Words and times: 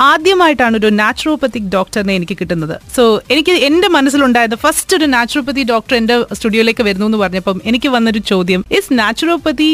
ആദ്യമായിട്ടാണ് 0.00 0.76
ഒരു 0.76 0.88
നാച്ചുറോപ്പത്തിക് 1.00 1.68
ഡോക്ടറിനെ 1.74 2.14
എനിക്ക് 2.14 2.36
കിട്ടുന്നത്. 2.40 2.74
സോ 2.96 3.04
എനിക്ക് 3.30 3.52
എന്റെ 3.68 3.88
മനസ്സിലുണ്ടായത് 3.88 4.56
ഫസ്റ്റ് 4.64 4.96
ഒരു 4.96 5.04
നാച്ചുറോപ്പതി 5.14 5.62
ഡോക്ടർ 5.62 5.94
എന്റെ 5.96 6.16
സ്റ്റുഡിയോയിലേക്ക് 6.32 6.82
വരുന്നു 6.88 7.06
എന്ന് 7.06 7.18
പറഞ്ഞപ്പം 7.18 7.60
എനിക്ക് 7.64 7.88
വന്നൊരു 7.88 8.18
ചോദ്യം. 8.18 8.64
Is 8.78 8.98
naturopathy 8.98 9.70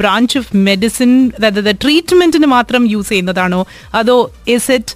branch 0.00 0.38
of 0.38 0.56
medicine 0.68 1.12
അതായത് 1.38 1.76
ട്രീറ്റ്മെന്റിന് 1.84 2.48
മാത്രം 2.56 2.82
യൂസ് 2.90 3.08
ചെയ്യുന്നതാണോ? 3.08 3.66
അതോ 3.94 4.16
ഇസ് 4.48 4.70
ഇറ്റ് 4.78 4.94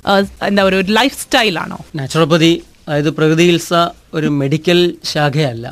എന്താ 0.48 0.64
പറയുക 0.68 0.96
ലൈഫ് 1.00 1.16
സ്റ്റൈൽ 1.24 1.58
ആണോ? 1.64 1.78
നാച്ചുറോപ്പതി 1.96 2.52
അതായത് 2.88 3.10
പ്രകൃതി 3.10 3.44
ചികിത്സ 3.46 3.74
ഒരു 4.14 4.28
മെഡിക്കൽ 4.40 4.80
ശാഖയല്ല. 5.12 5.66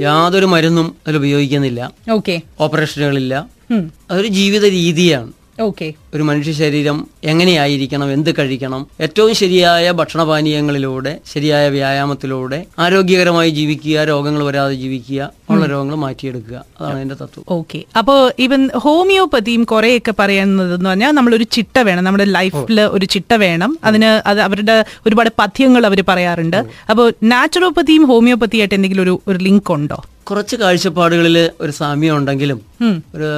യാതൊരു 0.00 0.46
മരുന്നും 0.46 0.86
അതിൽ 1.06 1.16
ഉപയോഗിക്കുന്നില്ല. 1.16 1.80
ഓക്കെ 2.12 2.34
ഓപ്പറേഷനുകളില്ല 2.60 3.34
അതൊരു 4.10 4.30
ജീവിത 4.38 4.64
രീതിയാണ്. 4.78 5.30
ഓക്കെ 5.60 5.94
ഒരു 6.14 6.22
മനുഷ്യ 6.22 6.52
ശരീരം 6.52 7.06
എങ്ങനെയായിരിക്കണം 7.24 8.12
എന്ത് 8.12 8.30
കഴിക്കണം 8.38 8.86
ഏറ്റവും 9.00 9.34
ശരിയായ 9.34 9.90
ഭക്ഷണപാനീയങ്ങളിലൂടെ 9.90 11.20
ശരിയായ 11.32 11.68
വ്യായാമത്തിലൂടെ 11.68 12.66
ആരോഗ്യകരമായി 12.78 13.50
ജീവിക്കുക 13.50 14.04
രോഗങ്ങൾ 14.04 14.42
വരാതെ 14.42 14.74
ജീവിക്കുക 14.74 15.30
ഉള്ള 15.50 15.66
രോഗങ്ങൾ 15.66 15.94
മാറ്റിയെടുക്കുക. 15.94 16.64
അതാണ് 16.80 17.00
എന്റെ 17.00 17.14
തത്വം. 17.14 17.44
ഓക്കെ 17.48 17.84
അപ്പോ 17.98 18.30
ഇവൻ 18.38 18.70
ഹോമിയോപ്പതിയും 18.76 19.64
കുറെയൊക്കെ 19.64 20.14
പറയുന്നത് 20.18 20.74
എന്ന് 20.74 20.90
പറഞ്ഞാൽ 20.90 21.10
നമ്മളൊരു 21.10 21.44
ചിട്ട 21.44 21.78
വേണം. 21.78 22.04
നമ്മുടെ 22.04 22.24
ലൈഫിൽ 22.24 22.80
ഒരു 22.80 23.04
ചിട്ട 23.04 23.34
വേണം. 23.34 23.78
അതിന് 23.84 24.28
അത് 24.28 24.40
അവരുടെ 24.40 24.84
ഒരുപാട് 25.06 25.30
പഥ്യങ്ങൾ 25.38 25.86
അവർ 25.86 26.04
പറയാറുണ്ട്. 26.08 26.56
അപ്പോൾ 26.90 27.12
നാച്ചുറോപ്പതിയും 27.22 28.02
ഹോമിയോപ്പതിയായിട്ട് 28.02 28.74
എന്തെങ്കിലും 28.74 29.02
ഒരു 29.02 29.20
ഒരു 29.28 29.38
ലിങ്ക് 29.38 29.72
ഉണ്ടോ? 29.72 30.04
കുറച്ച് 30.30 30.56
കാഴ്ചപ്പാടുകളിൽ 30.56 31.50
ഒരു 31.60 31.72
സാമ്യം 31.72 32.16
ഉണ്ടെങ്കിലും 32.16 32.60
ഒരു 33.14 33.28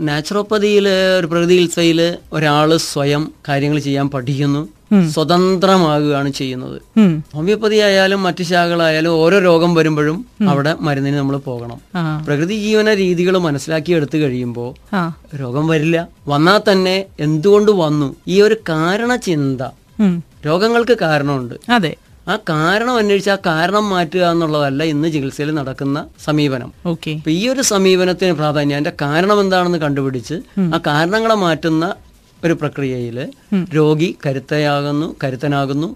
നാച്ചുറോപ്പതിയിൽ 0.00 0.88
ഒരു 1.18 1.26
പ്രകൃതി 1.26 1.54
ചികിത്സയിൽ 1.54 2.00
ഒരാൾ 2.32 2.76
സ്വയം 2.76 3.32
കാര്യങ്ങൾ 3.48 3.78
ചെയ്യാൻ 3.78 4.08
പഠിക്കുന്നു 4.10 4.62
സ്വതന്ത്രമാകുകയാണ് 5.10 6.32
ചെയ്യുന്നത്. 6.32 6.76
ഹോമിയോപ്പതി 7.34 7.76
ആയാലും 7.76 8.22
മറ്റു 8.22 8.42
ശാഖകളായാലും 8.42 9.10
ഓരോ 9.10 9.38
രോഗം 9.38 9.74
വരുമ്പോഴും 9.74 10.18
അവിടെ 10.48 10.74
മരുന്നിന് 10.80 11.16
നമ്മൾ 11.16 11.36
പോകണം. 11.36 11.78
പ്രകൃതി 12.26 12.56
ജീവന 12.66 12.94
രീതികൾ 12.94 13.38
മനസ്സിലാക്കി 13.38 13.92
എടുത്തു 13.92 14.18
കഴിയുമ്പോൾ 14.18 14.70
രോഗം 15.36 15.66
വരില്ല. 15.68 16.08
വന്നാൽ 16.28 16.60
തന്നെ 16.72 17.04
എന്തുകൊണ്ട് 17.20 17.72
വന്നു? 17.84 18.16
ഈ 18.28 18.40
ഒരു 18.40 18.56
കാരണ 18.68 19.16
ചിന്ത 19.16 19.62
രോഗങ്ങൾക്ക് 20.46 20.96
കാരണമുണ്ട്. 20.98 21.54
അതെ. 21.72 21.92
ആ 22.28 22.34
കാരണം 22.50 22.94
അന്വേഷിച്ച് 22.96 23.30
ആ 23.30 23.38
കാരണം 23.46 23.88
മാറ്റുക 23.88 24.24
എന്നുള്ളതല്ല 24.30 24.82
ഇന്ന് 24.84 25.08
ചികിത്സയിൽ 25.12 25.50
നടക്കുന്ന 25.50 25.98
സമീപനം. 26.24 26.70
ഓക്കെ. 26.86 27.12
അപ്പൊ 27.20 27.30
ഈ 27.30 27.48
ഒരു 27.48 27.62
സമീപനത്തിന് 27.62 28.32
പ്രാധാന്യം 28.32 28.76
അതിന്റെ 28.76 28.94
കാരണം 29.04 29.40
എന്താണെന്ന് 29.40 29.78
കണ്ടുപിടിച്ച് 29.78 30.36
ആ 30.74 30.80
കാരണങ്ങളെ 30.86 31.34
മാറ്റുന്ന 31.44 31.86
ഒരു 32.44 32.52
പ്രക്രിയയിൽ 32.52 33.18
രോഗി 33.74 34.10
കരുത്തയാകുന്നു 34.26 35.08
കരുത്തനാകുന്നു. 35.24 35.88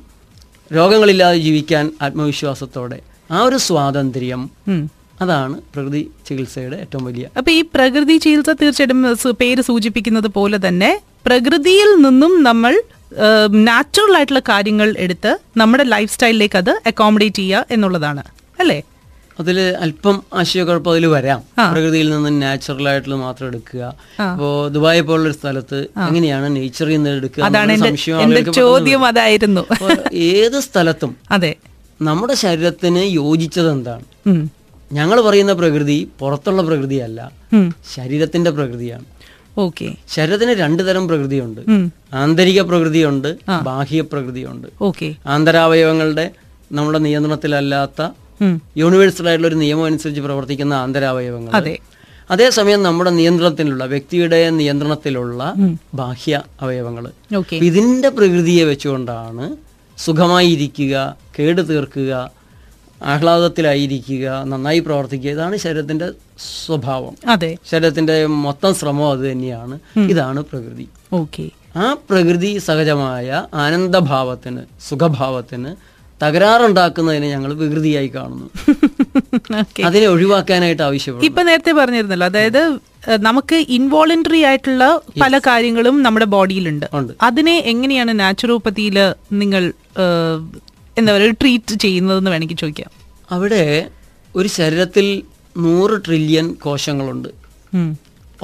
രോഗങ്ങളില്ലാതെ 0.71 1.39
ജീവിക്കാൻ 1.39 1.87
ആത്മവിശ്വാസത്തോടെ 2.03 2.99
ആ 3.31 3.41
ഒരു 3.43 3.57
സ്വാതന്ത്ര്യം 3.69 4.43
അതാണ് 5.23 5.57
പ്രകൃതി 5.75 6.01
ചികിത്സയുടെ 6.27 6.77
ഏറ്റവും 6.77 7.05
വലിയ 7.05 7.25
അപ്പൊ 7.39 7.51
ഈ 7.53 7.63
പ്രകൃതി 7.75 8.15
ചികിത്സ 8.17 8.51
തീർച്ചയായിട്ടും 8.63 9.01
പേര് 9.43 9.63
സൂചിപ്പിക്കുന്നത് 9.63 10.29
പോലെ 10.39 10.59
തന്നെ 10.69 10.91
പ്രകൃതിയിൽ 11.27 12.03
നിന്നും 12.03 12.43
നമ്മൾ 12.43 12.83
നാച്ചുറൽ 13.47 14.17
ആയിട്ടുള്ള 14.17 14.41
കാര്യങ്ങൾ 14.41 14.95
എടുത്ത് 14.99 15.39
നമ്മുടെ 15.57 15.85
ലൈഫ് 15.85 16.15
സ്റ്റൈലിലേക്ക് 16.15 16.57
അത് 16.57 16.71
അക്കോമഡേറ്റ് 16.87 17.37
ചെയ്യുക 17.37 17.67
എന്നുള്ളതാണ്. 17.71 18.23
അല്ലേ? 18.61 18.83
അതിൽ 19.41 19.61
അല്പം 19.61 20.23
ആശയക്കുഴപ്പം 20.35 20.91
അതിൽ 20.93 21.07
വരാം. 21.07 21.41
പ്രകൃതിയിൽ 21.73 22.11
നിന്ന് 22.11 22.43
നാച്ചുറൽ 22.43 22.89
ആയിട്ടുള്ള 22.89 23.17
മാത്രം 23.17 23.47
എടുക്കുക. 23.47 23.95
അപ്പോ 24.21 24.69
ദുബായ് 24.69 25.01
പോലുള്ള 25.01 25.33
സ്ഥലത്ത് 25.33 25.79
എങ്ങനെയാണ് 26.09 26.57
നേച്ചറിൽ 26.57 26.93
നിന്ന് 26.93 27.11
എടുക്കുക 27.11 28.53
ചോദ്യം 28.53 29.05
അതായിരുന്നു. 29.05 29.67
ഏത് 30.13 30.61
സ്ഥലത്തും 30.61 31.17
അതെ. 31.31 31.55
നമ്മുടെ 32.03 32.35
ശരീരത്തിന് 32.35 32.99
യോജിച്ചത് 32.99 33.71
എന്താണ്? 33.71 34.05
ഞങ്ങൾ 34.93 35.21
പറയുന്ന 35.21 35.53
പ്രകൃതി 35.53 36.09
പുറത്തുള്ള 36.19 36.63
പ്രകൃതിയല്ല. 36.63 37.33
ശരീരത്തിന്റെ 37.95 38.51
പ്രകൃതിയാണ്. 38.51 39.05
ഓക്കെ. 39.59 39.95
ശരീരത്തിന് 40.09 40.51
രണ്ടു 40.51 40.83
തരം 40.83 41.09
പ്രകൃതിയുണ്ട്. 41.09 41.61
ആന്തരിക 42.15 42.61
പ്രകൃതിയുണ്ട് 42.61 43.39
ബാഹ്യ 43.63 44.01
പ്രകൃതിയുണ്ട്. 44.01 44.69
ഓക്കെ. 44.83 45.15
ആന്തരാവയവങ്ങളുടെ 45.27 46.31
നമ്മുടെ 46.73 46.99
നിയന്ത്രണത്തിലല്ലാത്ത 46.99 48.11
യൂണിവേഴ്സൽ 48.77 49.29
ആയിട്ടുള്ള 49.29 49.49
ഒരു 49.49 49.55
നിയമം 49.55 49.85
അനുസരിച്ച് 49.85 50.21
പ്രവർത്തിക്കുന്ന 50.21 50.75
ആന്തരാവയവങ്ങൾ. 50.75 51.53
അതെ. 51.55 51.79
അതേസമയം 52.31 52.83
നമ്മുടെ 52.83 53.11
നിയന്ത്രണത്തിലുള്ള 53.11 53.85
വ്യക്തിയുടെ 53.85 54.51
നിയന്ത്രണത്തിലുള്ള 54.51 55.55
ബാഹ്യ 55.95 56.43
അവയവങ്ങൾ. 56.61 57.11
ഇതിന്റെ 57.53 58.09
പ്രകൃതിയെ 58.09 58.65
വെച്ചുകൊണ്ടാണ് 58.65 59.57
സുഖമായി 59.99 60.49
ഇരിക്കുക 60.49 61.17
കേട് 61.39 61.69
തീർക്കുക 61.69 62.31
ആഹ്ലാദത്തിലായിരിക്കുക 63.05 64.45
നന്നായി 64.45 64.79
പ്രവർത്തിക്കുക 64.79 65.31
ഇതാണ് 65.31 65.57
ശരീരത്തിന്റെ 65.57 66.11
സ്വഭാവം. 66.67 67.17
അതെ. 67.29 67.57
ശരീരത്തിന്റെ 67.71 68.27
മൊത്തം 68.27 68.75
ശ്രമം 68.75 69.11
അത് 69.11 69.33
തന്നെയാണ്. 69.33 69.79
ഇതാണ് 69.97 70.43
പ്രകൃതി. 70.43 70.89
ഓക്കെ. 71.13 71.51
ആ 71.77 71.97
പ്രകൃതി 72.11 72.59
സഹജമായ 72.59 73.45
ആനന്ദഭാവത്തിന് 73.55 74.61
സുഖഭാവത്തിന് 74.89 75.93
തകരാറുണ്ടാക്കുന്നതിനെ 76.23 77.29
ഞങ്ങൾ 77.29 77.55
വികൃതിയായി 77.55 78.07
കാണുന്നു. 78.09 78.51
അതിനെ 79.85 80.07
ഒഴിവാക്കാനായിട്ട് 80.07 80.83
ആവശ്യപ്പെടും 80.83 81.25
ഇപ്പൊ 81.25 81.43
നേരത്തെ 81.43 81.73
പറഞ്ഞിരുന്നല്ലോ 81.73 82.27
അതായത് 82.27 82.79
നമുക്ക് 83.21 83.57
ഇൻവോളണ്ടറി 83.69 84.43
ആയിട്ടുള്ള 84.43 85.01
പല 85.23 85.39
കാര്യങ്ങളും 85.39 86.03
നമ്മുടെ 86.03 86.25
ബോഡിയിലുണ്ട് 86.25 86.87
അതിനെ 87.23 87.59
എങ്ങനെയാണ് 87.59 88.21
നാച്ചുറോപ്പതിയിൽ 88.21 89.15
നിങ്ങൾ 89.33 89.73
എന്താ 90.99 91.11
പറയുക 91.15 91.37
ട്രീറ്റ് 91.43 91.75
ചെയ്യുന്നതെന്ന് 91.85 92.31
വേണമെങ്കിൽ 92.33 92.59
ചോദിക്കാം. 92.63 92.91
അവിടെ 93.35 93.65
ഒരു 94.37 94.49
ശരീരത്തിൽ 94.57 95.07
നൂറ് 95.65 95.95
ട്രില്യൺ 96.07 96.47
കോശങ്ങളുണ്ട്. 96.65 97.31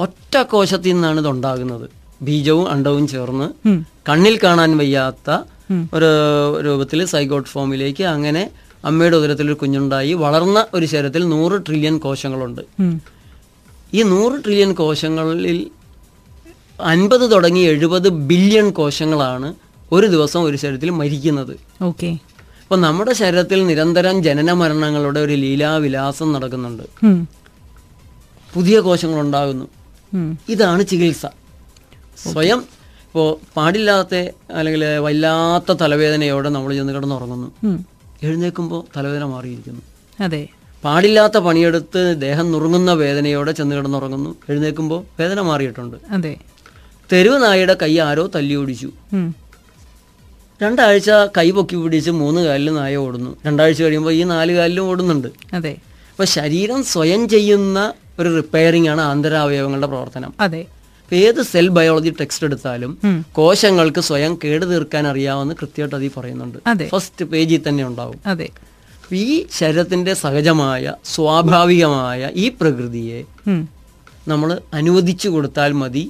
ഒറ്റ 0.05 0.35
കോശത്തിൽ 0.53 0.93
നിന്നാണ് 0.93 1.19
ഇത് 1.23 1.29
ഉണ്ടാകുന്നത് 1.35 1.85
ബീജവും 2.27 2.65
അണ്ടവും 2.73 3.05
ചേർന്ന് 3.13 3.47
കണ്ണിൽ 4.09 4.35
കാണാൻ 4.43 4.71
വയ്യാത്ത 4.81 5.29
ഒരു 5.95 6.09
രൂപത്തിൽ 6.65 6.99
സൈഗോട്ട് 7.13 7.49
ഫോമിലേക്ക് 7.49 8.03
അങ്ങനെ 8.15 8.43
അമ്മയുടെ 8.89 9.15
ഉദരത്തിൽ 9.19 9.47
ഒരു 9.51 9.57
കുഞ്ഞുണ്ടായി 9.61 10.13
വളർന്ന 10.23 10.59
ഒരു 10.73 10.85
ശരീരത്തിൽ 10.91 11.23
നൂറ് 11.33 11.55
ട്രില്യൺ 11.67 11.95
കോശങ്ങളുണ്ട്. 12.05 12.61
ഈ 13.97 14.01
നൂറ് 14.13 14.35
ട്രില്യൺ 14.45 14.71
കോശങ്ങളിൽ 14.81 15.59
അൻപത് 16.93 17.25
തുടങ്ങി 17.33 17.63
എഴുപത് 17.73 18.09
ബില്യൺ 18.29 18.67
കോശങ്ങളാണ് 18.79 19.49
ഒരു 19.91 20.07
ദിവസം 20.15 20.41
ഒരു 20.47 20.57
ശരീരത്തിൽ 20.63 20.89
മരിക്കുന്നത്. 21.01 21.53
ഓക്കെ 21.89 22.09
അപ്പോൾ 22.69 22.81
നമ്മുടെ 22.81 23.13
ശരീരത്തിൽ 23.13 23.65
നിരന്തരം 23.65 24.23
ജനന 24.23 24.51
മരണങ്ങളുടെ 24.51 25.19
ഒരു 25.19 25.33
ലീലാവിലാസം 25.33 26.33
നടക്കുന്നുണ്ട്. 26.33 26.83
പുതിയ 28.53 28.79
കോശങ്ങൾ 28.79 29.19
ഉണ്ടാകുന്നു 29.19 29.65
ഇതാണ് 30.49 30.85
ചികിത്സ. 30.85 31.25
സ്വയം 32.33 32.59
ഇപ്പോൾ 33.05 33.37
പാടില്ലാത്ത 33.57 34.15
അല്ലെങ്കിൽ 34.51 34.85
വല്ലാത്ത 34.85 35.71
തലവേദനയോടെ 35.71 36.49
നമ്മൾ 36.49 36.73
ചെന്ന് 36.73 36.93
കിടന്നുറങ്ങുന്നു. 36.93 37.85
എഴുന്നേൽക്കുമ്പോൾ 38.23 38.83
തലവേദന 38.97 39.25
മാറിയിരിക്കുന്നു. 39.25 39.81
അതെ. 40.19 40.47
പാടില്ലാത്ത 40.83 41.37
പണിയെടുത്ത് 41.37 42.21
ദേഹം 42.21 42.51
നുറുങ്ങുന്ന 42.51 42.93
വേദനയോടെ 42.93 43.51
ചെന്ന് 43.51 43.75
കിടന്നുറങ്ങുന്നു. 43.75 44.35
എഴുന്നേൽക്കുമ്പോൾ 44.49 45.03
വേദന 45.19 45.41
മാറിയിട്ടുണ്ട്. 45.41 45.97
അതെ. 46.11 46.37
തെരുവ് 47.11 47.43
നായയുടെ 47.43 47.73
കൈ 47.81 47.97
ആരോ 47.97 48.29
തല്ലി 48.35 48.55
ഓടിച്ചു 48.55 48.91
ഉം. 49.13 49.35
രണ്ടാഴ്ച 50.61 51.09
കൈ 51.37 51.51
പൊക്കി 51.51 51.75
പിടിച്ച് 51.75 52.11
മൂന്ന് 52.13 52.41
കാലിലും 52.41 52.75
നായ 52.75 52.95
ഓടുന്നു. 52.97 53.31
രണ്ടാഴ്ച 53.45 53.79
കഴിയുമ്പോൾ 53.81 54.13
ഈ 54.13 54.23
നാല് 54.29 54.53
കാലിലും 54.53 54.85
ഓടുന്നുണ്ട്. 54.89 55.29
അതെ. 55.53 55.73
അപ്പൊ 56.11 56.25
ശരീരം 56.31 56.79
സ്വയം 56.85 57.21
ചെയ്യുന്ന 57.29 57.79
ഒരു 58.19 58.29
റിപ്പയറിംഗ് 58.35 58.89
ആണ് 58.89 59.01
ആന്തരാവയവങ്ങളുടെ 59.03 59.87
പ്രവർത്തനം. 59.87 60.31
അതെ. 60.39 60.61
ഏത് 61.11 61.39
സെൽ 61.43 61.67
ബയോളജി 61.69 62.11
ടെക്സ്റ്റ് 62.19 62.45
എടുത്താലും 62.45 62.91
കോശങ്ങൾക്ക് 63.31 64.01
സ്വയം 64.01 64.33
കേട് 64.43 64.65
തീർക്കാൻ 64.65 65.07
അറിയാവുന്ന 65.07 65.53
കൃത്യമായിട്ട് 65.53 65.95
അതിൽ 65.95 66.11
പറയുന്നുണ്ട്. 66.17 66.57
ഫസ്റ്റ് 66.91 67.25
പേജിൽ 67.25 67.61
തന്നെ 67.67 67.83
ഉണ്ടാവും. 67.87 68.19
അതെ. 68.25 68.49
ഈ 69.19 69.25
ശരീരത്തിന്റെ 69.51 70.13
സഹജമായ 70.17 70.83
സ്വാഭാവികമായ 71.13 72.19
ഈ 72.35 72.47
പ്രകൃതിയെ 72.59 73.21
നമ്മൾ 74.27 74.49
അനുവദിച്ചു 74.73 75.27
കൊടുത്താൽ 75.29 75.71
മതി 75.73 76.03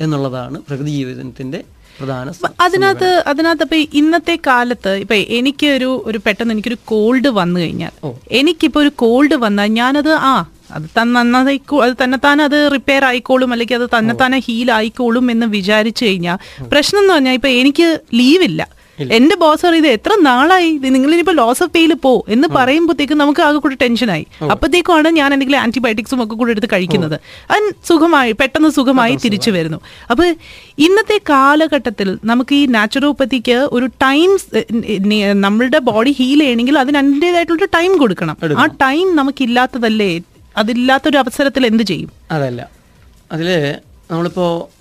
എന്നുള്ളതാണ് 0.00 0.56
പ്രകൃതി 0.68 0.90
ജീവിതത്തിന്റെ 0.90 1.60
പ്രധാന 1.98 2.30
അതിനകത്ത് 2.60 3.22
അതിനകത്ത് 3.26 3.62
ഇപ്പൊ 3.62 3.78
ഇന്നത്തെ 3.92 4.36
കാലത്ത് 4.46 4.96
ഇപ്പൊ 4.96 5.14
എനിക്ക് 5.14 5.66
ഒരു 5.66 6.02
ഒരു 6.06 6.18
പെട്ടെന്ന് 6.18 6.52
എനിക്കൊരു 6.52 6.78
കോൾഡ് 6.84 7.28
വന്നു 7.28 7.60
കഴിഞ്ഞാൽ 7.60 7.92
എനിക്കിപ്പോ 8.30 8.80
ഒരു 8.80 8.92
കോൾഡ് 8.96 9.34
വന്നാൽ 9.36 9.66
ഞാനത് 9.66 10.12
ആ 10.22 10.34
അത് 10.74 10.86
നന്നായിക്കോ 11.06 11.76
അത് 11.82 11.96
തന്നെത്താൻ 12.02 12.42
അത് 12.42 12.72
റിപ്പയർ 12.72 13.04
ആയിക്കോളും 13.04 13.52
അല്ലെങ്കിൽ 13.52 13.76
അത് 13.76 13.88
തന്നെത്താനെ 13.96 14.38
ഹീൽ 14.38 14.72
ആയിക്കോളും 14.72 15.30
എന്ന് 15.30 15.46
വിചാരിച്ചു 15.46 16.04
കഴിഞ്ഞാൽ 16.04 16.38
പ്രശ്നം 16.70 17.00
എന്ന് 17.00 17.14
പറഞ്ഞാൽ 17.14 17.32
ഇപ്പൊ 17.32 17.48
എനിക്ക് 17.48 18.00
ലീവില്ല 18.14 18.68
എന്റെ 19.16 19.36
ബോസ് 19.36 19.66
പറയുന്നത് 19.66 19.92
എത്ര 19.92 20.12
നാളായി? 20.20 20.70
നിങ്ങൾ 20.70 21.10
ഇനിയിപ്പോ 21.10 21.32
ലോസ് 21.32 21.62
ഓഫ് 21.62 21.72
പെയിൽ 21.72 21.94
പോ. 21.94 22.24
എന്ന് 22.28 22.48
പറയുമ്പോഴത്തേക്കും 22.48 23.18
നമുക്ക് 23.18 23.40
ആകെ 23.40 23.58
കൂടി 23.58 23.76
ടെൻഷനായി 23.82 24.26
അപ്പോഴത്തേക്കുമാണ് 24.50 25.08
ഞാൻ 25.08 25.32
എന്തെങ്കിലും 25.32 25.58
ആന്റിബയോട്ടിക്സും 25.58 26.22
ഒക്കെ 26.22 26.34
കൂടെ 26.34 26.50
എടുത്ത് 26.50 26.68
കഴിക്കുന്നത്. 26.72 27.20
അത് 27.50 27.74
സുഖമായി 27.88 28.32
പെട്ടെന്ന് 28.32 28.68
സുഖമായി 28.68 29.16
തിരിച്ചു 29.24 29.50
വരുന്നു. 29.50 29.80
അപ്പൊ 30.10 30.24
ഇന്നത്തെ 30.78 31.20
കാലഘട്ടത്തിൽ 31.30 32.18
നമുക്ക് 32.24 32.54
ഈ 32.54 32.66
നാച്ചുറോപ്പത്തിക്ക് 32.66 33.68
ഒരു 33.72 33.86
ടൈം 33.86 34.38
നമ്മളുടെ 35.40 35.78
ബോഡി 35.78 36.12
ഹീൽ 36.18 36.40
ചെയ്യണമെങ്കിൽ 36.40 36.78
അതിന് 36.78 36.98
അതിന്റെതായിട്ടുള്ള 36.98 37.64
ടൈം 37.64 37.98
കൊടുക്കണം. 37.98 38.36
ആ 38.58 38.66
ടൈം 38.66 39.16
നമുക്കില്ലാത്തതല്ലേ? 39.16 40.20
അതില്ലാത്തൊരു 40.56 41.18
അവസരത്തിൽ 41.18 41.66
എന്ത് 41.66 41.82
ചെയ്യും? 41.82 42.10
അതല്ല. 42.30 42.68
അതിൽ 43.32 43.48
നമ്മളിപ്പോൾ 44.10 44.78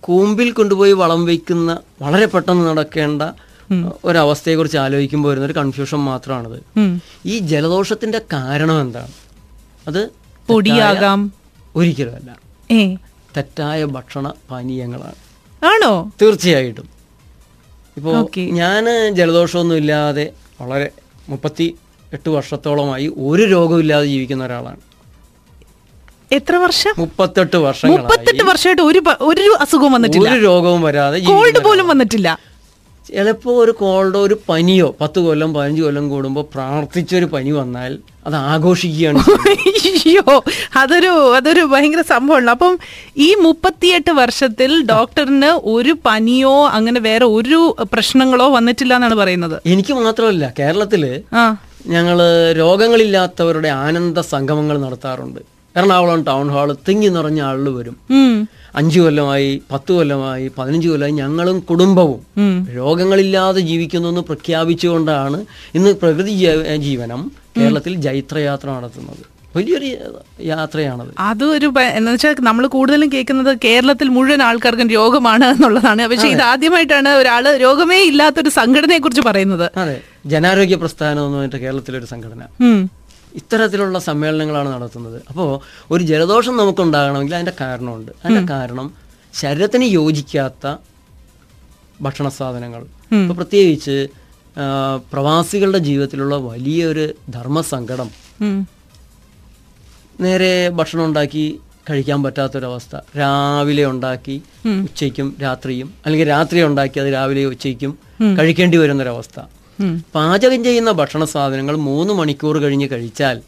കൂമ്പിൽ 0.00 0.52
കൊണ്ടുപോയി 0.52 0.92
വളം 0.92 1.24
വയ്ക്കുന്ന 1.24 1.78
വളരെ 2.02 2.26
പെട്ടെന്ന് 2.26 2.68
നടക്കേണ്ട 2.68 3.22
ഒരവസ്ഥയെക്കുറിച്ച് 4.04 4.78
ആലോചിക്കുമ്പോൾ 4.78 5.28
വരുന്ന 5.28 5.46
ഒരു 5.46 5.52
കൺഫ്യൂഷൻ 5.52 5.98
മാത്രമാണത് 5.98 6.62
ഈ 7.26 7.38
ജലദോഷത്തിന്റെ 7.38 8.20
കാരണം 8.32 8.80
എന്താണ്? 8.80 9.12
അത് 9.88 10.10
പൊടിയാകാം. 10.48 11.32
ഒരിക്കലുമല്ല. 11.76 12.36
തെറ്റായ 13.36 13.84
ഭക്ഷണ 13.84 14.32
പാനീയങ്ങളാണ്. 14.50 15.14
ആണോ? 15.64 16.12
തീർച്ചയായിട്ടും. 16.22 16.88
ഇപ്പോൾ. 17.96 18.40
ഞാൻ 18.40 19.14
ജലദോഷമൊന്നും 19.14 19.76
ഇല്ലാതെ 19.76 20.32
വളരെ 20.60 20.90
മുപ്പത്തി 21.28 21.76
എട്ട് 22.12 22.30
വർഷത്തോളമായി 22.30 23.12
ഒരു 23.18 23.42
രോഗവും 23.42 23.80
ഇല്ലാതെ 23.80 24.06
ജീവിക്കുന്ന 24.06 24.44
ഒരാളാണ്. 24.44 24.80
എത്ര 26.32 26.56
വർഷം? 26.56 26.94
മുപ്പത്തെട്ട് 26.98 27.56
വർഷം 27.56 27.88
മുപ്പത്തെട്ട് 27.88 28.42
വർഷമായിട്ട് 28.42 28.82
ഒരു 28.82 29.02
ഒരു 29.20 29.56
അസുഖവും 29.60 29.92
വന്നിട്ടില്ല. 29.92 30.32
ഒരു 30.34 30.40
രോഗവും 30.40 30.82
വരാതെ 30.82 31.18
കോൾഡ് 31.18 31.64
പോലും 31.64 31.88
വന്നിട്ടില്ല. 31.88 32.38
ചിലപ്പോൾ 33.06 33.54
ഒരു 33.56 33.72
കോൾഡോ 33.72 34.20
ഒരു 34.22 34.36
പനിയോ 34.48 34.96
പത്ത് 35.00 35.18
കൊല്ലം 35.20 35.54
പതിനഞ്ച് 35.54 35.82
കൊല്ലം 35.82 36.10
കൂടുമ്പോൾ 36.10 36.44
പ്രാർത്ഥിച്ചൊരു 36.52 37.26
പനി 37.26 37.50
വന്നാൽ 37.52 37.92
അത് 38.26 38.36
ആഘോഷിക്കുകയാണ് 38.46 39.20
അയ്യോ 40.00 40.24
അതൊരു 40.76 41.12
അതൊരു 41.36 41.62
ഭയങ്കര 41.64 42.00
സംഭവമാണ് 42.08 42.50
അപ്പം 42.50 42.72
ഈ 43.18 43.34
മുപ്പത്തിയെട്ട് 43.40 44.10
വർഷത്തിൽ 44.12 44.84
ഡോക്ടറിന് 44.86 45.50
ഒരു 45.66 45.96
പനിയോ 46.06 46.66
അങ്ങനെ 46.68 47.00
വേറെ 47.00 47.24
ഒരു 47.32 47.60
പ്രശ്നങ്ങളോ 47.92 48.48
വന്നിട്ടില്ല 48.48 48.94
എന്നാണ് 48.94 49.14
പറയുന്നത്? 49.14 49.56
എനിക്ക് 49.66 49.92
മാത്രമല്ല 49.98 50.52
കേരളത്തിൽ 50.58 51.04
ആ. 51.34 51.44
ഞങ്ങൾ 51.86 52.18
രോഗങ്ങളില്ലാത്തവരുടെ 52.58 53.68
ആനന്ദ 53.80 54.20
സംഗമങ്ങൾ 54.32 54.78
നടത്താറുണ്ട്. 54.80 55.40
എറണാകുളം 55.74 56.22
ടൗൺ 56.24 56.50
ഹാൾ 56.50 56.76
തിങ്ങി 56.88 57.08
നിറഞ്ഞ 57.08 57.40
ആളുകൾ 57.42 57.74
വരും. 57.78 57.96
അഞ്ചു 58.76 59.00
കൊല്ലമായി 59.00 59.62
പത്ത് 59.72 59.92
കൊല്ലമായി 59.92 60.50
പതിനഞ്ച് 60.58 60.88
കൊല്ലമായി 60.88 61.12
ഞങ്ങളും 61.12 61.60
കുടുംബവും 61.60 62.20
രോഗങ്ങളില്ലാതെ 62.76 63.60
ജീവിക്കുന്നു 63.60 64.08
എന്ന് 64.08 64.20
പ്രഖ്യാപിച്ചുകൊണ്ടാണ് 64.20 65.44
ഇന്ന് 65.74 65.94
പ്രകൃതി 65.94 66.30
ജീവനം 66.76 67.32
കേരളത്തിൽ 67.56 67.94
ജൈത്രയാത്ര 67.94 68.70
നടത്തുന്നത്. 68.70 69.36
വലിയൊരു 69.56 69.96
യാത്രയാണത്. 70.40 71.14
അത് 71.18 71.44
ഒരു 71.44 71.72
എന്ന് 71.92 72.12
വെച്ചാൽ 72.12 72.34
നമ്മൾ 72.40 72.66
കൂടുതലും 72.66 73.12
കേൾക്കുന്നത് 73.12 73.58
കേരളത്തിൽ 73.64 74.08
മുഴുവൻ 74.08 74.42
ആൾക്കാർക്കും 74.42 74.88
രോഗമാണ് 74.88 75.44
എന്നുള്ളതാണ്. 75.44 76.06
പക്ഷേ 76.06 76.28
ഇത് 76.28 76.42
ആദ്യമായിട്ടാണ് 76.42 77.08
ഒരാൾ 77.08 77.56
രോഗമേ 77.56 78.02
ഇല്ലാത്തൊരു 78.02 78.48
സംഘടനയെ 78.48 78.98
കുറിച്ച് 78.98 79.20
പറയുന്നത്. 79.20 79.70
അതെ. 79.76 80.00
ജനാരോഗ്യ 80.26 80.74
പ്രസ്ഥാനം 80.76 81.26
എന്ന് 81.26 81.38
പറഞ്ഞിട്ട് 81.38 81.56
കേരളത്തിലൊരു 81.56 82.04
സംഘടന. 82.04 82.42
ഇത്തരത്തിലുള്ള 83.36 83.98
സമ്മേളനങ്ങളാണ് 83.98 84.68
നടത്തുന്നത്. 84.74 85.18
അപ്പോൾ 85.28 85.48
ഒരു 85.90 86.02
ജലദോഷം 86.10 86.56
നമുക്കുണ്ടാകണമെങ്കിൽ 86.56 87.34
അതിന്റെ 87.34 87.54
കാരണമുണ്ട്. 87.60 88.12
അതിന്റെ 88.24 88.44
കാരണം 88.54 88.86
ശരീരത്തിന് 89.40 89.84
യോജിക്കാത്ത 89.84 90.76
ഭക്ഷണ 92.00 92.28
സാധനങ്ങൾ. 92.28 92.82
ഇപ്പോൾ 93.22 93.34
പ്രത്യേകിച്ച് 93.34 93.96
പ്രവാസികളുടെ 95.12 95.78
ജീവിതത്തിലുള്ള 95.86 96.36
വലിയൊരു 96.36 97.04
ധർമ്മസങ്കടം. 97.30 98.08
നേരെ 100.24 100.52
ഭക്ഷണം 100.78 101.04
ഉണ്ടാക്കി 101.04 101.44
കഴിക്കാൻ 101.90 102.20
പറ്റാത്തൊരവസ്ഥ. 102.22 102.94
രാവിലെ 103.18 103.84
ഉണ്ടാക്കി 103.86 104.36
ഉച്ചയ്ക്കും 104.84 105.28
രാത്രിയും. 105.42 105.88
അല്ലെങ്കിൽ 106.06 106.28
രാത്രി 106.28 106.62
ഉണ്ടാക്കി 106.62 106.98
അത് 107.00 107.10
രാവിലെ 107.12 107.44
ഉച്ചയ്ക്കും 107.52 107.92
കഴിക്കേണ്ടി 108.38 108.76
വരുന്നൊരവസ്ഥ. 108.78 109.40
പാചകം 110.14 110.64
ചെയ്യുന്ന 110.64 110.90
ഭക്ഷണ 110.92 111.24
സാധനങ്ങൾ 111.24 111.76
മൂന്ന് 111.88 112.14
മണിക്കൂർ 112.14 112.56
കഴിഞ്ഞ് 112.58 112.88
കഴിച്ചാൽ 112.90 113.38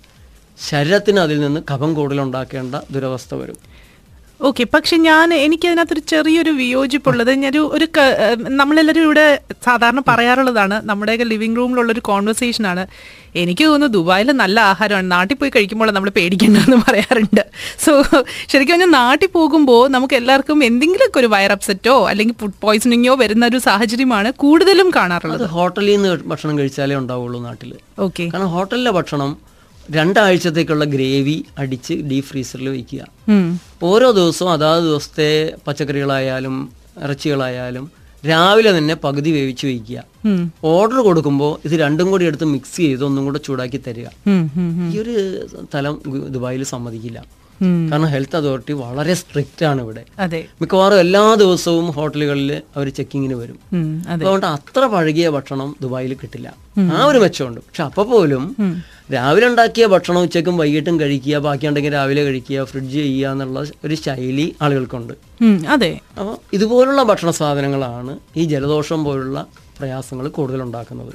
ശരീരത്തിന് 0.59 1.21
അതിൽ 1.21 1.41
നിന്ന് 1.41 1.61
കഫം 1.71 1.91
കൂടുതലുണ്ടാക്കേണ്ട 1.95 2.75
ദുരവസ്ഥ 2.95 3.35
വരും. 3.35 3.59
ഓക്കെ 4.41 4.65
പക്ഷെ 4.75 4.97
ഞാൻ 4.97 5.29
എനിക്ക് 5.35 5.67
അതിനകത്തൊരു 5.69 6.03
ചെറിയൊരു 6.11 6.51
വിയോജിപ്പുള്ളത് 6.59 7.31
ഞാനൊരു 7.45 7.63
ഒരു 7.77 7.87
നമ്മളെല്ലാവരും 8.61 9.05
ഇവിടെ 9.07 9.25
സാധാരണ 9.67 10.01
പറയാറുള്ളതാണ് 10.11 10.77
നമ്മുടെയൊക്കെ 10.91 11.27
ലിവിംഗ് 11.33 11.59
റൂമിലുള്ള 11.61 11.93
ഒരു 11.93 12.03
കോൺവെർസേഷൻ 12.11 12.67
ആണ് 12.73 12.85
എനിക്ക് 13.43 13.65
തോന്നുന്നു 13.65 13.97
ദുബായിൽ 13.97 14.29
നല്ല 14.43 14.59
ആഹാരമാണ്. 14.73 15.09
നാട്ടിൽ 15.15 15.37
പോയി 15.41 15.53
കഴിക്കുമ്പോൾ 15.57 15.91
നമ്മൾ 15.97 16.11
പേടിക്കേണ്ടതെന്ന് 16.19 16.79
പറയാറുണ്ട്. 16.87 17.43
സോ 17.85 17.93
ശരിക്കും 18.51 18.75
പറഞ്ഞാൽ 18.75 18.93
നാട്ടിൽ 19.01 19.31
പോകുമ്പോൾ 19.37 19.83
നമുക്ക് 19.97 20.17
എല്ലാവർക്കും 20.21 20.65
എന്തെങ്കിലുമൊക്കെ 20.71 21.21
ഒരു 21.23 21.31
വയർ 21.35 21.53
അപ്സെറ്റോ 21.57 21.97
അല്ലെങ്കിൽ 22.13 22.37
ഫുഡ് 22.41 22.59
പോയ്സണിങ്ങോ 22.65 23.15
വരുന്ന 23.25 23.47
ഒരു 23.47 23.61
സാഹചര്യമാണ് 23.69 24.31
കൂടുതലും 24.45 24.91
കാണാറുള്ളത്. 24.99 25.47
ഹോട്ടലിൽ 25.59 25.93
നിന്ന് 25.97 26.13
ഭക്ഷണം 26.33 26.57
കഴിച്ചാലേ 26.59 26.97
ഉണ്ടാവുള്ളൂ 27.03 27.41
നാട്ടിൽ 27.49 27.73
ഓക്കെ 28.07 28.27
കാരണം 28.33 28.53
ഹോട്ടലിലെ 28.57 28.95
ഭക്ഷണം 29.01 29.33
രണ്ടാഴ്ചത്തേക്കുള്ള 29.97 30.85
ഗ്രേവി 30.87 31.37
അടിച്ച് 31.59 31.95
ഡീപ് 32.09 32.25
ഫ്രീസറിൽ 32.25 32.69
വയ്ക്കുക 32.69 33.03
ഓരോ 33.83 34.11
ദിവസവും 34.11 34.53
അതാത് 34.53 34.83
ദിവസത്തെ 34.83 35.31
പച്ചക്കറികളായാലും 35.67 36.57
ഇറച്ചികളായാലും 37.03 37.85
രാവിലെ 38.25 38.79
തന്നെ 38.79 38.95
പകുതി 39.05 39.31
വേവിച്ച് 39.31 39.67
വയ്ക്കുക 39.67 39.99
ഓർഡർ 40.69 40.99
കൊടുക്കുമ്പോൾ 41.01 41.53
ഇത് 41.65 41.75
രണ്ടും 41.81 42.11
കൂടി 42.11 42.25
എടുത്ത് 42.25 42.47
മിക്സ് 42.47 42.77
ചെയ്ത് 42.77 43.05
ഒന്നും 43.05 43.25
കൂടെ 43.25 43.39
ചൂടാക്കി 43.39 43.79
തരിക. 43.79 44.07
ഈ 44.91 44.99
ഒരു 45.03 45.15
തലം 45.75 45.95
ദുബായിൽ 46.29 46.63
സമ്മതിക്കില്ല. 46.73 47.19
കാരണം 47.63 48.07
ഹെൽത്ത് 48.07 48.37
അതോറിറ്റി 48.37 48.73
വളരെ 48.73 49.15
സ്ട്രിക്റ്റ് 49.15 49.65
ആണ് 49.65 49.81
ഇവിടെ. 49.83 50.03
മിക്കവാറും 50.61 51.01
എല്ലാ 51.01 51.35
ദിവസവും 51.35 51.87
ഹോട്ടലുകളിൽ 51.91 52.63
അവർ 52.77 52.89
ചെക്കിങ്ങിന് 52.89 53.35
വരും. 53.35 53.59
അതുകൊണ്ട് 54.09 54.47
അത്ര 54.47 54.85
പഴകിയ 54.87 55.29
ഭക്ഷണം 55.29 55.77
ദുബായിൽ 55.83 56.15
കിട്ടില്ല. 56.15 56.49
ആ 56.97 57.05
ഒരു 57.05 57.19
മെച്ചമുണ്ട്. 57.19 57.61
പക്ഷെ 57.61 57.83
അപ്പൊ 57.83 58.03
പോലും 58.03 58.45
രാവിലെ 59.15 59.47
ഉണ്ടാക്കിയ 59.47 59.87
ഭക്ഷണം 59.87 60.21
ഉച്ചയ്ക്കും 60.21 60.57
വൈകിട്ടും 60.57 61.01
കഴിക്കുക 61.01 61.37
ബാക്കിയുണ്ടെങ്കിൽ 61.37 61.93
രാവിലെ 61.93 62.23
കഴിക്കുക 62.25 62.65
ഫ്രിഡ്ജ് 62.65 62.99
ചെയ്യുക 62.99 63.31
എന്നുള്ള 63.31 63.65
ഒരു 63.85 63.95
ശൈലി 63.95 64.57
ആളുകൾക്കുണ്ട്. 64.63 65.15
അതെ. 65.69 66.01
അപ്പോൾ 66.19 66.37
ഇതുപോലുള്ള 66.53 67.03
ഭക്ഷണ 67.03 67.31
സാധനങ്ങളാണ് 67.31 68.19
ഈ 68.37 68.45
ജലദോഷം 68.45 69.05
പോലുള്ള 69.05 69.47
പ്രയാസങ്ങൾ 69.79 70.29
കൂടുതൽ 70.29 70.63
ഉണ്ടാക്കുന്നത്. 70.63 71.13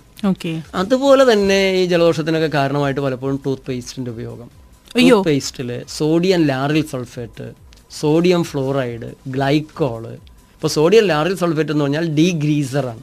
അതുപോലെ 0.75 1.33
തന്നെ 1.33 1.71
ഈ 1.71 1.85
ജലദോഷത്തിനൊക്കെ 1.85 2.47
കാരണമായിട്ട് 2.47 3.01
പലപ്പോഴും 3.01 3.39
ടൂത്ത് 3.45 3.63
പേസ്റ്റിന്റെ 3.69 4.11
ഉപയോഗം. 4.11 4.62
Tooth 5.01 5.29
പേസ്റ്റിൽ 5.29 5.81
sodium 5.97 6.45
lauryl 6.45 6.85
sulphate 6.91 7.51
sodium 7.99 8.43
fluoride 8.43 9.11
glycol. 9.27 10.07
ഇപ്പോൾ 10.07 10.67
സോഡിയം 10.67 11.03
ലാറിൽ 11.03 11.35
സൾഫേറ്റ് 11.35 11.71
എന്ന് 11.71 11.83
പറഞ്ഞാൽ 11.83 12.15
ഡീ 12.15 12.31
ഗ്രീസറാണ് 12.31 13.01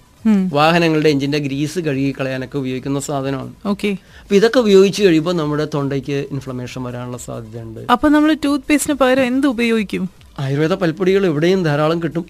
വാഹനങ്ങളുടെ 0.52 1.08
എഞ്ചിന്റെ 1.08 1.38
ഗ്രീസ് 1.38 1.78
കഴുകി 1.78 2.14
കളയാനൊക്കെ 2.20 2.58
ഉപയോഗിക്കുന്ന 2.58 3.00
സാധനമാണ്. 3.00 3.54
ഓക്കെ. 3.66 3.96
അപ്പൊ 4.20 4.34
ഇതൊക്കെ 4.34 4.58
ഉപയോഗിച്ച് 4.58 5.02
കഴിയുമ്പോൾ 5.02 5.32
നമ്മുടെ 5.32 5.68
തൊണ്ടയ്ക്ക് 5.74 6.24
ഇൻഫ്ലമേഷൻ 6.30 6.82
വരാനുള്ള 6.82 7.18
സാധ്യതയുണ്ട്. 7.18 7.80
അപ്പൊ 7.92 8.08
നമ്മൾ 8.08 8.36
ടൂത്ത് 8.44 8.64
പേസ്റ്റിന് 8.70 8.96
പകരം 8.96 9.24
എന്ത് 9.24 9.46
ഉപയോഗിക്കും? 9.46 10.10
ആയുർവേദ 10.38 10.72
പൽപ്പൊടികൾ 10.72 11.26
എവിടെയും 11.26 11.62
ധാരാളം 11.62 12.02
കിട്ടും. 12.02 12.26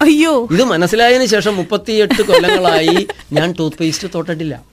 അയ്യോ. 0.00 0.48
ഇത് 0.50 0.64
മനസ്സിലായതിനു 0.64 1.24
ശേഷം 1.24 1.56
മുപ്പത്തിയെട്ട് 1.56 2.22
കൊല്ലങ്ങളായി 2.22 3.06
ഞാൻ 3.32 3.54
ടൂത്ത് 3.58 3.76
പേസ്റ്റ് 3.76 4.08
തൊട്ടിട്ടില്ല. 4.14 4.69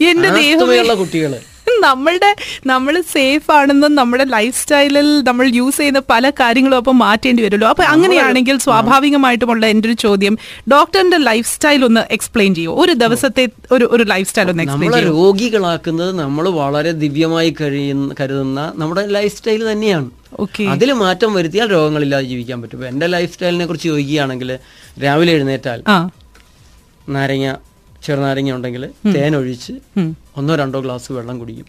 എന്റെ 0.00 0.30
ദേഹമുള്ള 0.30 0.94
കുട്ടികൾ. 0.94 1.34
നമ്മളുടെ 1.80 2.36
നമ്മൾ 2.66 3.02
സേഫ് 3.12 3.50
ആണെന്നും 3.50 3.94
നമ്മുടെ 3.94 4.24
ലൈഫ് 4.24 4.56
സ്റ്റൈലിൽ 4.62 5.22
നമ്മൾ 5.22 5.46
യൂസ് 5.46 5.76
ചെയ്യുന്ന 5.76 6.02
പല 6.10 6.30
കാര്യങ്ങളും 6.30 6.76
അപ്പൊ 6.76 6.92
മാറ്റേണ്ടി 6.92 7.42
വരുമല്ലോ. 7.42 7.68
അപ്പൊ 7.68 7.84
അങ്ങനെയാണെങ്കിൽ 7.84 8.58
സ്വാഭാവികമായിട്ടുമുള്ള 8.58 9.66
എന്റെ 9.66 9.88
ഒരു 9.88 9.96
ചോദ്യം. 10.04 10.38
ഡോക്ടറിന്റെ 10.72 11.16
ലൈഫ് 11.16 11.48
സ്റ്റൈൽ 11.54 11.84
ഒന്ന് 11.84 12.00
എക്സ്പ്ലെയിൻ 12.10 12.54
ചെയ്യോ? 12.54 12.74
ഒരു 12.74 12.92
ദിവസത്തെ 12.92 13.48
ഒരു 13.72 13.88
ഒരു 13.92 14.02
ലൈഫ് 14.02 14.28
സ്റ്റൈൽ 14.28 14.50
ഒന്ന് 14.50 14.62
എക്സ്പ്ലെയിൻ 14.62 14.92
നമ്മളെ 14.92 15.12
രോഗികളാക്കുന്നത് 15.12 16.18
നമ്മൾ 16.20 16.48
വളരെ 16.48 16.92
ദിവ്യമായി 16.92 17.56
കഴിയുന്ന 17.60 18.14
കരുതുന്ന 18.20 18.72
നമ്മുടെ 18.76 19.06
ലൈഫ് 19.06 19.36
സ്റ്റൈൽ 19.36 19.72
തന്നെയാണ്. 19.72 20.10
ഓക്കെ 20.40 20.64
അതിൽ 20.64 20.92
മാറ്റം 20.92 21.34
വരുത്തിയാൽ 21.34 21.70
രോഗങ്ങളില്ലാതെ 21.70 22.24
ജീവിക്കാൻ 22.24 22.62
പറ്റും. 22.62 22.88
എന്റെ 22.88 23.06
ലൈഫ് 23.06 23.32
സ്റ്റൈലിനെ 23.34 23.66
കുറിച്ച് 23.66 23.88
ചോദിക്കുകയാണെങ്കിൽ 23.88 24.58
രാവിലെ 25.04 25.32
എഴുന്നേറ്റാൽ 25.32 25.82
നാരങ്ങ 27.08 27.56
ചെറുനാരങ്ങ 28.04 28.52
ഉണ്ടെങ്കിൽ 28.52 28.90
തേൻ 29.14 29.36
ഒഴിച്ച് 29.36 29.72
ഒന്നോ 30.36 30.54
രണ്ടോ 30.54 30.80
ഗ്ലാസ് 30.80 31.12
വെള്ളം 31.12 31.38
കുടിക്കും. 31.38 31.66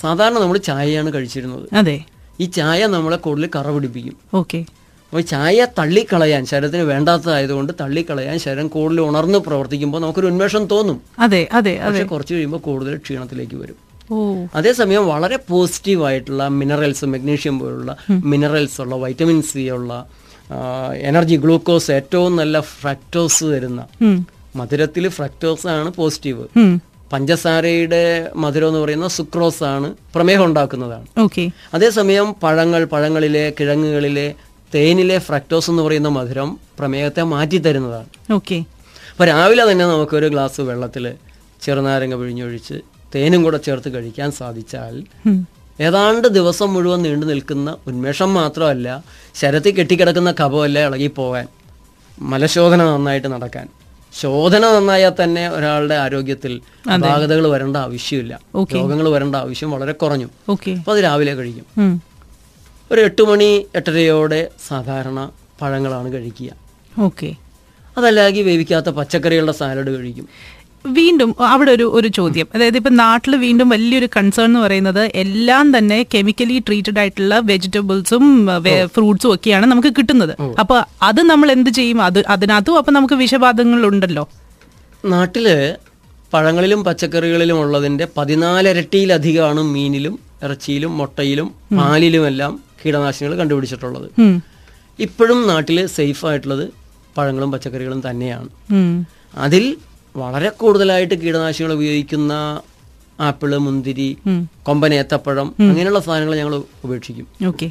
സാധാരണ 0.00 0.38
നമ്മൾ 0.38 0.58
ചായയാണ് 0.58 1.14
കഴിച്ചിരുന്നത്. 1.14 1.68
അതെ. 1.74 2.04
ഈ 2.40 2.44
ചായ 2.44 2.86
നമ്മളെ 2.86 3.16
കൂടുതൽ 3.16 3.50
കറ 3.56 3.70
പിടിപ്പിക്കും 3.70 4.16
ഓക്കെ. 4.34 4.64
അപ്പോൾ 5.12 5.20
ചായ 5.20 5.66
തള്ളിക്കളയാൻ 5.78 6.46
ശരീരത്തിന് 6.46 6.82
വേണ്ടാത്തതായതുകൊണ്ട് 6.82 7.72
തള്ളിക്കളയാൻ 7.80 8.38
ശരീരം 8.38 8.68
കൂടുതൽ 8.68 9.00
ഉണർന്ന് 9.00 9.38
പ്രവർത്തിക്കുമ്പോൾ 9.38 9.98
നമുക്കൊരു 9.98 10.26
ഉന്മേഷം 10.26 10.66
തോന്നും. 10.66 11.00
അതെ 11.18 11.48
അതെ 11.52 11.78
അതെ. 11.78 11.90
പക്ഷെ 11.90 12.04
കുറച്ച് 12.04 12.34
കഴിയുമ്പോൾ 12.34 12.58
കൂടുതൽ 12.58 12.96
ക്ഷീണത്തിലേക്ക് 12.96 13.54
വരും. 13.54 13.76
അതേസമയം 14.54 15.08
വളരെ 15.08 15.36
പോസിറ്റീവ് 15.48 16.04
ആയിട്ടുള്ള 16.04 16.48
മിനറൽസ് 16.48 17.04
മെഗ്നീഷ്യം 17.04 17.58
പോലുള്ള 17.58 17.96
മിനറൽസ് 18.10 18.80
ഉള്ള 18.80 18.94
വൈറ്റമിൻ 18.94 19.42
സി 19.42 19.68
ഉള്ള 19.68 20.06
എനർജി 21.00 21.36
ഗ്ലൂക്കോസ് 21.36 21.90
ഏറ്റവും 21.90 22.36
നല്ല 22.36 22.60
ഫ്രാക്ടോസ് 22.60 23.44
തരുന്ന 23.44 23.86
മധുരത്തിൽ 24.54 25.08
ഫ്രക്ടോസ് 25.08 25.66
ആണ് 25.66 25.92
പോസിറ്റീവ് 25.92 26.44
പഞ്ചസാരയുടെ 27.12 28.30
മധുരം 28.36 28.68
എന്ന് 28.68 28.80
പറയുന്ന 28.80 29.06
സുക്രോസ് 29.08 29.64
ആണ് 29.64 29.94
പ്രമേഹം 30.14 30.44
ഉണ്ടാക്കുന്നതാണ്. 30.44 31.06
ഓക്കെ 31.18 31.50
അതേസമയം 31.74 32.34
പഴങ്ങൾ 32.42 32.84
പഴങ്ങളിലെ 32.84 33.54
കിഴങ്ങുകളിലെ 33.60 34.34
തേനിലെ 34.74 35.18
ഫ്രക്ടോസ് 35.18 35.70
എന്ന് 35.70 35.82
പറയുന്ന 35.82 36.08
മധുരം 36.08 36.58
പ്രമേഹത്തെ 36.78 37.22
മാറ്റി 37.22 37.58
തരുന്നതാണ് 37.58 38.08
ഓക്കെ 38.32 38.58
അപ്പൊ 39.10 39.24
രാവിലെ 39.24 39.70
തന്നെ 39.70 39.84
നമുക്ക് 39.84 40.16
ഒരു 40.16 40.26
ഗ്ലാസ് 40.26 40.60
വെള്ളത്തിൽ 40.60 41.16
ചെറുനാരങ്ങ 41.62 42.14
പിഴിഞ്ഞൊഴിച്ച് 42.14 42.76
തേനും 43.14 43.42
കൂടെ 43.42 43.58
ചേർത്ത് 43.58 43.94
കഴിക്കാൻ 43.94 44.30
സാധിച്ചാൽ 44.32 44.94
ഏതാണ്ട് 45.78 46.28
ദിവസം 46.28 46.74
മുഴുവൻ 46.74 47.02
നീണ്ടു 47.02 47.26
നിൽക്കുന്ന 47.26 47.76
ഉന്മേഷം 47.86 48.34
മാത്രമല്ല 48.34 49.02
ശരത്തിൽ 49.34 49.74
കെട്ടിക്കിടക്കുന്ന 49.74 50.30
കഫമല്ല 50.30 50.78
ഇളകിപ്പോകാൻ 50.78 51.46
മലശോധന 52.18 52.82
നന്നായിട്ട് 52.82 53.28
നടക്കാൻ. 53.28 53.66
ശോധന 54.14 54.66
നന്നായാൽ 54.66 55.12
തന്നെ 55.22 55.48
ഒരാളുടെ 55.48 55.94
ആരോഗ്യത്തിൽ 55.94 56.60
അപാകതകൾ 56.94 57.48
വരേണ്ട 57.48 57.76
ആവശ്യമില്ല. 57.76 58.40
രോഗങ്ങൾ 58.76 59.08
വരേണ്ട 59.08 59.36
ആവശ്യം 59.36 59.70
വളരെ 59.70 59.92
കുറഞ്ഞു. 59.92 60.28
അപ്പോൾ 60.78 60.96
അത് 60.96 61.04
രാവിലെ 61.04 61.34
കഴിക്കും. 61.34 62.02
ഒരു 62.92 63.00
എട്ട് 63.00 63.22
മണി 63.22 63.66
എട്ടരയോടെ 63.74 64.50
സാധാരണ 64.68 65.30
പഴങ്ങളാണ് 65.60 66.12
കഴിക്കുക. 66.12 66.50
ഓക്കെ. 66.98 67.34
അതല്ലെങ്കിൽ 67.98 68.42
വേവിക്കാത്ത 68.42 68.86
പച്ചക്കറികളുടെ 68.86 69.52
സാലഡ് 69.52 69.98
കഴിക്കും. 69.98 70.28
വീണ്ടും 70.98 71.30
അവിടെ 71.52 71.70
ഒരു 71.76 71.86
ഒരു 71.98 72.08
ചോദ്യം. 72.18 72.46
അതായത് 72.54 72.76
ഇപ്പൊ 72.80 72.90
നാട്ടിൽ 72.90 73.32
വീണ്ടും 73.36 73.68
വലിയൊരു 73.68 74.08
കൺസേൺ 74.16 74.44
എന്ന് 74.44 74.60
പറയുന്നത് 74.60 75.02
എല്ലാം 75.22 75.66
തന്നെ 75.76 75.98
കെമിക്കലി 76.14 76.56
ട്രീറ്റഡ് 76.66 77.00
ആയിട്ടുള്ള 77.02 77.38
വെജിറ്റബിൾസും 77.50 78.24
ഫ്രൂട്ട്സും 78.94 79.30
ഒക്കെയാണ് 79.34 79.66
നമുക്ക് 79.72 79.92
കിട്ടുന്നത്. 79.98 80.34
അപ്പൊ 80.62 80.76
അത് 81.08 81.20
നമ്മൾ 81.32 81.50
എന്ത് 81.56 81.70
ചെയ്യും? 81.70 81.98
അത് 82.08 82.20
അതിനകത്തും 82.34 82.78
അപ്പൊ 82.80 82.92
നമുക്ക് 82.98 83.14
വിഷബാധങ്ങൾ 83.14 83.86
ഉണ്ടല്ലോ. 83.86 84.24
നാട്ടിൽ 85.04 85.46
പഴങ്ങളിലും 86.34 86.80
പച്ചക്കറികളിലും 86.84 87.58
ഉള്ളതിന്റെ 87.64 88.08
പതിനാലിരട്ടിയിലധികമാണ് 88.16 89.62
മീനിലും 89.74 90.18
ഇറച്ചിയിലും 90.42 90.92
മുട്ടയിലും 90.98 91.48
പാലിലും 91.78 92.24
എല്ലാം 92.26 92.52
കീടനാശിനികൾ 92.80 93.34
കണ്ടുപിടിച്ചിട്ടുള്ളത്. 93.38 94.08
ഇപ്പോഴും 94.98 95.38
നാട്ടിൽ 95.48 95.78
സേഫ് 95.86 96.26
ആയിട്ടുള്ളത് 96.26 96.64
പഴങ്ങളും 97.16 97.52
പച്ചക്കറികളും 97.52 98.02
തന്നെയാണ്. 98.10 98.48
അതിൽ 99.46 99.64
വളരെ 100.18 100.48
കൂടുതലായിട്ട് 100.48 101.14
കീടനാശിനികൾ 101.14 101.72
ഉപയോഗിക്കുന്ന 101.72 102.62
ആപ്പിൾ 103.20 103.56
മുന്തിരി 103.56 104.16
കൊമ്പനേത്തപ്പഴം 104.24 104.62
കൊമ്പൻ 104.62 104.94
ഏത്തപ്പഴം 104.94 105.54
അങ്ങനെയുള്ള 105.68 106.00
സാധനങ്ങൾ 106.00 106.36
ഞങ്ങൾ 106.36 106.62
ഉപേക്ഷിക്കും. 106.84 107.26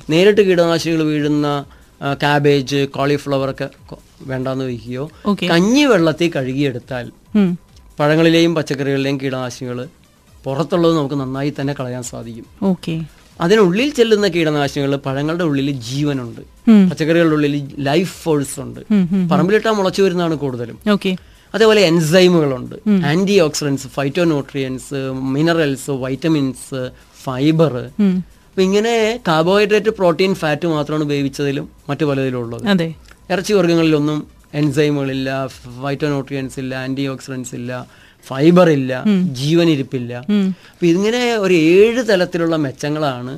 നേരിട്ട് 0.09 0.41
കീടനാശിനികൾ 0.41 1.03
വീഴുന്ന 1.03 1.65
കാബേജ് 2.23 2.85
കോളിഫ്ലവർ 2.87 3.49
ഒക്കെ 3.49 3.69
വേണ്ടാന്ന് 4.21 4.65
വയ്ക്കുകയോ 4.65 5.09
കഞ്ഞി 5.49 5.83
വെള്ളത്തിൽ 5.83 6.31
കഴുകിയെടുത്താൽ. 6.35 7.11
പഴങ്ങളിലെയും 7.99 8.55
പച്ചക്കറികളിലെയും 8.55 9.17
കീടനാശിനികൾ 9.21 9.87
പുറത്തുള്ളത് 10.43 10.97
നമുക്ക് 10.97 11.15
നന്നായി 11.15 11.53
തന്നെ 11.59 11.73
കളയാൻ 11.73 12.03
സാധിക്കും. 12.03 12.45
ഓക്കെ. 12.63 13.05
അതിനുള്ളിൽ 13.41 13.89
ചെല്ലുന്ന 13.89 14.27
കീടനാശിനികൾ 14.27 14.95
പഴങ്ങളുടെ 14.95 15.43
ഉള്ളിൽ 15.43 15.71
ജീവനുണ്ട്. 15.71 16.41
പച്ചക്കറികളുടെ 16.89 17.35
ഉള്ളിൽ 17.35 17.71
ലൈഫ് 17.79 18.23
ഫോഴ്സ് 18.23 18.59
ഉണ്ട്. 18.59 18.79
പറമ്പിലിട്ടാൽ 19.29 19.71
മുളച്ചു 19.71 20.01
വരുന്നതാണ് 20.01 20.35
കൂടുതലും. 20.35 20.79
അതേപോലെ 21.57 21.81
എൻസൈമുകളുണ്ട്. 21.91 22.75
Antioxidants 23.47 23.87
phytonutrients 23.97 25.01
minerals 25.35 25.91
vitamins 26.05 26.81
fibre. 27.25 27.75
അപ്പൊ 28.49 28.61
ഇങ്ങനെ 28.67 28.95
കാർബോഹൈഡ്രേറ്റ് 29.27 29.91
പ്രോട്ടീൻ 29.99 30.31
ഫാറ്റ് 30.41 30.67
മാത്രമാണ് 30.75 31.03
ഉപയോഗിച്ചതിലും 31.07 31.65
മറ്റു 31.89 32.05
പലതിലും 32.09 32.39
ഉള്ളത്. 32.43 32.63
ഇറച്ചി 33.33 33.53
വർഗങ്ങളിലൊന്നും 33.59 34.19
എൻസൈമുകളില്ല 34.61 35.29
ഫൈറ്റോന്യൂട്രിയൻസ് 35.83 36.57
ഇല്ല 36.61 36.73
ആന്റി 36.85 37.05
ഓക്സിഡൻസ് 37.13 37.53
ഇല്ല 37.59 37.71
ഫൈബർ 38.25 38.67
ഇല്ല 38.77 38.93
ജീവനിരിപ്പില്ല. 39.41 40.13
അപ്പൊ 40.71 40.85
ഇങ്ങനെ 40.93 41.21
ഒരു 41.45 41.55
ഏഴ് 41.73 42.01
തലത്തിലുള്ള 42.09 42.55
മെച്ചങ്ങളാണ് 42.65 43.33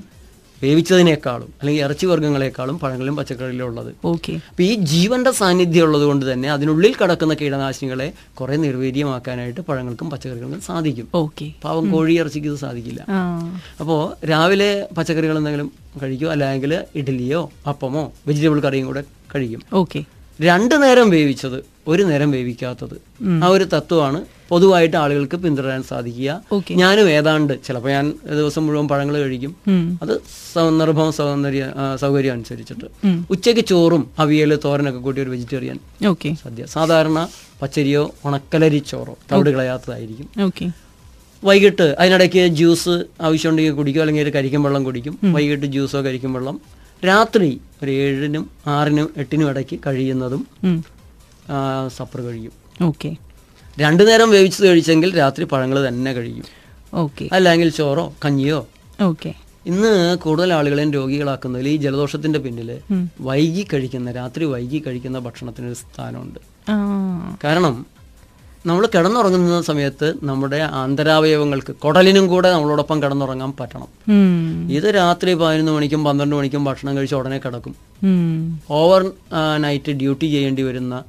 വേവിച്ചതിനേക്കാളും 0.64 1.50
അല്ലെങ്കിൽ 1.60 1.84
ഇറച്ചി 1.84 2.06
വർഗങ്ങളെക്കാളും 2.06 2.80
പഴങ്ങളിലും 2.80 3.16
പച്ചക്കറിയിലും 3.16 3.66
ഉള്ളത്. 3.66 3.96
ഓക്കെ. 4.06 4.34
അപ്പൊ 4.50 4.64
ഈ 4.64 4.76
ജീവന്റെ 4.76 5.32
സാന്നിധ്യം 5.32 5.84
ഉള്ളത് 5.84 6.04
കൊണ്ട് 6.04 6.34
തന്നെ 6.34 6.52
അതിനുള്ളിൽ 6.52 6.96
കിടക്കുന്ന 7.02 7.34
കീടനാശിനികളെ 7.34 8.14
കുറെ 8.34 8.56
നിർവീര്യമാക്കാനായിട്ട് 8.56 9.62
പഴങ്ങൾക്കും 9.62 10.10
പച്ചക്കറികൾക്കും 10.10 10.62
സാധിക്കും. 10.62 11.08
ഓക്കെ. 11.16 11.52
പാവം 11.64 11.92
കോഴി 11.92 12.14
ഇറച്ചിക്ക് 12.20 12.48
ഇത് 12.48 12.56
സാധിക്കില്ല. 12.56 13.06
അപ്പോ 13.80 13.90
അപ്പോൾ 13.90 14.28
രാവിലെ 14.28 14.88
പച്ചക്കറികൾ 14.98 15.38
എന്തെങ്കിലും 15.38 15.72
കഴിക്കും 16.04 16.32
അല്ലെങ്കിൽ 16.32 16.84
ഇഡ്ഡലിയോ 16.96 17.50
അപ്പമോ 17.70 18.14
വെജിറ്റബിൾ 18.28 18.60
കറിയും 18.60 18.86
കൂടെ 18.86 19.04
കഴിക്കും. 19.36 19.62
ഓക്കെ. 19.74 20.04
രണ്ട് 20.42 20.84
നേരം 20.84 21.10
വേവിച്ചത് 21.10 21.66
ഒരു 21.94 22.04
നേരം 22.04 22.32
വേവിക്കാത്തത്. 22.32 22.98
ആ 23.44 23.48
ഒരു 23.48 23.66
തത്വമാണ് 23.74 24.20
പൊതുവായിട്ട് 24.50 24.98
ആളുകൾക്ക് 24.98 25.38
പിന്തുടരാൻ 25.38 25.82
സാധിക്കുക. 25.84 26.30
ഞാനും 26.82 27.08
ഏതാണ്ട് 27.10 27.54
ചിലപ്പോൾ 27.68 27.90
ഞാൻ 27.90 28.06
ദിവസം 28.40 28.64
മുഴുവൻ 28.68 28.88
പഴങ്ങൾ 28.88 29.16
കഴിക്കും. 29.18 29.56
അത് 30.04 30.14
സന്ദർഭം 30.54 31.12
സൗന്ദര്യ 31.12 31.66
സൗകര്യം 32.02 32.34
അനുസരിച്ചിട്ട്. 32.34 32.88
ഉച്ചയ്ക്ക് 33.30 33.64
ചോറും 33.72 34.04
അവിയൽ 34.20 34.60
തോരനൊക്കെ 34.66 35.00
കൂട്ടി 35.00 35.22
ഒരു 35.22 35.30
വെജിറ്റേറിയൻ. 35.30 35.80
സദ്യ. 36.44 36.66
സാധാരണ 36.66 37.28
പച്ചരിയോ 37.62 38.04
ഉണക്കലരി 38.26 38.82
ചോറോ 38.92 39.18
തവിട് 39.32 39.50
കളയാത്തതായിരിക്കും. 39.50 40.30
വൈകിട്ട് 41.44 41.88
അതിനിടയ്ക്ക് 42.00 42.48
ജ്യൂസ് 42.60 42.96
ആവശ്യമുണ്ടെങ്കിൽ 43.22 43.74
കുടിക്കും 43.74 44.02
അല്ലെങ്കിൽ 44.02 44.24
ഒരു 44.24 44.30
കരിക്കും 44.30 44.64
വെള്ളം 44.64 44.84
കുടിക്കും. 44.84 45.20
വൈകിട്ട് 45.34 45.66
ജ്യൂസോ 45.66 46.00
കരിക്കും 46.02 46.34
വെള്ളം. 46.34 46.58
രാത്രി 47.08 47.50
ഒരു 47.84 47.92
ഏഴിനും 47.92 48.46
ആറിനും 48.68 49.10
എട്ടിനും 49.18 49.50
ഇടയ്ക്ക് 49.50 49.78
കഴിയുന്നതും 49.86 50.42
സപ്പർ 51.98 52.22
കഴിയും. 52.22 52.54
ഓക്കെ. 52.86 53.16
രണ്ടു 53.80 54.04
നേരം 54.04 54.30
വേവിച്ചത് 54.30 54.68
കഴിച്ചെങ്കിൽ 54.68 55.18
രാത്രി 55.18 55.44
പഴങ്ങൾ 55.44 55.88
തന്നെ 55.88 56.14
കഴിക്കും 56.14 56.48
ഓക്കെ. 56.94 57.30
അല്ലെങ്കിൽ 57.34 57.70
ചോറോ 57.70 58.14
കഞ്ഞിയോ. 58.26 58.68
ഓക്കെ. 59.02 59.34
ഇന്ന് 59.66 60.18
കൂടുതൽ 60.18 60.54
ആളുകളെയും 60.54 60.94
രോഗികളാക്കുന്നതിൽ 60.94 61.68
ഈ 61.68 61.76
ജലദോഷത്തിന്റെ 61.78 62.40
പിന്നിൽ 62.40 62.70
വൈകി 63.22 63.68
കഴിക്കുന്ന 63.74 64.12
രാത്രി 64.12 64.46
വൈകി 64.46 64.84
കഴിക്കുന്ന 64.88 65.20
ഭക്ഷണത്തിനൊരു 65.20 65.74
സ്ഥാനമുണ്ട്. 65.74 66.40
കാരണം 67.44 67.86
നമ്മൾ 68.66 68.86
കിടന്നുറങ്ങുന്ന 68.86 69.62
സമയത്ത് 69.62 70.08
നമ്മുടെ 70.24 70.58
ആന്തരാവയവങ്ങൾക്ക് 70.80 71.76
കുടലിനും 71.76 72.28
കൂടെ 72.28 72.52
നമ്മളോടൊപ്പം 72.52 73.04
കിടന്നുറങ്ങാൻ 73.04 73.54
പറ്റണം. 73.60 73.90
ഇത് 74.72 74.88
രാത്രി 74.96 75.34
പതിനൊന്ന് 75.34 75.72
മണിക്കും 75.72 76.04
പന്ത്രണ്ട് 76.04 76.36
മണിക്കും 76.36 76.64
ഭക്ഷണം 76.64 76.98
കഴിച്ച് 76.98 77.16
ഉടനെ 77.16 77.38
കിടക്കും. 77.38 77.76
ഓവർ 78.70 79.12
നൈറ്റ് 79.58 79.92
ഡ്യൂട്ടി 79.92 80.26
ചെയ്യേണ്ടി 80.26 80.62
വരുന്ന. 80.62 81.04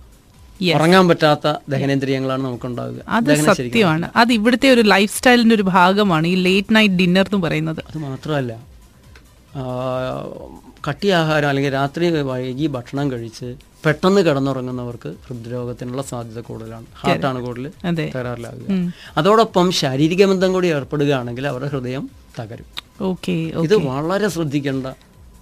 ഉറങ്ങാൻ 0.77 1.05
പറ്റാത്ത 1.09 1.55
ദഹനേന്ദ്രിയങ്ങളാണ് 1.69 2.43
നമുക്കുണ്ടാവുക. 2.45 3.01
അത് 3.09 3.31
സത്യമാണ്. 3.49 4.11
അത് 4.17 4.33
ഇവിടുത്തെ 4.33 4.69
ഒരു 4.75 4.81
ലൈഫ് 4.95 5.13
സ്റ്റൈലിന്റെ 5.19 5.55
ഒരു 5.55 5.67
ഭാഗമാണ് 5.77 6.27
ഈ 6.27 6.35
ലേറ്റ് 6.49 6.77
നൈറ്റ് 6.77 6.95
ഡിന്നർ 6.95 7.27
എന്ന് 7.33 7.47
പറയുന്നത്. 7.47 7.83
അത് 7.91 7.99
മാത്രമല്ല 7.99 8.53
കട്ടിയാഹാരം 10.89 11.49
അല്ലെങ്കിൽ 11.49 11.73
രാത്രി 11.73 12.05
വൈകി 12.31 12.67
ഭക്ഷണം 12.67 13.07
കഴിച്ച് 13.13 13.49
പെട്ടെന്ന് 13.87 14.21
കിടന്നുറങ്ങുന്നവർക്ക് 14.27 15.11
ഹൃദ്രോഗത്തിനുള്ള 15.27 16.03
സാധ്യത 16.03 16.41
കൂടുതലാണ്. 16.41 16.87
ഹാർട്ടാണ് 17.01 17.39
കൂടുതൽ 17.43 17.71
തകരാറിലാകുക. 18.15 18.67
അതോടൊപ്പം 19.17 19.67
ശാരീരിക 19.73 20.27
ബന്ധം 20.33 20.53
കൂടി 20.53 20.69
ഏർപ്പെടുകയാണെങ്കിൽ 20.77 21.47
അവരുടെ 21.47 21.71
ഹൃദയം 21.75 22.11
തകരും. 22.41 22.69
ഓക്കെ 23.11 23.33
ഇത് 23.67 23.77
വളരെ 23.77 24.29
ശ്രദ്ധിക്കേണ്ട 24.29 24.87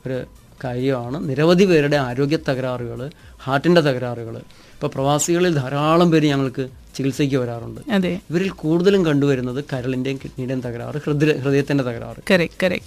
ഒരു 0.07 0.19
കാര്യമാണ്. 0.65 1.29
നിരവധി 1.29 1.65
പേരുടെ 1.65 1.97
ആരോഗ്യ 1.97 2.39
തകരാറുകൾ 2.49 3.11
ഹാർട്ടിന്റെ 3.45 3.81
തകരാറുകൾ 3.81 4.37
ഇപ്പോൾ 4.75 4.87
പ്രവാസികളിൽ 4.87 5.55
ധാരാളം 5.55 6.11
പേര് 6.11 6.27
ഞങ്ങൾക്ക് 6.27 6.65
ചികിത്സയ്ക്ക് 6.97 7.37
വരാറുണ്ട്. 7.37 7.81
അതെ. 7.91 8.21
ഇവരിൽ 8.31 8.49
കൂടുതലും 8.51 9.07
കണ്ടുവരുന്നത് 9.07 9.65
കരളിന്റെയും 9.73 10.17
കിഡ്നിയുടെയും 10.17 10.61
തകരാറ് 10.61 10.97
ഹൃദയ 11.07 11.33
ഹൃദയത്തിന്റെ 11.39 11.85
തകരാറ്. 11.85 12.21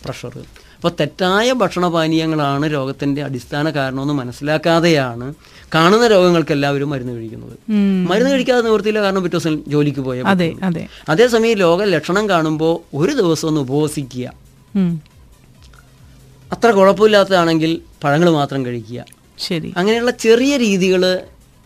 പ്രഷർ 0.06 0.34
അപ്പോൾ 0.75 0.92
തെറ്റായ 1.00 1.51
ഭക്ഷണപാനീയങ്ങളാണ് 1.54 2.74
രോഗത്തിന്റെ 2.74 3.24
അടിസ്ഥാന 3.24 3.70
കാരണമെന്ന് 3.70 4.13
മനസ്സിലാക്കാതെയാണ് 4.13 5.34
കാണുന്ന 5.75 6.08
രോഗങ്ങൾക്ക് 6.08 6.51
എല്ലാവരും 6.51 6.90
മരുന്ന് 6.90 7.13
കഴിക്കുന്നത്. 7.13 7.56
മരുന്ന് 8.10 8.32
കഴിക്കാതെ 8.32 8.62
നിവൃത്തിയില്ല 8.62 9.01
കാരണം 9.01 9.24
പിറ്റേ 9.24 9.38
ദിവസം 9.38 9.63
ജോലിക്ക് 9.68 10.00
പോയ 10.00 10.22
അതെ 10.22 10.56
അതെ. 10.63 10.88
അതേസമയം 11.10 11.58
രോഗ 11.58 11.84
ലക്ഷണം 11.84 12.30
കാണുമ്പോൾ 12.30 12.98
ഒരു 12.98 13.12
ദിവസം 13.12 13.48
ഒന്ന് 13.48 13.62
ഉപവസിക്കുക. 13.62 14.28
അത്ര 16.53 16.70
കുഴപ്പമില്ലാത്തതാണെങ്കിൽ 16.77 17.74
പഴങ്ങൾ 18.03 18.29
മാത്രം 18.39 18.62
കഴിക്കുക. 18.65 19.01
ശരി. 19.48 19.70
അങ്ങനെയുള്ള 19.79 20.12
ചെറിയ 20.25 20.53
രീതികൾ 20.65 21.03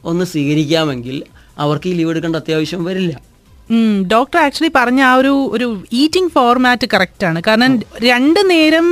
ഒന്ന് 0.04 0.26
സ്വീകരിക്കാമെങ്കിൽ 0.34 1.16
അവർക്ക് 1.64 1.88
ഈ 1.92 1.94
ലീവ് 2.00 2.12
എടുക്കേണ്ട 2.14 2.38
അത്യാവശ്യം 2.42 2.84
വരില്ല. 2.90 3.14
ഡോക്ടർ 4.14 4.38
ആക്ച്വലി 4.46 4.70
പറഞ്ഞ 4.76 5.02
ആ 5.10 5.14
ഒരു 5.20 5.32
ഒരു 5.56 5.68
ഈറ്റിംഗ് 6.02 6.32
ഫോർമാറ്റ് 6.36 6.88
കറക്റ്റ് 6.94 7.26
ആണ്. 7.30 7.40
കാരണം 7.48 7.72
രണ്ട് 8.10 8.40
നേരം 8.52 8.88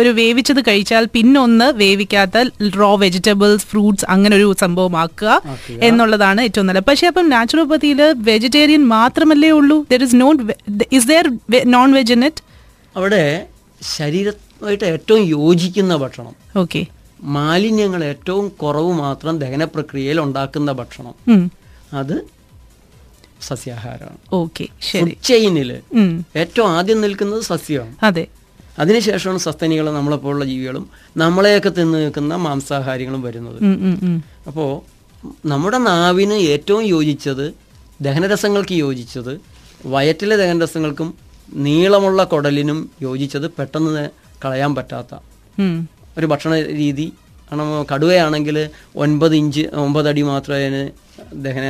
ഒരു 0.00 0.10
വേവിച്ചത് 0.18 0.60
കഴിച്ചാൽ 0.68 1.04
പിന്നൊന്ന് 1.16 1.66
വേവിക്കാത്ത 1.80 2.44
റോ 2.80 2.90
വെജിറ്റബിൾസ് 3.04 3.66
ഫ്രൂട്ട്സ് 3.70 4.06
അങ്ങനെ 4.14 4.34
ഒരു 4.40 4.48
സംഭവമാക്കുക 4.62 5.40
എന്നുള്ളതാണ് 5.88 6.40
ഏറ്റവും 6.48 6.68
നല്ലത്. 6.68 6.88
പക്ഷെ 6.90 7.08
അപ്പം 7.12 7.28
നാച്ചുറോപ്പതിയിൽ 7.34 8.02
വെജിറ്റേറിയൻ 8.30 8.84
മാത്രമല്ലേ 8.96 9.50
ഉള്ളൂ? 9.60 9.78
There 9.92 10.04
is 10.08 10.18
non 10.22 10.36
is 10.98 11.08
there 11.12 11.28
non 11.76 11.90
veg 11.98 12.14
in 12.18 12.24
it 12.30 12.44
അവിടെ 13.00 13.24
ശരീരമായിട്ട് 14.58 14.84
ഏറ്റവും 14.94 15.22
യോജിക്കുന്ന 15.36 15.96
ഭക്ഷണം. 15.96 16.34
ഓക്കെ. 16.56 16.80
മാലിന്യങ്ങൾ 17.36 18.00
ഏറ്റവും 18.04 18.48
കുറവ് 18.62 18.92
മാത്രം 19.04 19.34
ദഹന 19.38 19.64
പ്രക്രിയയിൽ 19.64 20.18
ഉണ്ടാക്കുന്ന 20.20 20.70
ഭക്ഷണം. 20.72 21.14
അത് 21.92 22.16
സസ്യാഹാരമാണ്. 23.42 24.18
ഓക്കെ 24.32 24.64
ചെയിനിൽ 25.24 25.70
ഏറ്റവും 26.36 26.68
ആദ്യം 26.76 27.00
നിൽക്കുന്നത് 27.00 27.42
സസ്യമാണ്. 27.42 27.94
അതെ. 28.02 28.24
അതിനുശേഷമാണ് 28.78 29.38
സസ്തനികളും 29.38 29.94
നമ്മളെപ്പോലുള്ള 29.94 30.44
ജീവികളും 30.44 30.84
നമ്മളെയൊക്കെ 31.16 31.68
തിന്ന് 31.68 31.98
നിൽക്കുന്ന 31.98 32.34
മാംസാഹാരങ്ങളും 32.46 33.22
വരുന്നത്. 33.22 33.58
അപ്പോൾ 34.46 34.70
നമ്മുടെ 35.46 35.78
നാവിന് 35.90 36.36
ഏറ്റവും 36.54 36.82
യോജിച്ചത് 36.86 37.46
ദഹനരസങ്ങൾക്ക് 38.00 38.74
യോജിച്ചത് 38.84 39.32
വയറ്റിലെ 39.86 40.36
ദഹനരസങ്ങൾക്കും 40.36 41.08
നീളമുള്ള 41.64 42.24
കുടലിനും 42.24 42.78
യോജിച്ചത് 43.02 43.50
പെട്ടെന്ന് 43.58 44.04
കളയാൻ 44.44 44.72
പറ്റാത്ത 44.78 45.14
ഒരു 46.18 46.26
ഭക്ഷണ 46.32 46.52
രീതി. 46.80 47.06
കാരണം 47.48 47.68
കടുവയാണെങ്കിൽ 47.90 48.56
ഒൻപത് 49.02 49.34
ഇഞ്ച് 49.42 49.62
ഒമ്പത് 49.84 50.08
അടി 50.08 50.22
മാത്രമേ 50.22 50.58
അതിന് 50.62 50.82
ദഹന 51.44 51.66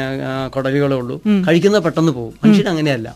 കുടലുകളേ 0.55 0.97
ഉള്ളൂ. 1.01 1.17
കഴിക്കുന്ന 1.49 1.79
പെട്ടെന്ന് 1.85 2.13
പോകും. 2.13 2.35
മനുഷ്യൻ 2.45 2.69
അങ്ങനെയല്ല. 2.73 3.09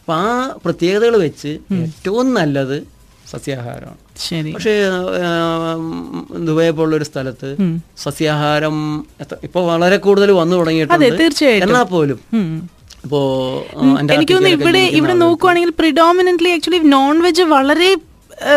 അപ്പൊ 0.00 0.12
ആ 0.14 0.26
പ്രത്യേകതകൾ 0.64 1.16
വെച്ച് 1.26 1.52
ഏറ്റവും 1.84 2.28
നല്ലത് 2.34 2.76
സസ്യാഹാരമാണ്. 3.32 3.98
പക്ഷേ 4.54 4.72
ദുബായ 6.48 6.70
പോലുള്ള 6.78 6.96
ഒരു 7.00 7.06
സ്ഥലത്ത്. 7.10 7.50
സസ്യാഹാരം 8.04 8.76
ഇപ്പൊ 9.48 9.60
വളരെ 9.72 9.98
കൂടുതൽ 10.06 10.30
വന്നു 10.40 10.54
തുടങ്ങിയിട്ടുണ്ട്. 10.56 11.18
തീർച്ചയായിട്ടും. 11.22 11.68
എന്നാൽ 11.68 11.86
പോലും 11.96 12.20
ഇപ്പോ 13.04 13.20
എനിക്ക് 14.14 14.34
തോന്നുന്നു 14.34 14.56
ഇവിടെ 14.58 14.82
ഇവിടെ 14.98 15.14
നോക്കുവാണെങ്കിൽ 15.26 15.72
പ്രിഡോമിനന്റ്ലി 15.78 16.50
ആക്ച്വലി 16.56 16.82
നോൺ 16.96 17.14
വെജ് 17.26 17.44
വളരെ 17.56 17.90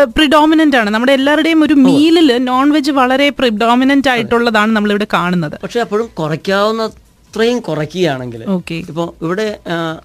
പ്രിഡോമിനന്റ് 0.04 0.76
ആണ്. 0.76 0.90
നമ്മുടെ 0.90 1.12
എല്ലാവരുടെയും 1.12 1.64
ഒരു 1.64 1.74
മീലിൽ 1.74 2.44
നോൺ 2.44 2.70
വെജ് 2.70 2.90
വളരെ 2.90 3.28
പ്രിഡോമിനന്റ് 3.28 4.08
ആയിട്ടുള്ളതാണ് 4.08 4.72
നമ്മളിവിടെ 4.76 5.06
കാണുന്നത്. 5.12 5.52
പക്ഷെ 5.62 5.80
അപ്പോഴും 5.80 6.08
കുറയ്ക്കാവുന്നത്രയും 6.18 7.60
കുറയ്ക്കുകയാണെങ്കിൽ 7.60 8.44
ഓക്കെ. 8.44 8.74
ഇപ്പൊ 8.74 9.12
ഇവിടെ 9.22 9.58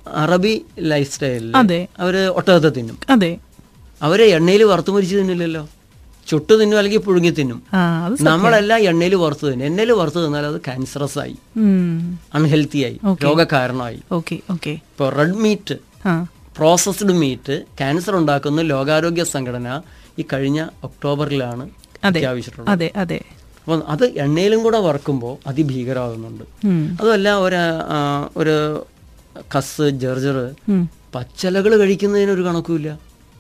അറബി 0.07 0.65
ലൈഫ് 0.79 1.13
സ്റ്റൈലിൽ 1.13 1.57
അതെ. 1.57 1.87
അവർ 1.99 2.17
ഒട്ടകത്തെ 2.17 2.69
തിന്നും. 2.69 2.97
അതെ. 3.09 3.37
അവർ 4.01 4.21
എണ്ണയിൽ 4.21 4.63
വറുത്തു 4.63 4.91
മുരിച്ചു 4.91 5.17
തിന്നില്ലല്ലോ. 5.17 5.69
ചുട്ടു 6.27 6.53
തിന്നും 6.53 6.77
അല്ലെങ്കിൽ 6.77 6.99
പുഴുങ്ങി 6.99 7.29
തിന്നും. 7.29 7.63
നമ്മളെല്ലാം 8.21 8.79
എണ്ണയിൽ 8.79 9.15
വറുത്തു 9.15 9.47
തിന്നും. 9.47 9.65
എണ്ണയിൽ 9.65 9.91
വറുത്ത് 9.91 10.25
തിന്നാൽ 10.25 10.45
അത് 10.45 10.61
ക്യാൻസറസ് 10.61 11.19
ആയി. 11.19 11.35
അൺഹെൽത്തി 12.33 12.79
ആയി. 12.79 12.99
രോഗകാരണമായി. 13.23 13.99
Okay 14.11 14.39
okay. 14.51 14.69
ഇപ്പോൾ 14.69 15.13
red 15.13 15.37
meat 15.37 15.75
processed 16.55 17.13
meat 17.21 17.55
cancer 17.79 18.13
ഉണ്ടാക്കുന്ന 18.21 18.63
ലോകാരോഗ്യ 18.73 19.23
സംഘടന 19.35 19.67
ഈ 20.19 20.25
കഴിഞ്ഞ 20.31 20.59
ഒക്ടോബറിലാണ് 20.87 21.63
പ്രഖ്യാപിച്ചിട്ടുള്ളത്. 22.03 22.69
അതെ 22.73 22.89
അതെ. 23.03 23.19
അപ്പോൾ 23.61 23.79
അത് 23.93 24.05
എണ്ണയിലും 24.23 24.59
കൂടെ 24.65 24.79
വറക്കുമ്പോൾ 24.87 25.33
അതിഭീകരമാകുന്നുണ്ട് 25.49 26.45
അതല്ല 26.99 27.01
അതുമല്ല 27.01 27.29
ഒരു 27.45 27.59
ഒരു 28.41 28.55
കസ് 29.53 29.85
ജർജർ 30.03 30.37
പച്ചലകൾ 31.15 31.71
കഴിക്കുന്നതിന് 31.81 32.31
ഒരു 32.37 32.43
കണക്കുമില്ല. 32.47 32.89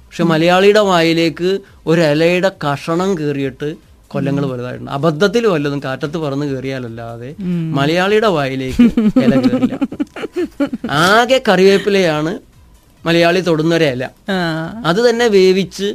പക്ഷെ 0.07 0.23
മലയാളിയുടെ 0.31 0.83
വായിലേക്ക് 0.91 1.49
ഒരു 1.91 2.01
ഇലയുടെ 2.11 2.49
കഷണം 2.65 3.09
കീറിയിട്ട് 3.19 3.69
കൊല്ലങ്ങൾ 4.11 4.43
വലുതായിട്ടുണ്ട്. 4.51 4.91
അബദ്ധത്തിൽ 4.97 5.43
വല്ലതും 5.53 5.79
കാറ്റത്ത് 5.85 6.17
പറന്ന് 6.23 6.45
കയറിയാലല്ലാതെ 6.51 7.29
മലയാളിയുടെ 7.79 8.29
വായിലേക്ക് 8.37 8.85
ഇല 9.25 9.33
കയറില്ല 9.45 9.75
ആകെ 11.03 11.37
കറിവേപ്പിലയാണ് 11.47 12.31
മലയാളി 13.05 13.39
തൊടുന്നവരെയല്ല. 13.39 14.05
അത് 14.89 15.09
തന്നെ 15.09 15.27
വേവിച്ച് 15.37 15.87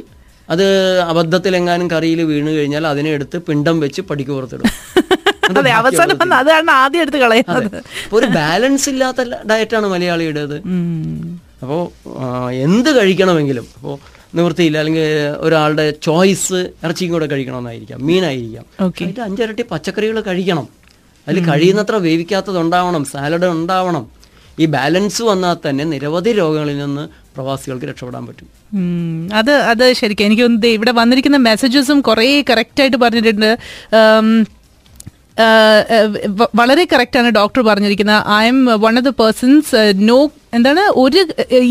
അത് 0.49 0.65
അബദ്ധത്തിലെങ്ങാനും 1.11 1.87
കറിയിൽ 1.93 2.19
വീണു 2.31 2.51
കഴിഞ്ഞാൽ 2.57 2.83
അതിനെ 2.87 3.09
എടുത്ത് 3.17 3.37
പിണ്ടം 3.47 3.79
വെച്ച് 3.85 4.01
പടിക്ക് 4.09 4.31
പുറത്തിടും. 4.31 4.67
അതെ 5.59 5.71
അവസാനം 5.79 6.33
അതാണ് 6.33 6.71
ആദ്യം 6.81 7.01
എടുത്ത് 7.03 7.19
കളയുന്നത് 7.23 7.75
ഒരു 8.15 8.27
ബാലൻസ് 8.37 8.87
ഇല്ലാത്ത 8.91 9.21
ഡയറ്റാണ് 9.51 9.87
മലയാളിയുടേത്. 9.93 10.55
അപ്പോ 11.61 11.77
അപ്പോൾ 12.03 12.51
എന്ത് 12.65 12.89
കഴിക്കണമെങ്കിലും 12.97 13.67
അപ്പോൾ 13.77 13.95
നിവൃത്തിയില്ല 14.37 14.77
അല്ലെങ്കിൽ 14.81 15.05
ഒരാളുടെ 15.45 15.85
ചോയ്സ് 16.07 16.59
ഇറച്ചിയും 16.85 17.11
കൂടെ 17.13 17.27
കഴിക്കണമെന്നായിരിക്കാം 17.33 17.99
മീനായിരിക്കാം. 18.09 18.65
അഞ്ചിരട്ടി 19.27 19.65
പച്ചക്കറികൾ 19.71 20.17
കഴിക്കണം. 20.27 20.67
അതിൽ 21.27 21.39
കഴിയുന്നത്ര 21.49 21.95
വേവിക്കാത്തത് 22.07 22.59
ഉണ്ടാവണം 22.63 23.05
സാലഡ് 23.13 23.47
ഉണ്ടാവണം. 23.55 24.05
ഈ 24.59 24.65
ബാലൻസ് 24.65 25.21
വന്നാൽ 25.21 25.69
തന്നെ 25.69 25.83
നിരവധി 25.83 26.31
രോഗങ്ങളിൽ 26.31 26.77
നിന്ന് 26.77 27.03
പ്രവാസികൾക്ക് 27.35 27.85
രക്ഷപ്പെടാൻ 27.85 28.23
പറ്റും. 28.27 28.47
അത് 29.33 29.51
അത് 29.51 29.93
ശരിക്കും 29.93 30.25
എനിക്ക് 30.25 30.43
തോന്നുന്നു 30.43 30.67
ഇവിടെ 30.67 30.91
വന്നിരിക്കുന്ന 30.91 31.37
മെസ്സേജസും 31.37 32.01
കുറേ 32.01 32.43
കറക്റ്റ് 32.49 32.81
ആയിട്ട് 32.81 32.97
പറഞ്ഞിട്ടുണ്ട്. 32.97 33.51
വളരെ 36.55 36.87
കറക്റ്റ് 36.93 37.19
ആണ് 37.19 37.29
ഡോക്ടർ 37.31 37.61
പറഞ്ഞിരിക്കുന്നത്. 37.61 38.23
I'm 38.47 38.65
one 38.65 38.97
of 38.97 39.05
the 39.05 39.09
persons 39.09 39.93
no 40.09 40.17
എന്താണ് 40.57 40.83
ഒരു 41.03 41.23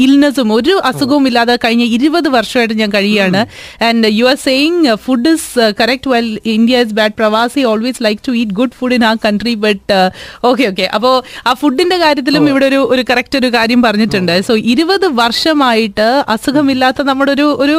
ഇൽനെസ്സും 0.05 0.51
ഒരു 0.59 0.77
അസുഖവും 0.91 1.27
ഇല്ലാതെ 1.31 1.57
കഴിഞ്ഞ 1.67 1.87
ഇരുപത് 1.99 2.29
വർഷമായിട്ട് 2.37 2.79
ഞാൻ 2.83 2.93
കഴിയാണ് 2.99 3.43
and 3.89 4.13
you 4.19 4.27
are 4.33 4.39
saying 4.49 4.97
food 5.07 5.33
is 5.37 5.67
correct 5.83 6.11
well 6.15 6.31
India 6.57 6.85
is 6.87 6.97
bad 7.01 7.17
പ്രവാസി 7.21 7.65
always 7.73 8.03
like 8.09 8.23
to 8.29 8.35
eat 8.43 8.57
good 8.61 8.77
food 8.81 8.97
in 8.99 9.05
ആ 9.11 9.15
കൺട്രി 9.27 9.55
ബട്ട് 9.67 10.01
ഓക്കെ 10.51 10.65
ഓക്കെ 10.73 10.87
അപ്പോൾ 10.97 11.15
ആ 11.49 11.53
ഫുഡിന്റെ 11.63 11.99
കാര്യത്തിലും 12.05 12.45
ഇവിടെ 12.53 12.67
ഒരു 12.73 12.81
ഒരു 12.95 13.03
കറക്റ്റ് 13.11 13.37
ഒരു 13.41 13.49
കാര്യം 13.57 13.81
പറഞ്ഞിട്ടുണ്ട്. 13.87 14.35
സോ 14.49 14.53
ഇരുപത് 14.73 15.07
വർഷമായിട്ട് 15.21 16.07
അസുഖമില്ലാത്ത 16.35 17.01
നമ്മുടെ 17.09 17.33
ഒരു 17.37 17.47
ഒരു 17.65 17.77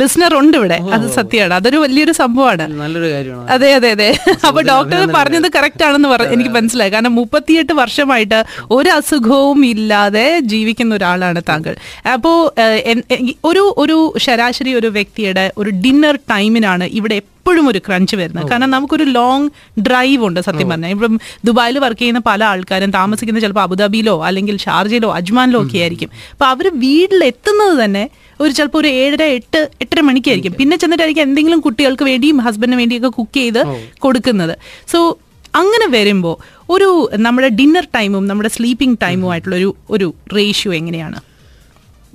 ലിസണർ 0.00 0.32
ഉണ്ട് 0.40 0.56
ഇവിടെ. 0.60 0.78
അത് 0.96 1.06
സത്യമാണ്. 1.18 1.54
അതൊരു 1.58 1.78
വലിയൊരു 1.84 2.14
സംഭവമാണ്. 2.22 2.64
നല്ലൊരു 2.82 3.08
കാര്യമാണ്. 3.14 3.46
അതെ 3.54 3.70
അതെ 3.78 3.90
അതെ. 3.96 4.08
അപ്പൊ 4.48 4.60
ഡോക്ടർ 4.72 5.00
പറഞ്ഞത് 5.18 5.48
കറക്റ്റ് 5.56 5.84
ആണെന്ന് 5.88 6.08
എനിക്ക് 6.36 6.52
മനസ്സിലായി. 6.58 6.92
കാരണം 6.96 7.14
മുപ്പത്തിയെട്ട് 7.20 7.74
വർഷമായിട്ട് 7.82 8.40
ഒരു 8.78 8.90
അസുഖവും 8.98 9.60
ഇല്ലാതെ 9.74 10.26
ജീവിക്കുന്ന 10.46 10.94
ഒരാളാണ് 10.94 11.42
താങ്കൾ. 11.48 11.76
അപ്പോ 12.12 12.54
ഏഹ്, 12.58 12.82
എൻ- 12.84 13.02
എ- 13.10 13.34
ഒരു 13.44 13.74
ഒരു 13.76 14.14
ശരാശരി 14.18 14.74
ഒരു 14.74 14.86
വ്യക്തിയുടെ 14.86 15.52
ഒരു 15.58 15.70
ഡിന്നർ 15.70 16.16
ടൈമിനാണ് 16.16 16.84
ഇവിടെ 16.84 17.14
എപ്പോഴും 17.14 17.68
ഒരു 17.68 17.78
ക്രഞ്ച് 17.78 18.16
വരുന്നത്. 18.16 18.44
കാരണം 18.50 18.70
നമുക്കൊരു 18.70 19.04
ലോങ് 19.04 19.50
ഡ്രൈവ് 19.80 20.26
ഉണ്ട് 20.26 20.40
സത്യം 20.40 20.68
പറഞ്ഞാൽ. 20.68 20.90
ഇപ്പം 20.90 21.20
ദുബായിൽ 21.44 21.78
വർക്ക് 21.78 22.00
ചെയ്യുന്ന 22.00 22.20
പല 22.26 22.44
ആൾക്കാരും 22.44 22.90
താമസിക്കുന്ന 22.90 23.40
ചിലപ്പോൾ 23.40 23.60
അബുദാബിയിലോ 23.60 24.24
അല്ലെങ്കിൽ 24.24 24.58
ഷാർജയിലോ 24.58 25.14
അജ്മാനിലോ 25.14 25.60
ഒക്കെ 25.60 25.78
ആയിരിക്കും. 25.78 26.10
അപ്പോൾ 26.32 26.44
അവർ 26.44 26.70
വീട്ടിലെത്തുന്നത് 26.74 27.84
തന്നെ 27.84 28.08
ഒരു 28.40 28.52
ചിലപ്പോൾ 28.52 28.78
ഒരു 28.78 28.88
ഏഴര 28.88 29.22
എട്ട് 29.22 29.70
എട്ടര 29.80 30.00
മണിക്കായിരിക്കും. 30.00 30.54
പിന്നെ 30.58 30.76
ചെന്നിട്ടായിരിക്കും 30.76 31.22
എന്തെങ്കിലും 31.22 31.60
കുട്ടികൾക്ക് 31.60 32.02
വേണ്ടിയും 32.02 32.36
ഹസ്ബൻഡിന് 32.36 32.76
വേണ്ടിയൊക്കെ 32.76 33.08
കുക്ക് 33.08 33.36
ചെയ്ത് 33.36 33.64
കൊടുക്കുന്നത്. 33.98 34.58
സോ 34.88 35.18
അങ്ങനെ 35.54 35.86
വരുമ്പോൾ 35.88 36.55
ഒരു 36.70 37.08
നമ്മുടെ 37.14 37.48
ഡിന്നർ 37.48 37.88
ടൈമും 37.94 38.26
നമ്മുടെ 38.26 38.48
സ്ലീപ്പിംഗ് 38.48 38.98
ടൈമും 39.02 39.30
ആയിട്ടുള്ള 39.30 39.56
ഒരു 39.56 39.76
ഒരു 39.90 40.14
റേഷ്യോ 40.36 40.74
എങ്ങനെയാണ്? 40.74 41.20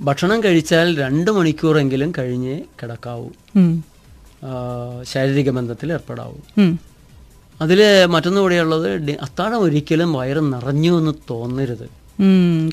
ഭക്ഷണം 0.00 0.44
കഴിച്ചാൽ 0.44 0.98
രണ്ട് 0.98 1.30
മണിക്കൂറെങ്കിലും 1.30 2.12
കഴിഞ്ഞ് 2.18 2.60
കിടക്കാവൂ. 2.82 3.28
ശാരീരിക 5.02 5.50
ബന്ധത്തിൽ 5.50 5.92
ഏർപ്പെടാവൂ. 5.92 6.34
അതിൽ 7.60 8.06
മറ്റൊന്നു 8.06 8.40
കൂടെയുള്ളത് 8.40 8.96
ഡി- 8.96 9.18
അത്താഴം 9.22 9.60
ഒരിക്കലും 9.60 10.12
വയറ് 10.12 10.52
നിറഞ്ഞു 10.52 10.98
എന്ന് 10.98 11.12
തോന്നരുത്. 11.30 11.90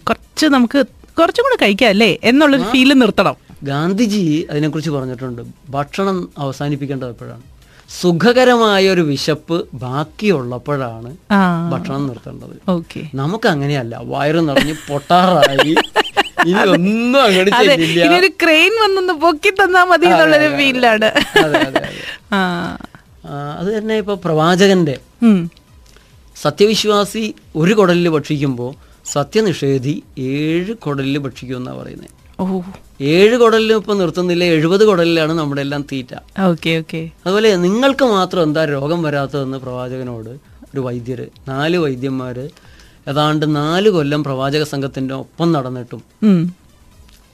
കുറച്ച് 0.07 0.45
നമുക്ക് 0.45 0.85
കുറച്ചും 1.19 1.43
കൂടെ 1.43 1.65
കഴിക്കാം 1.65 1.89
അല്ലേ? 1.89 2.17
എന്നുള്ളൊരു 2.23 2.63
ഫീൽ 2.63 2.93
നിർത്തണം. 2.93 3.35
ഗാന്ധിജി 3.63 4.47
അതിനെക്കുറിച്ച് 4.49 4.91
പറഞ്ഞിട്ടുണ്ട്. 4.91 5.41
ഭക്ഷണം 5.69 6.29
അവസാനിപ്പിക്കേണ്ടത് 6.37 7.09
എപ്പോഴാണ്? 7.09 7.41
സുഖകരമായ 7.89 8.84
ഒരു 8.93 9.04
വിശപ്പ് 9.10 9.58
ബാക്കിയുള്ളപ്പോഴാണ് 9.84 11.12
ഭക്ഷണം 11.71 12.04
നിർത്തേണ്ടത്. 12.10 12.56
ഓക്കെ. 12.75 13.02
നമുക്ക് 13.21 13.47
അങ്ങനെയല്ല 13.54 13.95
വയറ് 14.12 14.41
നിറഞ്ഞ് 14.49 14.75
പൊട്ടാറായി 14.89 15.73
ഇനി 16.49 16.60
ഒന്നും 16.75 17.19
അങ്ങോട്ട് 17.23 17.54
അതെ 17.60 17.69
ചെല്ലില്ല 17.71 18.28
ക്രെയിൻ 18.43 18.73
വന്നൊന്ന് 18.84 19.15
പൊക്കി 19.23 19.52
തന്നാ 19.62 19.82
മതി 19.91 20.08
എന്നുള്ളൊരു 20.12 20.49
ഫീലാണ്. 20.60 21.10
അതെ, 23.60 23.71
തന്നെ 23.78 23.95
ഇപ്പൊ 24.04 24.15
പ്രവാചകന്റെ 24.25 24.95
സത്യവിശ്വാസി 26.36 27.23
ഒരു 27.62 27.73
കുടലിൽ 27.80 28.08
ഭക്ഷിക്കുമ്പോൾ 28.15 28.71
സത്യനിഷേധി 29.15 29.95
ഏഴ് 30.30 30.73
കുടലിൽ 30.86 31.17
എന്നാ 31.60 31.73
പറയുന്നത് 31.80 32.15
ഏഴ് 33.10 33.38
കുടലിലും 33.38 33.78
ഇപ്പൊ 33.78 33.93
നിർത്തുന്നില്ല 33.93 34.43
എഴുപത് 34.54 34.86
കുടലിലാണ് 34.86 35.34
നമ്മുടെ 35.39 35.62
എല്ലാം 35.62 35.82
തീറ്റ. 35.91 36.12
Okay 36.41 36.71
okay. 36.80 37.02
അതുപോലെ 37.25 37.56
നിങ്ങൾക്ക് 37.58 38.06
മാത്രം 38.12 38.43
എന്താ 38.43 38.65
രോഗം 38.65 39.04
വരാത്തതെന്ന് 39.04 39.58
പ്രവാചകനോട് 39.58 40.32
ഒരു 40.65 40.80
വൈദ്യര് 40.80 41.25
നാല് 41.49 41.78
വൈദ്യന്മാര് 41.78 42.45
ഏതാണ്ട് 43.08 43.56
നാല് 43.56 43.89
കൊല്ലം 43.89 44.23
പ്രവാചക 44.23 44.63
സംഘത്തിന്റെ 44.63 45.13
ഒപ്പം 45.15 45.52
നടന്നിട്ടും 45.52 46.02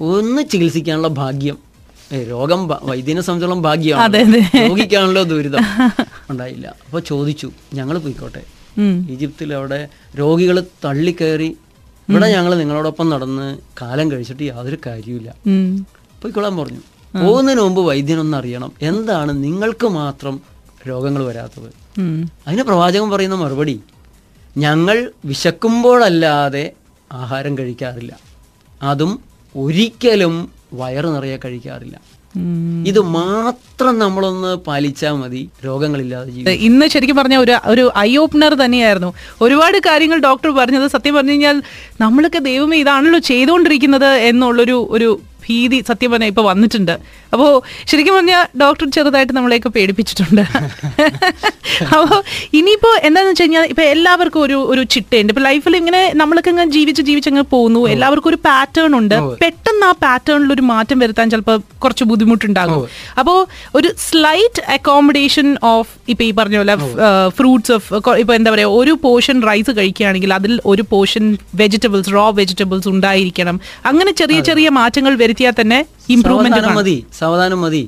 ഒന്ന് 0.09 0.41
ചികിത്സിക്കാനുള്ള 0.51 1.07
ഭാഗ്യം 1.21 1.57
രോഗം 2.29 2.61
വൈദ്യനെ 2.83 3.21
സംബന്ധിച്ചോളം 3.21 3.61
ഭാഗ്യമാണ്. 3.61 4.19
രോഗിക്കാണല്ലോ 4.63 5.23
ദുരിതം. 5.23 5.63
ഉണ്ടായില്ല. 6.31 6.67
അപ്പൊ 6.85 6.99
ചോദിച്ചു 7.09 7.47
ഞങ്ങൾ 7.73 7.97
പോയിക്കോട്ടെ. 7.97 8.43
ഈജിപ്തിൽ 9.13 9.53
അവിടെ 9.53 9.79
രോഗികൾ 10.19 10.55
തള്ളിക്കയറി 10.85 11.49
ഇവിടെ 12.09 12.31
ഞങ്ങൾ 12.31 12.55
നിങ്ങളോടൊപ്പം 12.55 13.09
നടന്ന് 13.09 13.57
കാലം 13.81 14.11
കഴിച്ചിട്ട് 14.11 14.43
യാതൊരു 14.43 14.77
കാര്യമില്ല. 14.85 15.35
പോയിക്കൊള്ളാൻ 16.21 16.57
പറഞ്ഞു. 16.57 16.79
പോകുന്നതിന് 17.23 17.61
മുമ്പ് 17.61 17.81
വൈദ്യനൊന്ന് 17.81 18.37
അറിയണം. 18.37 18.71
എന്താണ് 18.81 19.43
നിങ്ങൾക്ക് 19.43 19.87
മാത്രം 19.87 20.41
രോഗങ്ങൾ 20.89 21.25
വരാത്തത്. 21.25 21.99
അതിന് 22.47 22.63
പ്രവാചകൻ 22.63 23.09
പറയുന്ന 23.09 23.35
മറുപടി 23.35 23.81
ഞങ്ങൾ 24.57 25.11
വിശക്കുമ്പോഴല്ലാതെ 25.25 26.71
ആഹാരം 27.11 27.57
കഴിക്കാറില്ല. 27.57 28.19
അതും 28.81 29.19
ഒരിക്കലും 29.55 30.51
വയറ് 30.73 31.15
നിറയെ 31.15 31.37
കഴിക്കാറില്ല. 31.45 32.01
ഇത് 32.87 32.99
മാത്രം 32.99 33.99
നമ്മളൊന്ന് 33.99 34.57
പാലിച്ചാൽ 34.57 35.11
മതി. 35.11 35.49
രോഗങ്ങളില്ലാതെ 35.65 36.53
ഇന്ന് 36.67 36.87
ശരിക്കും 36.87 37.15
പറഞ്ഞ 37.15 37.35
ഒരു 37.35 37.53
ഒരു 37.65 37.91
ഐ 37.97 38.17
ഓപ്പണർ 38.17 38.53
തന്നെയായിരുന്നു. 38.53 39.13
ഒരുപാട് 39.41 39.77
കാര്യങ്ങൾ 39.77 40.19
ഡോക്ടർ 40.19 40.51
പറഞ്ഞത് 40.51 40.87
സത്യം 40.87 41.13
പറഞ്ഞു 41.13 41.31
കഴിഞ്ഞാൽ 41.31 41.63
നമ്മളൊക്കെ 42.01 42.39
ദൈവമേ 42.39 42.77
ഇതാണല്ലോ 42.77 43.19
ചെയ്തുകൊണ്ടിരിക്കുന്നത് 43.19 44.05
എന്നുള്ളൊരു 44.05 44.87
ഒരു 44.89 45.09
ഭീതി 45.45 45.79
സത്യം 45.89 46.11
പറഞ്ഞാൽ 46.13 46.31
ഇപ്പൊ 46.33 46.43
വന്നിട്ടുണ്ട്. 46.49 46.95
അപ്പോ 47.33 47.47
ശരിക്കും 47.89 48.13
പറഞ്ഞാൽ 48.17 48.43
ഡോക്ടർ 48.63 48.85
ചെറുതായിട്ട് 48.95 49.33
നമ്മളെയൊക്കെ 49.37 49.71
പേടിപ്പിച്ചിട്ടുണ്ട്. 49.77 50.43
അപ്പോ 51.95 52.17
ഇനിയിപ്പോ 52.59 52.91
എന്താന്ന് 53.07 53.31
വെച്ച് 53.31 53.43
കഴിഞ്ഞാൽ 53.43 53.65
ഇപ്പൊ 53.71 53.83
എല്ലാവർക്കും 53.93 54.41
ഒരു 54.47 54.57
ഒരു 54.73 54.83
ചിട്ടയുണ്ട്. 54.95 55.31
ഇപ്പൊ 55.33 55.43
ലൈഫിൽ 55.49 55.75
ഇങ്ങനെ 55.81 56.01
നമ്മളൊക്കെ 56.21 56.49
ഇങ്ങനെ 56.53 56.69
ജീവിച്ച് 56.77 57.01
ജീവിച്ചങ്ങ് 57.09 57.43
പോകുന്നു. 57.53 57.81
എല്ലാവർക്കും 57.95 58.31
ഒരു 58.33 58.39
പാറ്റേൺ 58.47 58.93
ഉണ്ട്. 58.99 59.15
പെട്ടെന്ന് 59.43 59.85
ആ 59.89 59.91
പാറ്റേണിൽ 60.05 60.51
ഒരു 60.55 60.63
മാറ്റം 60.71 60.97
വരുത്താൻ 61.03 61.29
ചിലപ്പോൾ 61.33 61.57
കുറച്ച് 61.85 62.05
ബുദ്ധിമുട്ടുണ്ടാകും. 62.11 62.83
അപ്പോ 63.19 63.33
ഒരു 63.79 63.91
സ്ലൈറ്റ് 64.07 64.63
അക്കോമഡേഷൻ 64.77 65.49
ഓഫ് 65.73 65.91
ഇപ്പൊ 66.13 66.23
ഈ 66.29 66.31
പറഞ്ഞ 66.39 66.57
പോലെ 66.61 66.75
ഫ്രൂട്ട്സ് 67.37 67.73
ഓഫ് 67.77 68.15
ഇപ്പൊ 68.23 68.33
എന്താ 68.39 68.51
പറയാ 68.55 68.69
ഒരു 68.79 68.93
പോർഷൻ 69.05 69.37
റൈസ് 69.49 69.71
കഴിക്കുകയാണെങ്കിൽ 69.79 70.31
അതിൽ 70.39 70.53
ഒരു 70.73 70.85
പോർഷൻ 70.93 71.25
വെജിറ്റബിൾസ് 71.61 72.11
റോ 72.17 72.25
വെജിറ്റബിൾസ് 72.39 72.87
ഉണ്ടായിരിക്കണം. 72.93 73.55
അങ്ങനെ 73.91 74.11
ചെറിയ 74.21 74.39
ചെറിയ 74.49 74.67
മാറ്റങ്ങൾ 74.79 75.13
വരുത്തിയാൽ 75.35 75.55
തന്നെ 75.59 75.77
ഇംപ്രൂവ്മെന്റ് 76.15 76.71
മതി 76.77 76.95
സാവധാനം 77.19 77.59
മതി. 77.65 77.81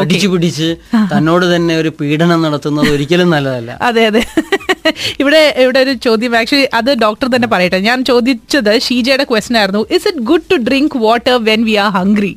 അടിച്ചു 0.00 0.28
പിടിച്ച് 0.32 0.68
തന്നോട് 1.12 1.44
തന്നെ 1.52 1.74
ഒരു 1.80 1.90
പീഡനം 1.98 2.40
നടത്തുന്നത് 2.46 2.88
ഒരിക്കലും 2.94 3.28
നല്ലതല്ല. 3.34 3.70
അതെ 3.88 4.02
അതെ. 4.10 4.22
ഇവിടെ 5.22 5.40
ഇവിടെ 5.62 5.78
ഒരു 5.84 5.92
ചോദ്യം 6.06 6.32
ആക്ച്വലി 6.38 6.66
അത് 6.78 6.90
ഡോക്ടർ 7.02 7.26
തന്നെ 7.34 7.48
പറയട്ടെ. 7.54 7.78
ഞാൻ 7.88 7.98
ചോദിച്ചത് 8.10 8.72
ഷീജയുടെ 8.86 9.24
ക്വസ്റ്റൻ 9.30 9.56
ആയിരുന്നു. 9.60 9.82
Is 9.96 10.06
it 10.10 10.22
good 10.30 10.46
to 10.50 10.56
drink 10.68 10.96
water 11.04 11.36
when 11.50 11.62
we 11.68 11.74
are 11.84 11.90
hungry 11.98 12.32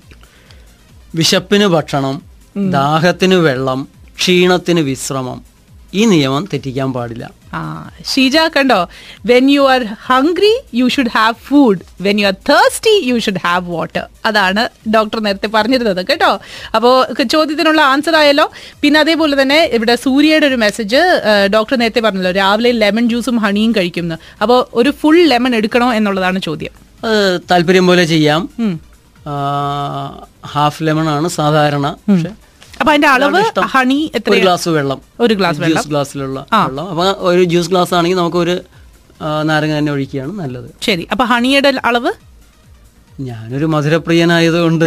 വിശപ്പിന് 1.13 1.68
ഭക്ഷണം 1.76 2.16
ദാഹത്തിന് 2.76 3.38
വെള്ളം 3.48 3.80
ക്ഷീണത്തിന് 4.20 4.82
വിശ്രമം 4.89 5.39
ഈ 5.94 6.04
നിയമം 6.12 6.44
തെറ്റിക്കാൻ 6.52 6.89
പാടില്ല. 6.94 7.26
ഷീജ 8.12 8.38
കണ്ടോ? 8.56 8.78
When 9.32 9.46
you 9.54 9.63
are 9.74 9.82
hungry 10.10 10.52
you 10.80 10.86
should 10.96 11.13
have 11.18 11.36
food 11.48 11.82
when 12.06 12.18
you 12.22 12.28
are 12.32 12.36
thirsty 12.50 12.94
you 13.10 13.18
should 13.26 13.42
have 13.46 13.66
water 13.76 14.06
അതാണ് 14.30 14.63
ഡോക്ടർ 14.96 15.20
നേരത്തെ 15.26 15.50
പറഞ്ഞിരുന്നത് 15.56 16.02
കേട്ടോ. 16.10 16.32
അപ്പോൾ 16.76 16.96
ചോദ്യത്തിനുള്ള 17.36 17.82
ആൻസർ 17.94 18.16
ആയല്ലോ. 18.22 18.48
പിന്നെ 18.82 19.00
അതേപോലെ 19.04 19.42
തന്നെ 19.42 19.60
ഇവിടെ 19.78 19.96
സൂര്യയുടെ 20.06 20.48
ഒരു 20.52 20.60
മെസ്സേജ് 20.66 21.02
ഡോക്ടർ 21.56 21.76
നേരത്തെ 21.82 22.04
പറഞ്ഞല്ലോ. 22.08 22.34
രാവിലെ 22.42 22.72
ലെമൺ 22.84 23.08
ജ്യൂസും 23.12 23.38
ഹണിയും 23.46 23.74
കഴിക്കുന്നു 23.80 24.18
അപ്പോൾ 24.44 24.60
ഒരു 24.82 24.94
ഫുൾ 25.02 25.20
ലെമൺ 25.34 25.54
എടുക്കണോ 25.62 25.89
എന്നുള്ളതാണ് 26.00 26.42
ചോദ്യം. 26.48 26.74
താല്പര്യം 27.52 27.86
പോലെ 27.92 28.04
ചെയ്യാം. 28.13 28.42
ഹാഫ് 30.54 30.82
ലെമൺ 30.88 31.08
ആണ് 31.16 31.28
സാധാരണ. 31.39 31.88
പക്ഷെ 32.10 32.32
അപ്പൊ 32.84 32.93
അതിന്റെ 32.93 33.10
അളവ് 33.15 33.41
ഹണി 33.76 34.00
എത്ര 34.19 34.39
ഗ്ലാസ് 34.43 34.69
വെള്ളം. 34.78 35.02
ഒരു 35.26 35.34
ഗ്ലാസ് 35.39 35.60
വെള്ളം. 35.63 35.74
ജ്യൂസ് 35.74 35.89
ഗ്ലാസ്സിലുള്ള 35.93 36.39
വെള്ളം. 36.67 36.86
അപ്പൊ 36.93 37.06
ഒരു 37.32 37.43
ജ്യൂസ് 37.54 37.72
ഗ്ലാസ് 37.74 37.93
ആണെങ്കിൽ 38.00 38.22
നമുക്ക് 38.22 38.41
ഒരു 38.46 38.56
നാരങ്ങ 39.50 39.74
തന്നെ 39.80 39.91
ഒഴിക്കുകയാണ് 39.96 40.32
നല്ലത്. 40.43 40.69
ശരി. 40.88 41.04
അപ്പൊ 41.13 41.26
ഹണിയുടെ 41.34 41.72
അളവ്? 41.89 42.13
ഞാനൊരു 43.26 43.67
മധുരപ്രിയനായതുകൊണ്ട് 43.74 44.86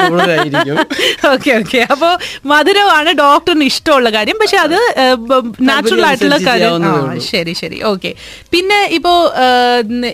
കൂടുതലായിരിക്കും. 0.00 0.78
ഓക്കെ 1.30 1.50
ഓക്കെ 1.60 1.80
അപ്പോ 1.92 2.08
മധുരമാണ് 2.52 3.10
ഡോക്ടറിന് 3.20 3.66
ഇഷ്ടമുള്ള 3.70 4.08
കാര്യം. 4.16 4.36
പക്ഷെ 4.42 4.58
അത് 4.64 4.76
നാച്ചുറൽ 5.68 6.04
ആയിട്ടുള്ള 6.08 6.38
കാര്യം. 6.48 6.84
ശരി 7.30 7.54
ശരി. 7.62 7.78
ഓക്കെ 7.92 8.10
പിന്നെ 8.54 8.80
ഇപ്പോ 8.98 9.12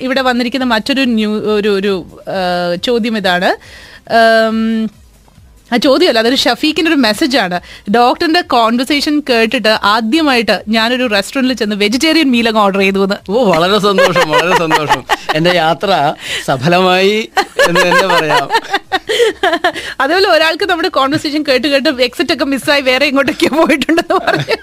ഇവിടെ 0.06 0.24
വന്നിരിക്കുന്ന 0.28 0.68
മറ്റൊരു 0.74 1.04
ന്യൂ 1.16 1.32
ഒരു 1.56 1.72
ഒരു 1.80 1.92
ചോദ്യം 2.88 3.18
ഇതാണ്. 3.22 3.50
ആ 5.72 5.76
ചോദ്യമല്ല 5.86 6.20
അതൊരു 6.24 6.38
ഷഫീഖിന്റെ 6.44 6.90
ഒരു 6.92 6.98
മെസ്സേജ് 7.06 7.36
ആണ്. 7.44 7.58
ഡോക്ടറിന്റെ 7.96 8.42
കോൺവെർസേഷൻ 8.54 9.14
കേട്ടിട്ട് 9.30 9.72
ആദ്യമായിട്ട് 9.94 10.56
ഞാനൊരു 10.76 11.06
റെസ്റ്റോറന്റിൽ 11.16 11.58
ചെന്ന് 11.62 11.76
വെജിറ്റേറിയൻ 11.84 12.30
മീൽ 12.34 12.48
അങ്ങ് 12.50 12.62
ഓർഡർ 12.64 12.80
ചെയ്തു 12.84 13.02
എന്ന് 13.06 13.18
ഓ 13.32 13.44
വളരെ 13.52 13.78
സന്തോഷം 13.88 14.26
വളരെ 14.34 14.56
സന്തോഷം. 14.64 15.02
എന്റെ 15.38 15.52
യാത്ര 15.62 15.90
സഫലമായി 16.48 17.16
എന്ന് 17.68 17.80
തന്നെ 17.86 18.06
പറയാം. 18.14 18.48
അതേപോലെ 20.02 20.28
ഒരാൾക്ക് 20.34 20.64
നമ്മുടെ 20.70 20.90
കോൺവെർസേഷൻ 20.96 21.42
കേട്ട് 21.48 21.66
കേട്ട് 21.74 21.90
എക്സിറ്റ് 22.06 22.32
ഒക്കെ 22.34 22.46
മിസ്സായി 22.52 22.82
വേറെ 22.88 23.04
ഇങ്ങോട്ടൊക്കെ 23.10 23.48
പോയിട്ടുണ്ടെന്ന് 23.58 24.16
പറഞ്ഞു. 24.26 24.56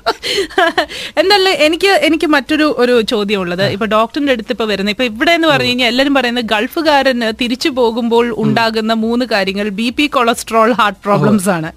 എന്നല്ല 1.21 1.47
എനിക്ക് 1.65 1.91
എനിക്ക് 2.07 2.27
മറ്റൊരു 2.35 2.67
ഒരു 2.83 2.93
ചോദ്യം 3.11 3.39
ഉള്ളത് 3.43 3.65
ഇപ്പൊ 3.75 3.85
ഡോക്ടറിന്റെ 3.95 4.33
അടുത്ത് 4.35 4.53
ഇപ്പൊ 4.55 4.65
വരുന്നത് 4.71 4.93
ഇപ്പൊ 4.95 5.05
ഇവിടെ 5.11 5.31
എന്ന് 5.37 5.47
പറഞ്ഞു 5.51 5.71
കഴിഞ്ഞാൽ 5.71 5.89
എല്ലാവരും 5.91 6.13
പറയുന്നത് 6.17 6.47
ഗൾഫുകാരന് 6.53 7.29
തിരിച്ചു 7.41 7.69
പോകുമ്പോൾ 7.79 8.25
ഉണ്ടാകുന്ന 8.43 8.93
മൂന്ന് 9.05 9.25
കാര്യങ്ങൾ 9.33 9.67
B 9.79 9.87
P 9.97 10.05
cholesterol 10.15 10.71
heart 10.79 10.94
problems 11.03 11.49
ആണ്. 11.49 11.69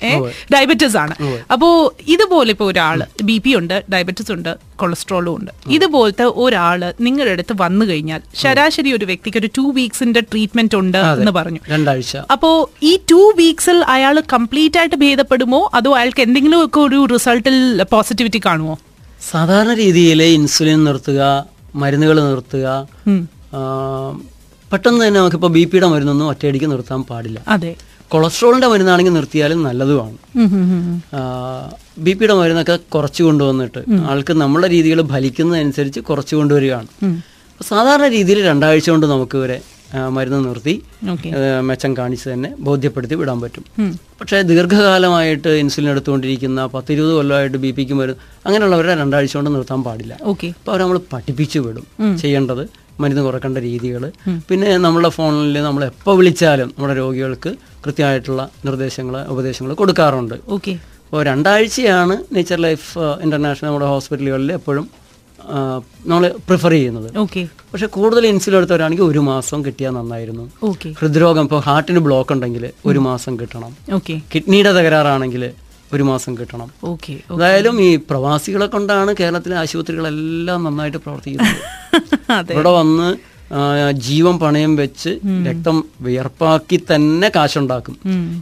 ഡയബറ്റിസ് 0.54 0.96
ആണ്. 0.96 1.14
അപ്പോ 1.52 1.68
ഇതുപോലെ 2.14 2.50
ഇപ്പൊ 2.50 2.66
ഒരാൾ 2.70 2.98
ബി 3.22 3.37
പി 3.44 3.52
ഉണ്ട് 3.57 3.76
ഡയബറ്റിസ് 3.92 4.33
ഉണ്ട് 4.33 4.52
കൊളസ്ട്രോളും 4.76 5.37
ഉണ്ട്. 5.37 5.50
ഇതുപോലത്തെ 5.76 6.26
ഒരാൾ 6.44 6.81
നിങ്ങളുടെ 7.00 7.33
അടുത്ത് 7.33 7.54
വന്നു 7.61 7.85
കഴിഞ്ഞാൽ 7.87 8.20
ശരാശരി 8.42 8.92
ഒരു 8.92 9.04
വ്യക്തിക്ക് 9.04 9.38
ഒരു 9.38 9.50
ടു 9.59 9.64
വീക്സിന്റെ 9.78 10.20
ട്രീറ്റ്മെന്റ് 10.33 10.76
ഉണ്ട് 10.83 10.98
എന്ന് 10.98 11.33
പറഞ്ഞു. 11.38 11.61
രണ്ടാഴ്ച. 11.68 12.16
അപ്പോ 12.33 12.50
ഈ 12.83 12.92
ടു 13.11 13.22
വീക്സിൽ 13.37 13.78
അയാൾ 13.88 14.16
കംപ്ലീറ്റ് 14.33 14.78
ആയിട്ട് 14.78 14.98
ഭേദപ്പെടുമോ? 15.04 15.61
അതോ 15.74 15.92
അയാൾക്ക് 15.96 16.22
എന്തെങ്കിലും 16.22 16.59
ഒക്കെ 16.64 16.81
ഒരു 16.81 17.00
റിസൾട്ടിൽ 17.14 17.59
പോസിറ്റിവിറ്റി 17.92 18.40
കാണുമോ? 18.46 18.76
സാധാരണ 19.31 19.72
രീതിയിൽ 19.74 20.22
ഇൻസുലിൻ 20.22 20.81
നിർത്തുക 20.85 21.22
മരുന്നുകൾ 21.74 22.16
നിർത്തുക 22.28 22.66
പെട്ടെന്ന് 24.72 25.00
തന്നെ 25.04 25.18
നമുക്കിപ്പോൾ 25.20 25.50
ബി 25.57 25.62
പിയുടെ 25.64 25.87
മരുന്നൊന്നും 25.87 26.26
ഒറ്റയടിക്ക് 26.28 26.68
നിർത്താൻ 26.70 27.02
പാടില്ല. 27.02 27.38
അതെ. 27.48 27.70
കൊളസ്ട്രോളിന്റെ 28.12 28.68
മരുന്നാണെങ്കിൽ 28.73 29.12
നിർത്തിയാലും 29.12 29.62
നല്ലതുമാണ്. 29.68 30.18
ബി 32.05 32.12
പിയുടെ 32.18 32.35
മരുന്നൊക്കെ 32.40 32.77
കുറച്ച് 32.94 33.23
കൊണ്ടുവന്നിട്ട് 33.23 33.81
ആൾക്ക് 34.11 34.33
നമ്മളെ 34.42 34.68
രീതികൾ 34.77 35.01
ഫലിക്കുന്നതനുസരിച്ച് 35.14 36.01
കുറച്ച് 36.01 36.35
കൊണ്ടുവരികയാണ്. 36.37 36.88
സാധാരണ 37.71 38.07
രീതിയിൽ 38.16 38.38
രണ്ടാഴ്ച 38.47 38.88
കൊണ്ട് 38.90 39.07
നമുക്ക് 39.07 39.37
ഇവരെ 39.38 39.59
മരുന്ന് 40.16 40.38
നിർത്തി 40.49 40.75
മെച്ചം 41.68 41.92
കാണിച്ച് 41.97 42.27
തന്നെ 42.31 42.51
ബോധ്യപ്പെടുത്തി 42.66 43.14
വിടാൻ 43.21 43.38
പറ്റും. 43.40 43.64
പക്ഷേ 44.21 44.38
ദീർഘകാലമായിട്ട് 44.51 45.51
ഇൻസുലിൻ 45.62 45.90
എടുത്തുകൊണ്ടിരിക്കുന്ന 45.90 46.66
പത്തിരുപത് 46.75 47.12
കൊല്ലമായിട്ട് 47.18 47.59
ബി 47.64 47.71
പിക്ക് 47.71 47.94
മരുന്ന് 48.01 48.21
അങ്ങനെയുള്ളവരെ 48.47 48.94
രണ്ടാഴ്ച 49.03 49.35
കൊണ്ട് 49.37 49.51
നിർത്താൻ 49.55 49.83
പാടില്ല. 49.87 50.14
ഓക്കെ. 50.33 50.49
അപ്പോൾ 50.59 50.73
അവർ 50.73 50.83
നമ്മൾ 50.83 51.01
പഠിപ്പിച്ചു 51.12 51.59
വിടും 51.59 51.87
ചെയ്യേണ്ടത്. 52.18 52.64
മരുന്ന് 53.00 53.22
കുറക്കേണ്ട 53.26 53.58
രീതികൾ 53.68 54.04
പിന്നെ 54.48 54.70
നമ്മളുടെ 54.84 55.11
ഫോണിൽ 55.16 55.58
നമ്മൾ 55.68 55.84
എപ്പോൾ 55.90 56.16
വിളിച്ചാലും 56.20 56.68
നമ്മുടെ 56.76 56.96
രോഗികൾക്ക് 57.02 57.50
കൃത്യമായിട്ടുള്ള 57.84 58.42
നിർദ്ദേശങ്ങൾ 58.66 59.16
ഉപദേശങ്ങൾ 59.34 59.72
കൊടുക്കാറുണ്ട്. 59.80 60.37
ഓക്കെ. 60.56 60.72
അപ്പോൾ 61.04 61.22
രണ്ടാഴ്ചയാണ് 61.30 62.14
നേച്ചർ 62.37 62.58
ലൈഫ് 62.66 62.88
ഇന്റർനാഷണൽ 63.26 63.68
നമ്മുടെ 63.68 63.87
ഹോസ്പിറ്റലുകളിൽ 63.92 64.52
എപ്പോഴും 64.61 64.87
നമ്മൾ 66.11 66.24
പ്രിഫർ 66.48 66.72
ചെയ്യുന്നത്. 66.76 67.08
ഓക്കെ. 67.22 67.42
പക്ഷെ 67.72 67.87
കൂടുതൽ 67.94 68.22
ഇൻസുലിൻ 68.26 68.56
എടുത്തവരാണെങ്കിൽ 68.58 69.04
ഒരു 69.04 69.20
മാസം 69.28 69.58
കിട്ടിയാൽ 69.66 69.92
നന്നായിരുന്നു. 69.98 70.44
ഓക്കെ. 70.70 70.88
ഹൃദ്രോഗം 71.00 71.42
ഇപ്പോൾ 71.46 71.61
ഹാർട്ടിന് 71.68 72.00
ബ്ലോക്ക് 72.06 72.32
ഉണ്ടെങ്കിൽ 72.32 72.64
ഒരു 72.90 72.98
മാസം 73.08 73.32
കിട്ടണം. 73.40 73.72
കിഡ്നിയുടെ 74.34 74.72
തകരാറാണെങ്കിൽ 74.78 75.44
ഒരു 75.94 76.03
മാസം 76.03 76.33
കിട്ടണം. 76.38 76.68
ഓക്കെ 76.85 77.14
എന്തായാലും 77.31 77.83
ഈ 77.83 77.96
പ്രവാസികളെ 78.11 78.66
കൊണ്ടാണ് 78.66 79.14
കേരളത്തിലെ 79.20 79.57
ആശുപത്രികളെല്ലാം 79.57 80.64
നന്നായിട്ട് 80.64 80.98
പ്രവർത്തിക്കുന്നത്. 80.98 81.59
ഇവിടെ 82.55 82.70
വന്ന് 82.70 83.09
ജീവൻ 83.92 84.38
പണയം 84.38 84.77
വെച്ച് 84.77 85.11
രക്തം 85.46 85.77
വിയർപ്പാക്കി 86.01 86.79
തന്നെ 86.90 87.29
കാശുണ്ടാക്കും. 87.37 87.96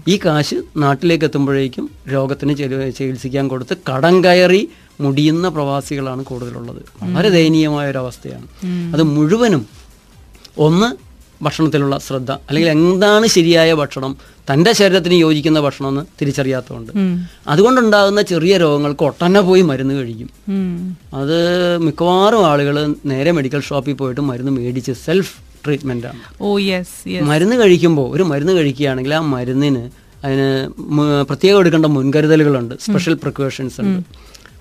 ഈ 0.09 0.18
കാശ് 0.24 0.56
നാട്ടിലേക്ക് 0.76 1.24
എത്തുമ്പോഴേക്കും 1.24 1.90
രോഗത്തിന് 2.14 2.56
ചികിത്സിക്കാൻ 2.98 3.48
കൊടുത്ത് 3.48 3.76
കടം 3.90 4.24
കയറി 4.24 4.68
മുടിയുന്ന 5.00 5.48
പ്രവാസികളാണ് 5.48 6.22
കൂടുതലുള്ളത്. 6.24 6.82
വളരെ 7.02 7.30
ദയനീയമായ 7.30 7.90
ഒരു 7.90 7.98
അവസ്ഥയാണ് 7.98 8.46
അത് 8.94 9.02
മുഴുവനും 9.02 9.66
ഒന്ന് 10.59 11.05
ഭക്ഷണത്തിലുള്ള 11.42 11.99
ശ്രദ്ധ 11.99 12.31
അല്ലെങ്കിൽ 12.33 12.70
എന്താണ് 12.70 13.27
ശരിയായ 13.27 13.75
ഭക്ഷണം 13.75 14.16
തന്റെ 14.51 14.72
ശരീരത്തിന് 14.72 15.14
യോജിക്കുന്ന 15.14 15.61
ഭക്ഷണം 15.61 15.88
എന്ന് 15.88 16.03
തിരിച്ചറിയാത്തതുകൊണ്ട്. 16.20 16.92
അതുകൊണ്ടുണ്ടാകുന്ന 17.49 18.22
ചെറിയ 18.22 18.57
രോഗങ്ങൾക്ക് 18.57 19.05
ഒട്ടന്നെ 19.05 19.40
പോയി 19.40 19.62
മരുന്ന് 19.62 19.94
കഴിക്കും. 19.94 20.29
അത് 21.14 21.38
മിക്കവാറും 21.79 22.46
ആളുകൾ 22.46 22.94
നേരെ 23.07 23.31
മെഡിക്കൽ 23.31 23.61
ഷോപ്പിൽ 23.61 23.92
പോയിട്ട് 23.92 24.20
മരുന്ന് 24.20 24.53
മേടിച്ച് 24.53 24.92
സെൽഫ് 24.92 25.35
ട്രീറ്റ്മെന്റ് 25.66 26.07
ആണ് 26.07 26.20
ഓ 26.40 26.59
യെസ് 26.59 27.09
യെസ്. 27.09 27.25
മരുന്ന് 27.25 27.57
കഴിക്കുമ്പോൾ 27.57 28.16
ഒരു 28.16 28.22
മരുന്ന് 28.22 28.53
കഴിക്കുകയാണെങ്കിൽ 28.53 29.14
ആ 29.14 29.20
മരുന്നിന് 29.20 29.85
അതിന് 30.25 30.49
പ്രത്യേകം 31.22 31.59
എടുക്കേണ്ട 31.59 31.87
മുൻകരുതലുകളുണ്ട് 31.87 32.75
സ്പെഷ്യൽ 32.81 33.14
പ്രിക്കോഷൻസ് 33.14 33.81
ഉണ്ട്. 33.81 34.01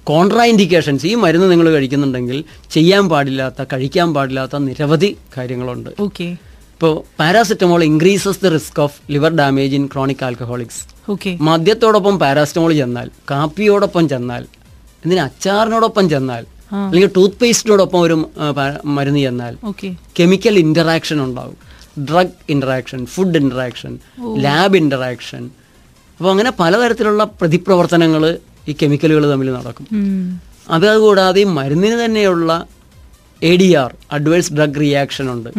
കോൺട്രാ 0.04 0.44
ഇൻഡിക്കേഷൻസ് 0.44 1.06
ഈ 1.06 1.16
മരുന്ന് 1.16 1.52
നിങ്ങൾ 1.52 1.70
കഴിക്കുന്നുണ്ടെങ്കിൽ 1.72 2.44
ചെയ്യാൻ 2.72 3.10
പാടില്ലാത്ത 3.10 3.64
കഴിക്കാൻ 3.74 4.14
പാടില്ലാത്ത 4.14 4.56
നിരവധി 4.58 5.18
കാര്യങ്ങളുണ്ട്. 5.38 5.90
ഓക്കെ. 6.00 6.28
ഇപ്പോൾ 6.76 6.96
paracetamol 7.20 7.82
increases 7.92 8.40
the 8.46 8.48
risk 8.56 8.80
of 8.86 8.96
liver 9.14 9.32
damage 9.40 9.76
in 9.78 9.84
chronic 9.94 10.24
alcoholics 10.28 10.82
okay 11.14 11.32
മദ്യത്തോടൊപ്പം 11.48 12.16
paracetamol 12.24 12.72
ചെന്നാൽ 12.80 13.08
കാപ്പിയോടൊപ്പം 13.32 14.04
ചെന്നാൽ 14.14 14.44
എന്തിനാ 15.04 15.24
അച്ചാറിനോടൊപ്പം 15.30 16.06
ചെന്നാൽ 16.14 16.44
അല്ലെങ്കിൽ 16.86 17.10
ടൂത്ത് 17.18 17.40
പേസ്റ്റിനോടൊപ്പം 17.42 18.00
ഒരു 18.06 18.16
മരുന്ന് 18.98 19.22
ചെന്നാൽ 19.28 19.54
കെമിക്കൽ 20.20 20.56
ഇന്ററാക്ഷൻ 20.66 21.18
ഉണ്ടാവും. 21.28 21.58
Drug 22.10 22.36
interaction 22.54 23.02
food 23.14 23.38
interaction 23.44 23.92
lab 24.46 24.78
interaction 24.84 25.44
അപ്പോൾ 26.20 26.32
അങ്ങനെ 26.36 26.52
പലതരത്തിലുള്ള 26.62 27.24
പ്രതിപ്രവർത്തനങ്ങൾ 27.42 28.24
ഈ 28.70 28.74
കെമിക്കലുകൾ 28.82 29.24
തമ്മിൽ 29.34 29.50
നടക്കും. 29.60 29.86
അതുകൂടാതെ 30.76 31.42
ഈ 31.46 31.50
മരുന്നിന് 31.58 31.98
തന്നെയുള്ള 32.06 32.52
A 33.42 33.54
D 33.62 33.70
R 33.84 33.92
adverse 34.18 34.54
drug 34.58 34.80
reaction 34.84 35.28
ഉണ്ട്. 35.36 35.50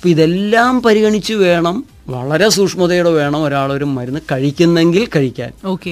അപ്പോൾ 0.00 0.08
ഇതെല്ലാം 0.08 0.82
പരിഗണിച്ച് 0.82 1.32
വേണം 1.32 1.84
വളരെ 2.08 2.48
സൂക്ഷ്മതയോടെ 2.48 3.10
വേണം 3.10 3.44
ഒരാളൊരു 3.44 3.84
മരുന്ന് 3.84 4.20
കഴിക്കുന്നെങ്കിൽ 4.32 5.08
കഴിക്കാൻ. 5.16 5.52
ഓക്കെ. 5.64 5.90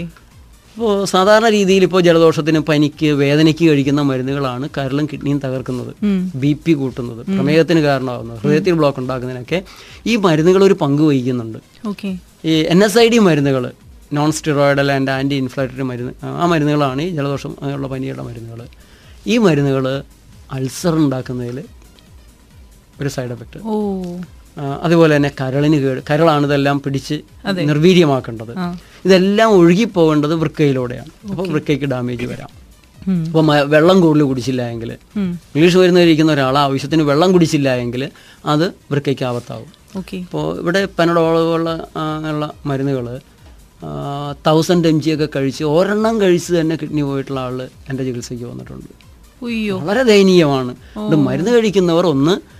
ഇപ്പോൾ 0.76 1.04
സാധാരണ 1.04 1.48
രീതിയിൽ 1.48 1.82
ഇപ്പോൾ 1.82 2.00
ജലദോഷത്തിന് 2.00 2.58
പനിക്ക് 2.58 3.06
വേദനയ്ക്ക് 3.06 3.70
കഴിക്കുന്ന 3.70 4.02
മരുന്നുകളാണ് 4.02 4.68
കരളും 4.78 5.06
കിഡ്നിയും 5.06 5.38
തകർക്കുന്നത്. 5.44 5.94
ബി 6.34 6.52
പി 6.64 6.72
കൂട്ടുന്നത്. 6.72 7.26
പ്രമേഹത്തിന് 7.26 7.80
കാരണമാകുന്നത് 7.80 8.38
ഹൃദയത്തിൽ 8.38 8.72
ബ്ലോക്ക് 8.72 8.98
ഉണ്ടാക്കുന്നതിനൊക്കെ 8.98 9.62
ഈ 10.06 10.16
മരുന്നുകൾ 10.16 10.64
ഒരു 10.64 10.74
പങ്ക് 10.74 11.02
വഹിക്കുന്നുണ്ട്. 11.02 11.58
ഓക്കെ. 11.88 12.18
ഈ 12.44 12.50
എൻ 12.50 12.84
എസ് 12.84 12.98
ഐ 12.98 13.08
ഡി 13.08 13.18
മരുന്നുകൾ 13.18 13.72
non 14.12 14.32
steroidal 14.32 14.92
and 14.92 15.10
anti 15.10 15.34
inflammatory 15.34 15.82
മരുന്ന് 15.82 16.12
ആ 16.24 16.46
മരുന്നുകളാണ് 16.46 17.02
ഈ 17.02 17.08
ജലദോഷം 17.08 17.54
അങ്ങനെയുള്ള 17.60 17.88
പനിയുടെ 17.88 18.22
മരുന്നുകൾ. 18.22 18.66
ഈ 19.26 19.38
മരുന്നുകൾ 19.38 20.02
അൾസർ 20.52 20.96
ഉണ്ടാക്കുന്നതിൽ 20.96 21.64
ഒരു 23.00 23.10
സൈഡ് 23.16 23.32
എഫക്റ്റ് 23.36 23.58
അതുപോലെ 24.84 25.12
തന്നെ 25.16 25.30
കരളിന് 25.40 25.76
കേട് 25.82 26.00
കരളാണ് 26.10 26.46
ഇതെല്ലാം 26.46 26.76
പിടിച്ച് 26.84 27.16
നിർവീര്യമാക്കേണ്ടത്. 27.70 28.52
ഇതെല്ലാം 29.06 29.50
ഒഴുകിപ്പോകേണ്ടത് 29.58 30.34
വൃക്കയിലൂടെയാണ്. 30.34 31.12
അപ്പോൾ 31.30 31.46
വൃക്കയ്ക്ക് 31.52 31.88
ഡാമേജ് 31.92 32.26
വരാം. 32.32 32.50
അപ്പൊ 33.26 33.40
അപ്പോൾ 33.42 33.60
വെള്ളം 33.74 34.00
കൂടുതൽ 34.00 34.24
കുടിച്ചില്ല 34.30 34.62
എങ്കിൽ 34.72 34.90
ഇംഗ്ലീഷ് 35.54 35.76
വരുന്നവരിക്കുന്ന 35.76 36.32
ഒരാൾ 36.32 36.58
ആവശ്യത്തിന് 36.58 37.02
വെള്ളം 37.02 37.32
കുടിച്ചില്ല 37.32 37.68
എങ്കിൽ 37.84 38.02
അത് 38.52 38.66
വൃക്കയ്ക്ക് 38.92 39.24
ആപത്താവും. 39.30 39.70
ഇപ്പോൾ 40.24 40.44
ഇവിടെ 40.60 40.88
പനഡോളുള്ള 40.98 41.70
ഉള്ള 42.30 42.50
മരുന്നുകൾ 42.66 43.06
തൗസൻഡ് 44.46 44.88
എം 44.88 44.96
ജി 45.02 45.10
ഒക്കെ 45.14 45.28
കഴിച്ച് 45.36 45.64
ഒരെണ്ണം 45.64 46.14
കഴിച്ച് 46.20 46.50
തന്നെ 46.60 46.76
കിഡ്നി 46.76 47.02
പോയിട്ടുള്ള 47.02 47.40
ആൾ 47.40 47.58
എന്റെ 47.62 48.02
ചികിത്സയ്ക്ക് 48.04 48.44
വന്നിട്ടുണ്ട്. 48.44 48.92
വളരെ 49.88 50.02
ദയനീയമാണ്. 50.02 50.72
ഇത് 51.08 51.16
മരുന്ന് 51.28 51.50
കഴിക്കുന്നവർ 51.50 52.06
ഒന്ന് 52.06 52.57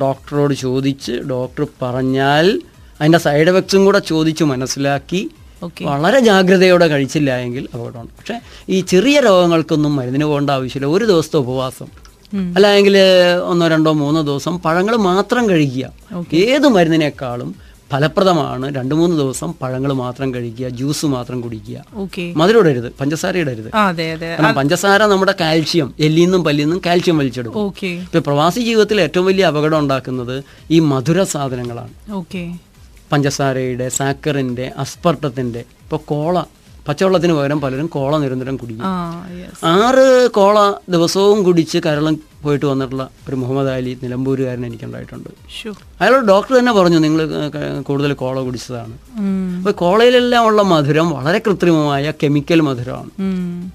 ഡോക്ടറോട് 0.00 0.54
ചോദിച്ച് 0.54 1.12
ഡോക്ടർ 1.12 1.66
പറഞ്ഞാൽ 1.82 2.62
അതിന്റെ 3.00 3.18
സൈഡ് 3.18 3.48
എഫക്ട്സും 3.48 3.84
കൂടെ 3.84 3.98
ചോദിച്ച് 3.98 4.44
മനസ്സിലാക്കി. 4.44 5.30
വളരെ 5.82 6.20
ജാഗ്രതയോടെ 6.20 6.86
കഴിച്ചില്ല 6.86 7.36
എങ്കിൽ 7.36 7.68
അപകടമാണ്. 7.74 8.08
പക്ഷേ 8.08 8.40
ഈ 8.68 8.80
ചെറിയ 8.80 9.20
രോഗങ്ങൾക്കൊന്നും 9.20 9.96
മരുന്നിന് 9.96 10.24
പോകേണ്ട 10.24 10.50
ആവശ്യമില്ല. 10.50 10.96
ഒരു 10.96 11.04
ദിവസത്തെ 11.04 11.36
ഉപവാസം. 11.36 11.86
അല്ലെങ്കിൽ 12.34 12.98
ഒന്നോ 13.44 13.68
രണ്ടോ 13.68 13.92
മൂന്നോ 13.92 14.22
ദിവസം 14.22 14.58
പഴങ്ങൾ 14.58 14.96
മാത്രം 14.96 15.50
കഴിക്കുക. 15.50 16.36
ഏത് 16.36 16.68
മരുന്നിനേക്കാളും 16.68 17.54
ഫലപ്രദമാണ് 17.92 18.74
രണ്ട് 18.74 18.94
മൂന്ന് 18.94 19.16
ദിവസം 19.16 19.54
പഴങ്ങൾ 19.62 19.92
മാത്രം 19.92 20.34
കഴിക്കുക 20.34 20.68
ജ്യൂസ് 20.68 21.06
മാത്രം 21.06 21.40
കുടിക്കുക. 21.40 21.84
ഓക്കെ. 21.94 22.34
മധുരം 22.36 22.60
ഇടരുത് 22.60 22.92
പഞ്ചസാര 23.00 23.36
ഇടരുത് 23.36 23.70
കാരണം 23.72 24.54
പഞ്ചസാര 24.54 25.02
നമ്മുടെ 25.02 25.34
കാൽഷ്യം 25.40 25.94
എല്ലിൽ 26.00 26.22
നിന്നും 26.22 26.44
പല്ലിൽ 26.44 26.64
നിന്നും 26.64 26.80
കാൽഷ്യം 26.86 27.18
വലിച്ചെടുക്കും. 27.18 27.62
ഓക്കെ. 27.62 27.86
ഇപ്പൊ 27.86 28.18
പ്രവാസി 28.18 28.60
ജീവിതത്തിൽ 28.60 29.00
ഏറ്റവും 29.00 29.26
വലിയ 29.26 29.44
അപകടം 29.44 29.78
ഉണ്ടാക്കുന്നത് 29.78 30.44
ഈ 30.70 30.78
മധുര 30.78 31.22
സാധനങ്ങളാണ്. 31.22 32.12
ഓക്കെ. 32.12 32.54
പഞ്ചസാരയുടെ 33.12 33.88
സാക്കറിന്റെ 33.88 34.72
അസ്പർട്ടത്തിന്റെ 34.76 35.58
ഇപ്പൊ 35.58 35.96
കോള 35.96 36.42
പച്ചവെള്ളത്തിന് 36.88 37.32
പകരം 37.32 37.60
പലരും 37.60 37.86
കോള 37.86 38.18
നിരന്തരം 38.18 38.56
കുടിക്കും. 38.56 38.86
ആറ് 39.64 40.28
കോള 40.30 40.74
ദിവസവും 40.88 41.42
കുടിച്ച് 41.42 41.78
കരളം 41.78 42.29
പോയിട്ട് 42.42 42.66
വന്നിട്ടുള്ള 42.70 43.04
ഒരു 43.28 43.36
മുഹമ്മദ് 43.40 43.70
അലി 43.76 43.92
നിലമ്പൂരുകാരൻ 44.02 44.62
എനിക്കുണ്ടായിട്ടുണ്ട്. 44.68 45.30
അയാളോട് 46.00 46.26
ഡോക്ടർ 46.32 46.52
തന്നെ 46.58 46.72
പറഞ്ഞു 46.78 46.98
നിങ്ങൾ 47.04 47.20
കൂടുതൽ 47.88 48.10
കോള 48.22 48.36
കുടിച്ചതാണ്. 48.46 48.94
അപ്പോൾ 49.58 49.74
കോളയിലെല്ലാം 49.82 50.44
ഉള്ള 50.48 50.60
മധുരം 50.72 51.08
വളരെ 51.16 51.38
കൃത്രിമമായ 51.46 52.12
കെമിക്കൽ 52.22 52.60
മധുരമാണ്. 52.68 53.10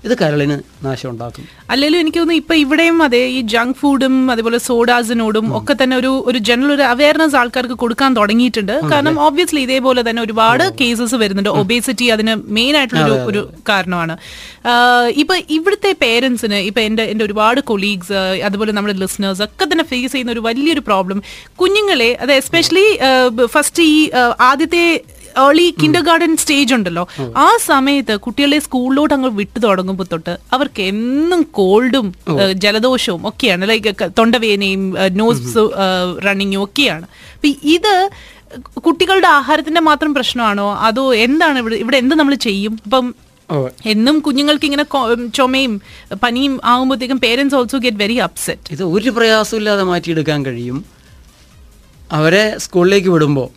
ഇത് 0.06 0.14
കരളിന് 0.22 0.58
നാശം 0.86 1.10
ഉണ്ടാക്കും. 1.12 1.46
അല്ലെങ്കിലും 1.74 2.00
എനിക്ക് 2.04 2.20
തോന്നുന്നു 2.20 2.42
ഇപ്പൊ 2.44 2.56
ഇവിടെയും 2.64 2.98
അതെ 3.08 3.22
ഈ 3.38 3.40
ജങ്ക് 3.56 3.78
ഫുഡും 3.82 4.16
അതേപോലെ 4.34 4.60
സോഡാസിനോടും 4.70 5.48
ഒക്കെ 5.60 5.76
തന്നെ 5.82 5.98
ഒരു 6.02 6.12
ഒരു 6.32 6.42
ജനറൽ 6.50 6.74
ഒരു 6.78 6.86
അവയർനെസ് 6.94 7.38
ആൾക്കാർക്ക് 7.42 7.78
കൊടുക്കാൻ 7.84 8.12
തുടങ്ങിയിട്ടുണ്ട്. 8.20 8.76
കാരണം 8.94 9.16
ഓബ്വിയസ്ലി 9.28 9.64
ഇതേപോലെ 9.68 10.04
തന്നെ 10.10 10.24
ഒരുപാട് 10.28 10.66
കേസസ് 10.82 11.16
വരുന്നുണ്ട്. 11.24 11.52
ഒബേസിറ്റി 11.64 12.08
അതിന് 12.18 12.36
മെയിൻ 12.60 12.74
ആയിട്ടുള്ള 12.82 13.06
ഒരു 13.32 13.44
കാരണമാണ്. 13.72 14.16
ഇപ്പൊ 15.22 15.36
ഇവിടുത്തെ 15.58 15.92
പേരൻസിന് 16.04 16.60
ഇപ്പൊ 16.70 16.82
എന്റെ 16.90 17.04
എന്റെ 17.12 17.24
ഒരുപാട് 17.28 17.60
കൊളീഗ്സ് 17.72 18.14
അതുപോലെ 18.56 18.74
നമ്മുടെ 18.78 18.96
ലിസ്ണേഴ്സ് 19.04 19.44
ഒക്കെ 19.48 19.66
തന്നെ 19.72 19.86
ഫേസ് 19.92 20.12
ചെയ്യുന്ന 20.14 20.38
ഒരു 20.38 20.46
വലിയൊരു 20.48 20.84
പ്രോബ്ലം 20.88 21.20
കുഞ്ഞുങ്ങളെ 21.62 22.10
അത് 22.24 22.34
എസ്പെഷ്യലി 22.42 22.88
ഫസ്റ്റ് 23.56 23.84
ഈ 23.96 24.00
ആദ്യത്തെ 24.50 24.86
ഏർലി 25.44 25.66
കിൻഡർ 25.82 26.04
ഗാർഡൻ 26.08 26.34
സ്റ്റേജ് 26.42 26.74
ഉണ്ടല്ലോ. 26.76 27.04
ആ 27.46 27.48
സമയത്ത് 27.70 28.14
കുട്ടികളെ 28.26 28.60
സ്കൂളിലോട്ട് 28.66 29.14
അങ്ങ് 29.16 29.30
വിട്ടു 29.40 29.60
തുടങ്ങുമ്പോൾ 29.66 30.08
തൊട്ട് 30.12 30.34
അവർക്ക് 30.56 30.82
എന്നും 30.92 31.42
കോൾഡും 31.58 32.08
ജലദോഷവും 32.64 33.24
ഒക്കെയാണ്. 33.30 33.70
ലൈക്ക് 33.72 33.94
തൊണ്ടവേനയും 34.20 34.86
നോസ് 35.20 35.64
റണ്ണിങ്ങും 36.28 36.64
ഒക്കെയാണ്. 36.68 37.06
അപ്പൊ 37.36 37.50
ഇത് 37.76 37.94
കുട്ടികളുടെ 38.86 39.30
ആഹാരത്തിന്റെ 39.38 39.82
മാത്രം 39.90 40.12
പ്രശ്നമാണോ? 40.18 40.68
അതോ 40.88 41.06
എന്താണ് 41.26 41.58
ഇവിടെ 41.64 41.78
ഇവിടെ 41.84 41.98
എന്ത് 42.04 42.16
നമ്മൾ 42.20 42.36
ചെയ്യും? 42.48 42.74
ഇപ്പം 42.86 43.06
എന്നും 43.86 44.20
കുഞ്ഞുങ്ങൾക്ക് 44.20 44.66
ഇങ്ങനെ 44.66 44.86
ചുമയും 45.34 45.82
പനിയും 46.24 46.62
ആകുമ്പോഴത്തേക്കും 46.64 47.20
parents 47.20 47.56
also 47.56 47.78
get 47.78 47.98
very 47.98 48.16
upset 48.16 48.72
ഇത് 48.72 48.84
ഒരു 48.84 49.10
പ്രയാസമില്ലാതെ 49.10 49.84
മാറ്റിയെടുക്കാൻ 49.84 50.46
കഴിയും. 50.46 50.86
അവരെ 52.12 52.58
സ്കൂളിലേക്ക് 52.58 53.10
വിടുമ്പോൾ 53.10 53.50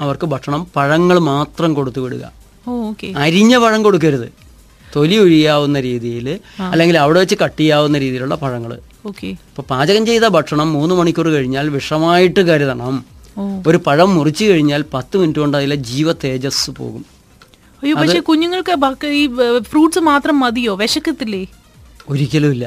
അവർക്ക് 0.00 0.26
ഭക്ഷണം 0.26 0.66
പഴങ്ങൾ 0.76 1.18
മാത്രം 1.18 1.74
കൊടുത്തു 1.74 2.00
വിടുക. 2.00 2.24
അരിഞ്ഞ 3.16 3.56
പഴം 3.56 3.82
കൊടുക്കരുത്. 3.82 4.28
തൊലി 4.94 5.16
ഒഴിയാവുന്ന 5.16 5.80
രീതിയിൽ 5.80 6.26
അല്ലെങ്കിൽ 6.70 6.98
അവിടെ 6.98 7.18
വെച്ച് 7.18 7.36
കട്ട് 7.42 7.60
ചെയ്യാവുന്ന 7.60 7.98
രീതിയിലുള്ള 7.98 8.34
പഴങ്ങൾ. 8.34 8.72
ഇപ്പൊ 9.30 9.62
പാചകം 9.70 10.06
ചെയ്ത 10.06 10.26
ഭക്ഷണം 10.36 10.72
മൂന്ന് 10.72 10.94
മണിക്കൂർ 10.94 11.28
കഴിഞ്ഞാൽ 11.28 11.68
വിഷമായിട്ട് 11.68 12.40
കരുതണം. 12.40 13.04
ഒരു 13.66 13.78
പഴം 13.86 14.14
മുറിച്ചു 14.14 14.44
കഴിഞ്ഞാൽ 14.44 14.84
പത്ത് 14.94 15.16
മിനിറ്റ് 15.16 15.40
കൊണ്ട് 15.40 15.56
അതിലെ 15.56 15.76
ജീവ 15.90 16.12
തേജസ് 16.12 16.70
പോകും. 16.70 17.04
അയ്യോ 17.82 17.96
പക്ഷെ 17.96 18.20
കുഞ്ഞുങ്ങൾക്ക് 18.20 19.06
ഈ 19.06 19.22
ഫ്രൂട്ട്സ് 19.60 19.98
മാത്രം 19.98 20.40
മതിയോ? 20.40 20.74
വിശക്കത്തില്ലേ? 20.74 21.42
ഒരിക്കലുമില്ല 22.08 22.66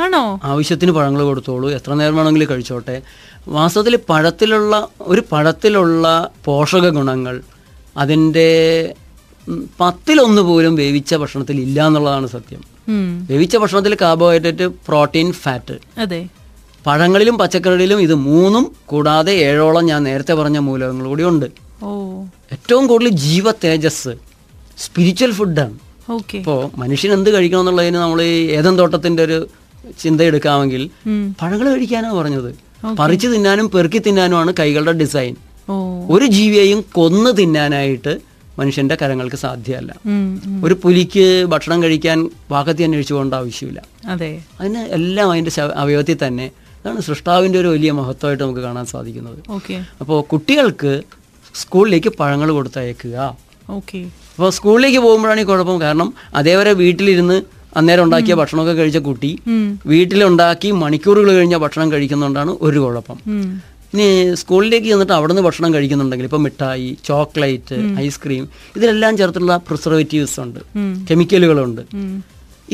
ആണോ? 0.00 0.40
ആവശ്യത്തിന് 0.44 0.92
പഴങ്ങൾ 0.92 1.22
കൊടുത്തോളൂ. 1.22 1.70
എത്ര 1.70 1.94
നേരം 1.94 2.16
വേണമെങ്കിലും 2.16 2.50
കഴിച്ചോട്ടെ. 2.50 3.02
വാസ്തവത്തിൽ 3.48 3.96
പഴത്തിലുള്ള 4.08 4.88
ഒരു 5.00 5.22
പഴത്തിലുള്ള 5.32 6.30
പോഷക 6.44 6.88
ഗുണങ്ങൾ 6.88 7.34
അതിന്റെ 7.96 8.48
പത്തിലൊന്ന് 9.80 10.42
പോലും 10.42 10.74
വേവിച്ച 10.76 11.14
ഭക്ഷണത്തിൽ 11.14 11.60
ഇല്ല 11.60 11.86
എന്നുള്ളതാണ് 11.86 12.26
സത്യം. 12.26 12.62
വേവിച്ച 13.30 13.56
ഭക്ഷണത്തിൽ 13.56 13.96
കാർബോഹൈഡ്രേറ്റ് 14.00 14.66
പ്രോട്ടീൻ 14.88 15.32
ഫാറ്റ് 15.32 15.76
അതെ. 16.00 16.20
പഴങ്ങളിലും 16.86 17.38
പച്ചക്കറികളിലും 17.38 18.00
ഇത് 18.00 18.14
മൂന്നും 18.14 18.64
കൂടാതെ 18.86 19.32
ഏഴോളം 19.32 19.84
ഞാൻ 19.86 20.02
നേരത്തെ 20.02 20.34
പറഞ്ഞ 20.34 20.58
മൂലകങ്ങൾ 20.58 21.06
കൂടി 21.06 21.24
ഉണ്ട്. 21.24 21.46
ഏറ്റവും 22.52 22.86
കൂടുതൽ 22.86 23.08
ജീവ 23.08 23.50
തേജസ് 23.64 24.12
സ്പിരിച്വൽ 24.78 25.32
ഫുഡാണ് 25.32 25.78
ഇപ്പോൾ 26.36 26.70
മനുഷ്യൻ 26.76 27.12
എന്ത് 27.12 27.30
കഴിക്കണം 27.30 27.60
എന്നുള്ളതിന് 27.60 27.94
നമ്മൾ 27.94 28.22
ഏതൻ 28.22 28.78
തോട്ടത്തിന്റെ 28.78 29.22
ഒരു 29.22 29.48
ചിന്ത 30.02 30.20
എടുക്കാമെങ്കിൽ 30.20 30.90
പഴങ്ങൾ 31.42 31.68
കഴിക്കാനാണ് 31.68 32.14
പറഞ്ഞത്. 32.14 32.54
പറിച്ചു 32.98 33.28
തിന്നാനും 33.28 33.70
പെറുക്കി 33.70 33.98
തിന്നാനുമാണ് 33.98 34.54
കൈകളുടെ 34.58 34.92
ഡിസൈൻ 34.92 35.36
ഒരു 36.10 36.24
ജീവിയെയും 36.24 36.84
കൊന്നു 36.92 37.30
തിന്നാനായിട്ട് 37.30 38.20
മനുഷ്യന്റെ 38.58 38.96
കരങ്ങൾക്ക് 39.02 39.36
സാധ്യമല്ല. 39.36 39.94
ഒരു 40.64 40.74
പുലിക്ക് 40.74 41.44
ഭക്ഷണം 41.44 41.82
കഴിക്കാൻ 41.82 42.30
വാക്കത്തി 42.50 42.82
അന്വേഷിച്ചു 42.82 43.14
പോകേണ്ട 43.14 43.34
ആവശ്യമില്ല. 43.34 43.82
അതെ. 44.06 44.42
അതിന് 44.60 44.78
എല്ലാം 44.78 45.30
അതിന്റെ 45.30 45.60
അവയവത്തിൽ 45.60 46.26
തന്നെ 46.26 46.50
അതാണ് 46.84 47.00
സൃഷ്ടാവിന്റെ 47.00 47.58
ഒരു 47.58 47.68
വലിയ 47.68 47.92
മഹത്വമായിട്ട് 47.92 48.44
നമുക്ക് 48.44 48.60
കാണാൻ 48.60 48.86
സാധിക്കുന്നത്. 48.86 49.38
അപ്പോൾ 50.00 50.22
കുട്ടികൾക്ക് 50.22 51.02
സ്കൂളിലേക്ക് 51.54 52.08
പഴങ്ങൾ 52.08 52.52
കൊടുത്തയക്കുക. 52.52 53.36
അപ്പോൾ 54.36 54.50
സ്കൂളിലേക്ക് 54.56 55.00
പോകുമ്പോഴാണ് 55.06 55.40
ഈ 55.42 55.46
കുഴപ്പം. 55.50 55.76
കാരണം 55.84 56.08
അതേവരെ 56.38 56.72
വീട്ടിലിരുന്ന് 56.80 57.36
അന്നേരം 57.78 58.02
ഉണ്ടാക്കിയ 58.06 58.34
ഭക്ഷണമൊക്കെ 58.40 58.74
കഴിച്ച 58.80 58.98
കുട്ടി 59.08 59.30
വീട്ടിലുണ്ടാക്കി 59.92 60.68
മണിക്കൂറുകൾ 60.82 61.30
കഴിഞ്ഞ 61.38 61.56
ഭക്ഷണം 61.64 61.88
കഴിക്കുന്നതുകൊണ്ടാണ് 61.92 62.52
ഒരു 62.66 62.78
കുഴപ്പം. 62.84 63.18
ഇനി 63.94 64.06
സ്കൂളിലേക്ക് 64.40 64.88
ചെന്നിട്ട് 64.92 65.14
അവിടുന്ന് 65.16 65.42
ഭക്ഷണം 65.46 65.70
കഴിക്കുന്നുണ്ടെങ്കിൽ 65.74 66.26
ഇപ്പം 66.28 66.42
മിഠായി 66.46 66.88
ചോക്ലേറ്റ് 67.08 67.76
ഐസ്ക്രീം 68.04 68.44
ഇതിലെല്ലാം 68.76 69.12
ചേർത്തുള്ള 69.20 69.56
പ്രിസർവേറ്റീവ്സ് 69.68 70.38
ഉണ്ട് 70.44 70.60
കെമിക്കലുകളുണ്ട്. 71.10 71.82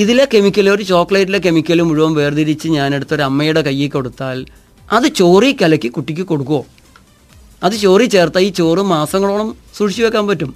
ഇതിലെ 0.02 0.24
കെമിക്കൽ 0.34 0.66
ഒരു 0.74 0.84
ചോക്ലേറ്റിലെ 0.92 1.40
കെമിക്കൽ 1.46 1.80
മുഴുവൻ 1.90 2.12
വേർതിരിച്ച് 2.20 2.68
ഞാൻ 2.78 2.90
എടുത്തൊരു 2.98 3.24
അമ്മയുടെ 3.28 3.62
കയ്യിൽ 3.68 3.90
കൊടുത്താൽ 3.96 4.38
അത് 4.88 5.06
ചോറി 5.20 5.50
കലക്കി 5.62 5.88
കുട്ടിക്ക് 5.96 6.26
കൊടുക്കുമോ 6.32 6.62
അത് 7.66 7.74
ചോറി 7.84 8.06
ചേർത്താൽ 8.14 8.44
ഈ 8.48 8.50
ചോറ് 8.60 8.82
മാസങ്ങളോളം 8.94 9.48
സൂക്ഷിച്ചു 9.76 10.04
വെക്കാൻ 10.06 10.24
പറ്റും. 10.30 10.52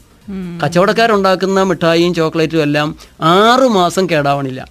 കച്ചവടക്കാരുണ്ടാക്കുന്ന 0.64 1.62
മിഠായിയും 1.62 2.14
ചോക്ലേറ്റും 2.14 2.62
എല്ലാം 2.62 2.96
ആറു 3.20 3.66
മാസം 3.66 4.10
കേടാവണില്ല. 4.10 4.68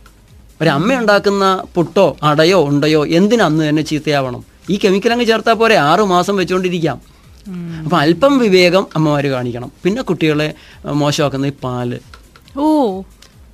ഒരു 0.62 0.70
അമ്മ 0.70 0.94
ഉണ്ടാക്കുന്ന 0.94 1.64
പുട്ടോ 1.76 2.18
അടയോ 2.24 2.68
ഉണ്ടയോ 2.68 3.08
എന്തിനന്ന് 3.08 3.70
തന്നെ 3.70 3.84
ചീത്തയാവണം? 3.84 4.46
ഈ 4.70 4.80
കെമിക്കൽ 4.86 5.12
അങ്ങ് 5.12 5.26
ചേർത്താൽ 5.26 5.54
പോരെ 5.54 5.76
ആറു 5.76 6.04
മാസം 6.04 6.36
വെച്ചുകൊണ്ടിരിക്കാം 6.36 7.02
അപ്പം 7.84 7.98
അല്പം 7.98 8.38
വിവേകം 8.38 8.88
അമ്മമാർ 8.96 9.28
കാണിക്കണം. 9.28 9.72
പിന്നെ 9.84 10.02
കുട്ടികളെ 10.02 10.54
മോശമാക്കുന്ന 10.86 11.46
ഈ 11.46 11.52
പാൽ. 11.64 12.00
ഓ. 12.58 13.02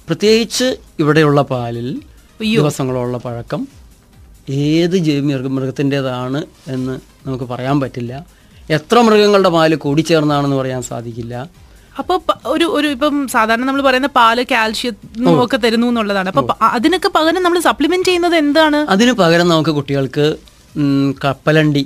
പ്രത്യേകിച്ച് 0.07 0.75
ഇവിടെയുള്ള 0.99 1.41
പാലിൽ 1.41 2.01
ദിവസങ്ങളുള്ള 2.41 3.17
പഴക്കം 3.17 3.67
ഏത് 4.49 5.19
മൃഗ 5.19 5.47
മൃഗത്തിന്റെതാണ് 5.47 6.45
എന്ന് 6.67 6.99
നമുക്ക് 7.27 7.43
പറയാൻ 7.43 7.79
പറ്റില്ല. 7.79 8.25
എത്ര 8.69 9.01
മൃഗങ്ങളുടെ 9.01 9.49
പാൽ 9.49 9.75
കൂടിച്ചേർന്നാണെന്ന് 9.75 10.55
പറയാൻ 10.55 10.81
സാധിക്കില്ല. 10.81 11.49
അപ്പൊ 11.99 12.19
ഒരു 12.45 12.65
ഒരു 12.65 12.87
ഇപ്പം 12.87 13.27
സാധാരണ 13.27 13.63
നമ്മൾ 13.65 13.81
പറയുന്ന 13.81 14.07
പാൽ 14.07 14.45
കാൽഷ്യം 14.51 15.43
ഒക്കെ 15.43 15.57
തരുന്നു 15.57 15.87
എന്നുള്ളതാണ്. 15.87 16.29
അപ്പൊ 16.29 16.55
അതിനൊക്കെ 16.61 17.09
പകരം 17.15 17.43
നമ്മൾ 17.43 17.59
സപ്ലിമെന്റ് 17.59 18.07
ചെയ്യുന്നത് 18.07 18.35
എന്താണ്? 18.35 18.75
അതിന് 18.75 19.11
പകരം 19.11 19.49
നമുക്ക് 19.49 19.69
കുട്ടികൾക്ക് 19.69 20.25
കപ്പലണ്ടി 21.25 21.83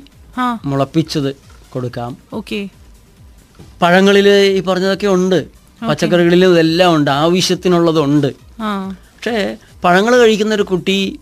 മുളപ്പിച്ചത് 0.66 1.36
കൊടുക്കാം. 1.70 2.18
ഓക്കെ. 2.34 2.70
പഴങ്ങളിൽ 3.82 4.30
ഈ 4.30 4.60
പറഞ്ഞതൊക്കെ 4.60 5.08
ഉണ്ട്. 5.08 5.40
പച്ചക്കറികളിൽ 5.90 6.46
ഇതെല്ലാം 6.46 6.96
ഉണ്ട്. 6.96 7.12
ആവശ്യത്തിനുള്ളതുണ്ട്. 7.12 8.30
പക്ഷേ 9.16 9.56
പഴങ്ങൾ 9.84 10.14
കഴിക്കുന്ന 10.18 10.56
ഒരു 10.56 10.64
കുട്ടി 10.64 11.20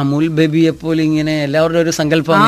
അമൂൽ 0.00 0.24
ബേബിയെ 0.38 0.70
പോലെ 0.70 1.02
ഇങ്ങനെ 1.08 1.34
എല്ലാവരുടെ 1.44 1.78
ഒരു 1.78 1.92
സങ്കല്പം 1.98 2.42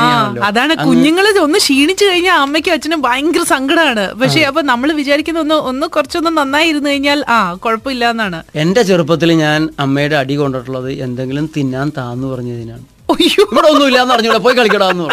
അതാണ് 0.47 0.73
കുഞ്ഞുങ്ങൾ 0.87 1.25
ഒന്ന് 1.45 1.59
ക്ഷീണിച്ചു 1.63 2.05
കഴിഞ്ഞാൽ 2.05 2.37
അമ്മയ്ക്കും 2.45 2.73
അച്ഛനും 2.73 3.01
ഭയങ്കര 3.01 3.43
സങ്കടമാണ് 3.53 4.03
പക്ഷെ 4.21 4.41
അപ്പൊ 4.49 4.61
നമ്മൾ 4.71 4.91
വിചാരിക്കുന്ന 5.01 5.39
ഒന്ന് 5.45 5.57
ഒന്ന് 5.71 5.87
കുറച്ചൊന്ന് 5.95 6.31
നന്നായി 6.37 6.69
ഇരുന്ന് 6.71 6.89
കഴിഞ്ഞാൽ 6.89 7.25
ആ 7.35 7.37
കുഴപ്പമില്ല 7.63 8.09
എന്നാണ് 8.15 8.39
എന്റെ 8.63 8.81
ചെറുപ്പത്തിൽ 8.89 9.31
ഞാൻ 9.45 9.69
അമ്മയുടെ 9.85 10.15
അടി 10.21 10.35
കൊണ്ടിട്ടുള്ളത് 10.41 10.91
എന്തെങ്കിലും 11.07 11.47
തിന്നാൻ 11.57 11.87
താന്ന് 11.97 12.27
പറഞ്ഞതിനാണ്. 12.33 12.85
ഇവിടെ 13.11 13.67
ഒന്നുമില്ല 13.71 13.99
എന്ന് 14.03 14.39
പോയി 14.45 14.55
പറഞ്ഞു. 14.85 15.07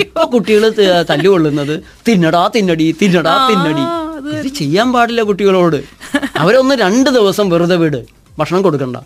ഇപ്പൊ 0.00 0.24
കുട്ടികൾ 0.34 0.62
തല്ലുകൊള്ളുന്നത് 1.10 1.74
തിന്നടാ 2.08 2.42
തിന്നടി 2.56 2.86
തിന്നടാ 3.02 3.34
തിന്നടി. 3.50 3.84
ഇത് 4.38 4.48
ചെയ്യാൻ 4.60 4.92
പാടില്ല 4.92 5.22
കുട്ടികളോട്. 5.30 5.80
അവരൊന്ന് 6.42 6.74
രണ്ട് 6.84 7.10
ദിവസം 7.10 7.48
വെറുതെ 7.54 7.76
വിട്. 7.76 8.00
ഭക്ഷണം 8.38 8.62
കൊടുക്കണ്ട. 8.62 8.96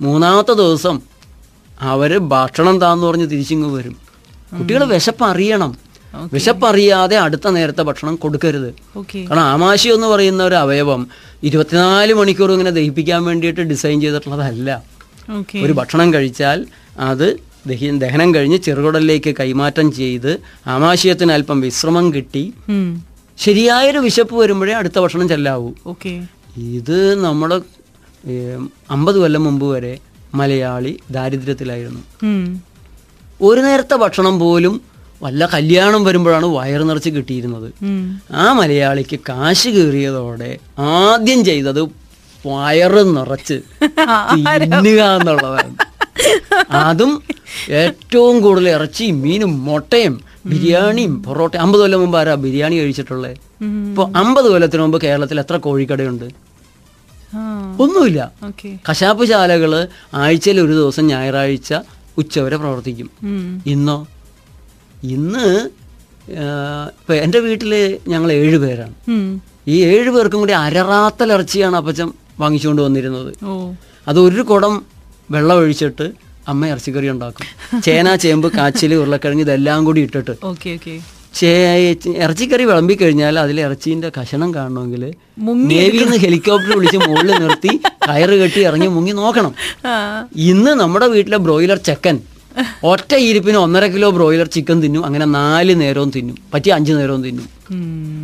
മൂന്നാമത്തെ 0.00 0.54
ദിവസം 0.60 0.96
അവർ 1.82 2.18
ഭക്ഷണം 2.18 2.80
താന്ന് 2.80 3.06
പറഞ്ഞ് 3.06 3.30
തിരിച്ചിങ്ങ് 3.30 3.68
വരും. 3.76 3.96
കുട്ടികൾ 4.58 4.84
വിശപ്പറിയണം. 4.84 5.72
വിശപ്പറിയാതെ 6.32 7.16
അടുത്ത 7.18 7.48
നേരത്തെ 7.48 7.82
ഭക്ഷണം 7.82 8.14
കൊടുക്കരുത്. 8.16 8.70
കാരണം 9.30 9.42
ആമാശി 9.42 9.88
എന്ന് 9.88 10.06
പറയുന്ന 10.06 10.44
ഒരു 10.44 10.54
അവയവം 10.54 11.06
ഇരുപത്തിനാല് 11.42 12.12
മണിക്കൂർ 12.14 12.52
ഇങ്ങനെ 12.52 12.70
ദഹിപ്പിക്കാൻ 12.70 13.24
വേണ്ടിയിട്ട് 13.24 13.60
ഡിസൈൻ 13.60 14.00
ചെയ്തിട്ടുള്ളതല്ല. 14.00 14.82
ഒരു 15.62 15.72
ഭക്ഷണം 15.72 16.14
കഴിച്ചാൽ 16.14 16.66
അത് 16.98 17.26
ദഹി 17.66 17.88
ദഹനം 17.98 18.34
കഴിഞ്ഞ് 18.34 18.58
ചെറുകുടലിലേക്ക് 18.58 19.34
കൈമാറ്റം 19.40 19.92
ചെയ്ത് 19.92 20.40
ആമാശയത്തിന് 20.66 21.32
അല്പം 21.32 21.60
വിശ്രമം 21.60 22.14
കിട്ടി 22.14 22.52
ശരിയായൊരു 23.38 23.98
വിശപ്പ് 23.98 24.34
വരുമ്പോഴേ 24.34 24.72
അടുത്ത 24.72 24.98
ഭക്ഷണം 24.98 25.28
ചെല്ലാവൂ. 25.28 25.70
ഇത് 26.56 27.24
നമ്മുടെ 27.24 27.60
അമ്പത് 28.90 29.18
കൊല്ലം 29.18 29.44
മുമ്പ് 29.44 29.66
വരെ 29.66 29.98
മലയാളി 30.34 30.92
ദാരിദ്ര്യത്തിലായിരുന്നു. 31.16 32.02
ഒരു 33.48 33.60
നേരത്തെ 33.66 33.96
ഭക്ഷണം 34.04 34.34
പോലും 34.44 34.74
വല്ല 35.24 35.42
കല്യാണം 35.54 36.00
വരുമ്പോഴാണ് 36.06 36.46
വയർ 36.58 36.80
നിറച്ച് 36.90 37.10
കിട്ടിയിരുന്നത്. 37.16 37.68
ആ 38.42 38.46
മലയാളിക്ക് 38.60 39.16
കാശ് 39.28 39.68
കീറിയതോടെ 39.76 40.50
ആദ്യം 40.98 41.40
ചെയ്തത് 41.50 41.82
വയറ് 42.46 43.02
നിറച്ച് 43.16 43.56
തിന്നുക 44.62 45.00
എന്നുള്ളതാണ്. 45.16 45.72
അതും 46.86 47.12
ഏറ്റവും 47.82 48.36
കൂടുതൽ 48.44 48.68
ഇറച്ചിയും 48.76 49.16
മീനും 49.24 49.52
മുട്ടയും 49.66 50.14
ബിരിയാണിയും 50.50 51.14
പൊറോട്ടയും. 51.26 51.62
അമ്പത് 51.64 51.80
കൊല്ലം 51.82 52.00
മുമ്പ് 52.02 52.16
ആരാ 52.20 52.34
ബിരിയാണി 52.44 52.76
കഴിച്ചിട്ടുള്ളത് 52.80 53.36
ഇപ്പോൾ 53.88 54.06
അമ്പത് 54.22 54.48
കൊല്ലത്തിന് 54.52 54.82
മുമ്പ് 54.84 54.98
കേരളത്തിൽ 55.04 55.40
എത്ര 55.42 55.56
കോഴിക്കടയുണ്ട്? 55.66 56.26
ഒന്നുമില്ല. 57.82 58.20
കശാപ്പ് 58.88 59.24
ശാലകൾ 59.30 59.72
ആഴ്ചയിൽ 60.22 60.58
ഒരു 60.64 60.74
ദിവസം 60.80 61.04
ഞായറാഴ്ച 61.12 61.70
ഉച്ചവരെ 62.20 62.56
പ്രവർത്തിക്കും. 62.62 63.08
ഇന്നോ? 63.74 63.98
ഇന്ന് 65.14 65.46
ഇപ്പം 66.98 67.14
എന്റെ 67.24 67.38
വീട്ടിൽ 67.46 67.72
ഞങ്ങൾ 68.12 68.32
ഏഴ് 68.32 68.58
പേരാണ്. 68.64 68.94
ഈ 69.74 69.76
ഏഴ് 69.92 70.10
പേർക്കും 70.16 70.40
കൂടി 70.42 70.54
അരറാത്തൽ 70.64 71.32
ഇറച്ചിയാണ് 71.36 71.76
അപ്പച്ചൻ 71.80 72.08
വാങ്ങിച്ചുകൊണ്ട് 72.42 72.82
വന്നിരുന്നത്. 72.82 73.32
അത് 74.10 74.18
ഒരു 74.26 74.42
കുടം 74.50 74.74
വെള്ളം 75.30 75.56
ഒഴിച്ചിട്ട് 75.62 76.06
അമ്മ 76.50 76.62
ഇറച്ചിക്കറി 76.72 77.08
ഉണ്ടാക്കും. 77.14 77.46
ചേന 77.86 78.14
ചേമ്പ് 78.22 78.48
കാച്ചിൽ 78.56 78.92
ഉരുളക്കിഴങ്ങ് 79.00 79.44
ഇതെല്ലാം 79.46 79.80
കൂടി 79.88 80.00
ഇട്ടിട്ട്. 80.06 80.34
ചേ 81.38 81.50
ഇറച്ചിക്കറി 82.24 82.64
വിളമ്പി 82.70 82.94
കഴിഞ്ഞാൽ 83.00 83.34
അതിൽ 83.42 83.56
ഇറച്ചീന്റെ 83.66 84.08
കഷണം 84.16 84.50
കാണണമെങ്കിൽ 84.56 85.02
നേവിയിൽ 85.70 86.02
നിന്ന് 86.04 86.18
ഹെലികോപ്റ്റർ 86.24 86.72
വിളിച്ച് 86.78 86.98
മുകളിൽ 87.04 87.32
നിർത്തി 87.44 87.72
കയറ് 88.08 88.36
കെട്ടി 88.42 88.60
ഇറങ്ങി 88.68 88.88
മുങ്ങി 88.96 89.12
നോക്കണം. 89.20 89.54
ഇന്ന് 90.50 90.72
നമ്മുടെ 90.82 91.06
വീട്ടിലെ 91.14 91.38
ബ്രോയിലർ 91.46 91.80
ചെക്കൻ 91.88 92.18
ഒറ്റ 92.90 93.12
ഇരിപ്പിന് 93.28 93.58
ഒന്നര 93.64 93.84
കിലോ 93.94 94.08
ബ്രോയിലർ 94.16 94.48
ചിക്കൻ 94.56 94.78
തിന്നും 94.84 95.04
അങ്ങനെ 95.08 95.26
നാല് 95.38 95.74
നേരവും 95.82 96.10
തിന്നും 96.16 96.36
പറ്റി 96.54 96.70
അഞ്ച് 96.76 96.92
നേരവും 96.98 97.22
തിന്നും. 97.26 97.46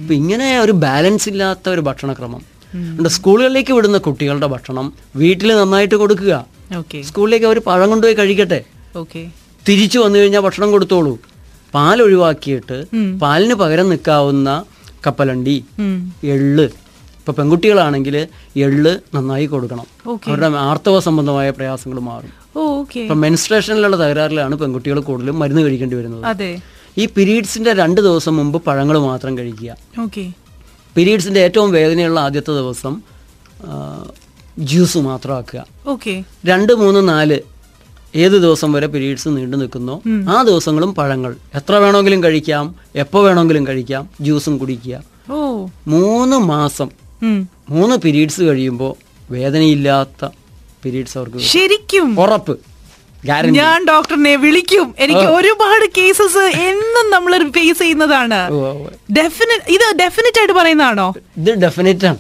അപ്പൊ 0.01 0.15
ഇങ്ങനെ 0.21 0.49
ഒരു 0.65 0.75
ബാലൻസ് 0.85 1.29
ഇല്ലാത്ത 1.33 1.69
ഒരു 1.77 1.83
ഭക്ഷണക്രമം. 1.89 2.43
സ്കൂളുകളിലേക്ക് 3.17 3.73
വിടുന്ന 3.73 3.99
കുട്ടികളുടെ 4.07 4.49
ഭക്ഷണം 4.55 4.87
വീട്ടിൽ 5.23 5.49
നന്നായിട്ട് 5.61 5.97
കൊടുക്കുക. 6.03 6.35
സ്കൂളിലേക്ക് 7.09 7.47
അവർ 7.51 7.59
പഴം 7.69 7.89
കൊണ്ടുപോയി 7.91 8.17
കഴിക്കട്ടെ. 8.21 8.61
തിരിച്ചു 9.69 9.99
വന്നു 10.05 10.19
കഴിഞ്ഞാൽ 10.19 10.43
ഭക്ഷണം 10.49 10.71
കൊടുത്തോളൂ. 10.77 11.15
പാൽ 11.75 11.99
ഒഴിവാക്കിയിട്ട് 12.03 12.77
പാലിന് 13.23 13.55
പകരം 13.55 13.89
നിൽക്കാവുന്ന 13.89 14.65
കപ്പലണ്ടി 15.07 15.57
എള്ള്. 16.35 16.67
ഇപ്പൊ 17.19 17.33
പെൺകുട്ടികളാണെങ്കിൽ 17.33 18.17
എള്ള് 18.57 18.93
നന്നായി 19.15 19.47
കൊടുക്കണം. 19.47 19.87
അവരുടെ 20.29 20.47
ആർത്തവ 20.69 21.01
സംബന്ധമായ 21.01 21.51
പ്രയാസങ്ങൾ 21.51 21.99
മാറും. 22.01 22.33
ഇപ്പൊ 23.03 23.17
മെൻസ്ട്രേഷനിലുള്ള 23.25 23.97
തകരാറിലാണ് 23.97 24.55
പെൺകുട്ടികൾ 24.55 25.01
കൂടുതലും 25.01 25.39
മരുന്ന് 25.39 25.63
കഴിക്കേണ്ടി 25.63 25.97
വരുന്നത്. 25.97 26.61
ഈ 26.99 27.05
പീരീഡ്സിന്റെ 27.17 27.73
രണ്ട് 27.73 28.01
ദിവസം 28.01 28.37
മുമ്പ് 28.37 28.59
പഴങ്ങൾ 28.63 28.99
മാത്രം 28.99 29.39
കഴിക്കുക. 29.39 29.77
പീരീഡ്സിന്റെ 30.97 31.41
ഏറ്റവും 31.41 31.71
വേദനയുള്ള 31.73 32.21
ആദ്യത്തെ 32.21 32.53
ദിവസം 32.53 32.95
ജ്യൂസ് 34.59 34.99
മാത്രമാക്കുക 34.99 35.61
ഓക്കെ. 35.87 36.15
രണ്ട് 36.47 36.73
മൂന്ന് 36.73 37.09
നാല് 37.09 37.39
ഏത് 38.15 38.33
ദിവസം 38.33 38.73
വരെ 38.73 38.87
പീരീഡ്സ് 38.87 39.29
നീണ്ടു 39.29 39.57
നിൽക്കുന്നോ? 39.57 40.03
ആ 40.29 40.43
ദിവസങ്ങളും 40.43 40.95
പഴങ്ങൾ. 40.95 41.37
എത്ര 41.55 41.75
വേണമെങ്കിലും 41.75 42.23
കഴിക്കാം 42.23 42.75
എപ്പോ 42.97 43.25
വേണമെങ്കിലും 43.25 43.67
കഴിക്കാം 43.67 44.09
ജ്യൂസും 44.21 44.59
കുടിക്കുക. 44.59 45.03
മൂന്ന് 45.87 46.37
മാസം 46.37 46.89
മൂന്ന് 47.71 47.97
പീരീഡ്സ് 47.97 48.41
കഴിയുമ്പോൾ 48.43 48.95
വേദനയില്ലാത്ത 49.33 50.25
പീരീഡ്സ് 50.85 51.19
അവർക്ക് 51.19 51.39
ശരിക്കും? 51.39 52.21
ഉറപ്പ്. 52.21 52.59
ഞാൻ 53.47 53.87
ഡോക്ടറിനെ 53.89 54.37
വിളിക്കും. 54.37 54.95
എനിക്ക് 54.99 55.21
ഒരുപാട് 55.21 55.87
കേസസ് 55.99 56.39
എന്നും 56.39 57.11
നമ്മൾ 57.11 57.51
ഫേസ് 57.51 57.79
ചെയ്യുന്നതാണ്. 57.79 58.41
ഇത് 59.69 59.85
ഡെഫിനറ്റ് 60.01 60.39
ആയിട്ട് 60.39 60.53
പറയുന്നതാണോ? 60.53 61.15
ഇത് 61.37 61.51
ഡെഫിനറ്റ് 61.51 62.07
ആണ്. 62.07 62.19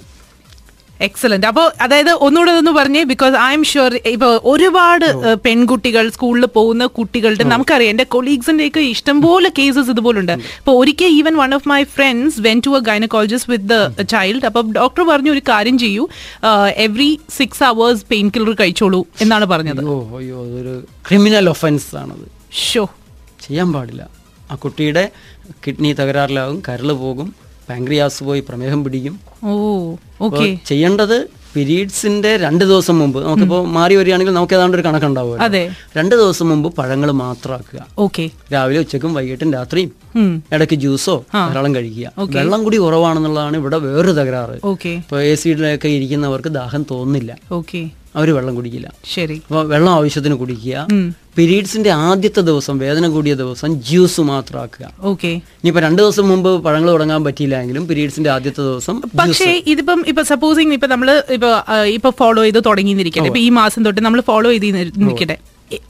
എക്സലന്റ് 1.07 1.47
അപ്പോൾ 1.51 1.67
അതായത് 1.85 2.11
ഒന്നുകൂടെ 2.27 2.53
ഒന്ന് 2.61 2.73
പറഞ്ഞേ 2.79 3.03
ബിക്കോസ് 3.13 3.35
ഐ 3.49 3.51
എം 3.57 3.63
ഷുവർ 3.71 3.95
ഇപ്പൊ 4.13 4.29
ഒരുപാട് 4.53 5.07
പെൺകുട്ടികൾ 5.47 6.05
സ്കൂളിൽ 6.17 6.47
പോകുന്ന 6.57 6.87
കുട്ടികളുടെ 6.99 7.45
നമുക്കറിയാം 7.53 7.93
എന്റെ 7.95 8.07
കൊളീഗ്സിന്റെ 8.15 8.67
ഒക്കെ 8.71 8.83
ഇഷ്ടംപോലെ 8.95 9.51
കേസസ് 9.59 9.91
ഇതുപോലുണ്ട്. 9.95 10.35
അപ്പൊ 10.61 10.75
ഒരിക്കൽ 10.81 11.13
even 11.21 11.37
one 11.43 11.53
of 11.59 11.69
my 11.73 11.81
friends 11.97 12.41
went 12.49 12.61
to 12.67 12.73
a 12.79 12.83
gynaecologist 12.91 13.53
with 13.53 13.81
the 13.99 14.07
child 14.15 14.47
അപ്പൊ 14.51 14.63
ഡോക്ടർ 14.81 15.05
പറഞ്ഞു 15.13 15.33
ഒരു 15.37 15.43
കാര്യം 15.53 15.79
ചെയ്യൂ. 15.85 16.05
Every 16.87 17.11
six 17.39 17.65
hours 17.71 18.05
pain 18.13 18.29
killer 18.37 18.55
കഴിച്ചോളൂ 18.61 19.03
എന്നാണ് 19.21 19.49
പറഞ്ഞത്. 19.55 19.83
ക്രിമിനൽ 21.09 21.49
ഒഫൻസ് 21.55 21.91
ആണത്. 22.03 22.27
ഷോ 22.69 22.85
ചെയ്യാൻ 23.47 23.69
പാടില്ല. 23.73 24.03
ആ 24.51 24.55
കുട്ടിയുടെ 24.65 25.05
കിഡ്നി 25.65 25.91
തകരാറിലാകും 25.99 26.59
കരൾ 26.69 26.91
പോകും. 27.05 27.29
പാങ്ക്രിയാസ് 27.69 28.21
പോയി 28.29 28.41
പ്രമേഹം 28.49 28.81
പിടിക്കും. 28.85 29.17
Oh 29.45 29.51
okay. 30.27 30.47
ചെയ്യേണ്ടത് 30.71 31.19
പീരീഡ്സിന്റെ 31.53 32.31
രണ്ട് 32.43 32.63
ദിവസം 32.71 32.97
മുമ്പ് 33.01 33.19
നമുക്കിപ്പോൾ 33.25 33.61
മാറി 33.77 33.95
വരികയാണെങ്കിൽ 33.99 34.35
നമുക്ക് 34.37 34.55
ഏതാണ്ട് 34.57 34.77
ഒരു 34.77 34.83
കണക്കുണ്ടാവും 34.87 35.39
രണ്ട് 35.99 36.15
ദിവസം 36.21 36.47
മുമ്പ് 36.51 36.69
പഴങ്ങൾ 36.79 37.11
മാത്രമാക്കുക 37.23 37.81
ഓക്കെ. 38.05 38.25
രാവിലെ 38.55 38.81
ഉച്ചക്കും 38.85 39.13
വൈകിട്ടും 39.19 39.53
രാത്രിയും 39.57 39.91
ഇടയ്ക്ക് 40.57 40.77
ജ്യൂസോ 40.85 41.17
ധാരാളം 41.35 41.75
കഴിക്കുക. 41.79 42.11
വെള്ളം 42.37 42.63
കൂടി 42.67 42.79
കുറവാണെന്നുള്ളതാണ് 42.85 43.57
ഇവിടെ 43.63 43.79
വേറൊരു 43.87 44.15
തകരാറ്. 44.21 44.59
ഓക്കെ. 44.73 44.93
ഇപ്പോൾ 45.05 45.21
എ 45.31 45.33
സിയിലൊക്കെ 45.43 45.91
ഇരിക്കുന്നവർക്ക് 45.99 46.53
ദാഹം 46.61 46.85
തോന്നുന്നില്ല. 46.93 47.33
ഓക്കെ. 47.61 47.83
അവർ 48.19 48.29
വെള്ളം 48.37 48.55
കുടിക്കില്ല. 48.59 48.89
ശരി. 49.15 49.37
അപ്പോൾ 49.49 49.65
വെള്ളം 49.73 49.91
ആവശ്യത്തിന് 49.97 50.37
കുടിക്കുക. 50.43 50.87
പീരീഡ്സിന്റെ 51.39 51.91
ആദ്യത്തെ 52.07 52.43
ദിവസം 52.49 52.77
വേദന 52.85 53.09
കൂടിയ 53.15 53.35
ദിവസം 53.43 53.71
ജ്യൂസ് 53.89 54.23
മാത്രമാക്കുക 54.31 54.87
ഓക്കെ. 55.11 55.31
ഇനിയിപ്പോ 55.61 55.83
രണ്ടു 55.87 56.01
ദിവസം 56.03 56.25
മുമ്പ് 56.31 56.51
പഴങ്ങൾ 56.65 56.89
തുടങ്ങാൻ 56.95 57.21
പറ്റിയില്ലെങ്കിലും 57.27 57.85
പീരീഡ്സിന്റെ 57.91 58.31
ആദ്യത്തെ 58.37 58.63
ദിവസം 58.71 58.97
പക്ഷേ 59.21 59.51
ഇതിപ്പം 59.75 60.01
ഇപ്പൊ 60.13 60.25
സപ്പോസിങ് 60.33 60.75
ഇപ്പൊ 60.79 60.89
നമ്മൾ 60.95 61.11
ഇപ്പൊ 61.37 61.51
ഇപ്പൊ 61.99 62.11
ഫോളോ 62.23 62.43
ചെയ്ത് 62.47 62.61
തുടങ്ങിയിരിക്കട്ടെ. 62.69 63.29
ഇപ്പൊ 63.33 63.43
ഈ 63.47 63.51
മാസം 63.61 63.83
തൊട്ട് 63.87 64.03
നമ്മൾ 64.07 64.23
ഫോളോ 64.33 64.51
ചെയ്ത് 64.55 64.67
നിൽക്കട്ടെ. 65.05 65.39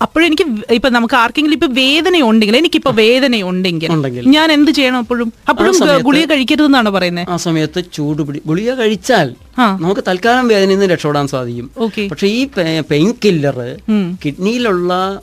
അപ്പോഴെനിക്ക് 0.02 0.44
ഇപ്പൊ 0.72 0.88
നമുക്ക് 0.88 1.16
ആർക്കെങ്കിലും 1.16 1.56
ഇപ്പൊ 1.56 1.66
വേദന 1.66 2.20
ഉണ്ടെങ്കിൽ 2.20 2.56
എനിക്കിപ്പോ 2.56 2.90
വേദന 2.90 3.36
ഉണ്ടെങ്കിൽ 3.42 3.92
ഉണ്ടെങ്കിൽ. 3.92 4.24
ഞാൻ 4.28 4.52
എന്ത് 4.52 4.70
ചെയ്യണം 4.70 4.98
അപ്പോഴും? 4.98 5.32
അപ്പോഴും 5.48 5.74
ഗുളിക 6.02 6.26
കഴിക്കരുതെന്നാണ് 6.26 6.90
പറയുന്നത് 6.90 7.30
ആ 7.30 7.36
സമയത്ത് 7.36 7.82
ചൂട് 7.92 8.22
പിടി 8.22 8.42
ഗുളിക 8.46 8.74
കഴിച്ചാൽ 8.74 9.34
നമുക്ക് 9.58 10.04
തൽക്കാലം 10.08 10.48
വേദനയിൽ 10.48 10.78
നിന്ന് 10.78 10.92
രക്ഷപ്പെടാൻ 10.94 11.28
സാധിക്കും. 11.28 11.70
പക്ഷെ 12.10 12.26
ഈ 12.26 12.48
പെയിൻ 12.90 13.14
കില്ലർ 13.24 13.78
കിഡ്നിയിലുള്ള 14.24 15.20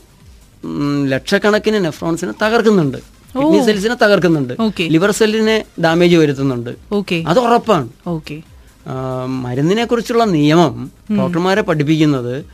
ലക്ഷക്കണക്കിന് 1.07 1.85
നെഫ്രോൺസിനെ 1.85 2.33
തകർക്കുന്നുണ്ട്. 2.43 2.97
കിഡ്നി 3.37 3.65
സെൽസിനെ 3.65 3.95
തകർക്കുന്നുണ്ട്. 4.03 4.53
ലിവർ 4.81 5.11
സെല്ലിനെ 5.11 5.63
ഡാമേജ് 5.83 6.15
വരുത്തുന്നുണ്ട്. 6.15 6.71
അത് 7.27 7.39
ഉറപ്പാണ്. 7.39 7.89
മരുന്നിനെ 9.27 9.85
കുറിച്ചുള്ള 9.85 10.23
നിയമം 10.23 10.91
ഡോക്ടർമാരെ 11.17 11.61
പഠിപ്പിക്കുന്നത് 11.61 12.45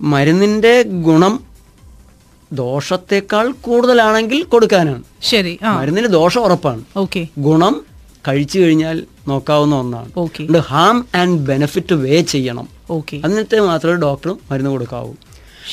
മരുന്നിന്റെ 0.00 0.82
ഗുണം 0.82 1.40
ദോഷത്തെക്കാൾ 2.52 3.52
കൂടുതലാണെങ്കിൽ 3.60 4.42
കൊടുക്കാനാണ്. 4.42 5.02
ശരി 5.22 5.58
മരുന്നിന്റെ 5.62 5.78
മരുന്നിന് 5.78 6.06
ദോഷം 6.06 6.40
ഉറപ്പാണ്. 6.40 6.84
ഓക്കെ. 6.96 7.26
ഗുണം 7.38 7.84
കഴിച്ചു 8.28 8.58
കഴിഞ്ഞാൽ 8.58 9.02
നോക്കാവുന്ന 9.28 9.74
ഒന്നാണ്. 9.74 10.12
ഹാം 10.58 11.06
ആൻഡ് 11.14 11.40
ബെനിഫിറ്റ് 11.40 11.94
വേ 11.94 12.20
ചെയ്യണം. 12.20 12.68
ഓക്കെ. 12.90 13.20
എന്നിട്ട് 13.24 13.60
മാത്രമേ 13.60 13.94
ഡോക്ടറും 13.94 14.38
മരുന്ന് 14.50 14.70
കൊടുക്കാവൂ. 14.70 15.12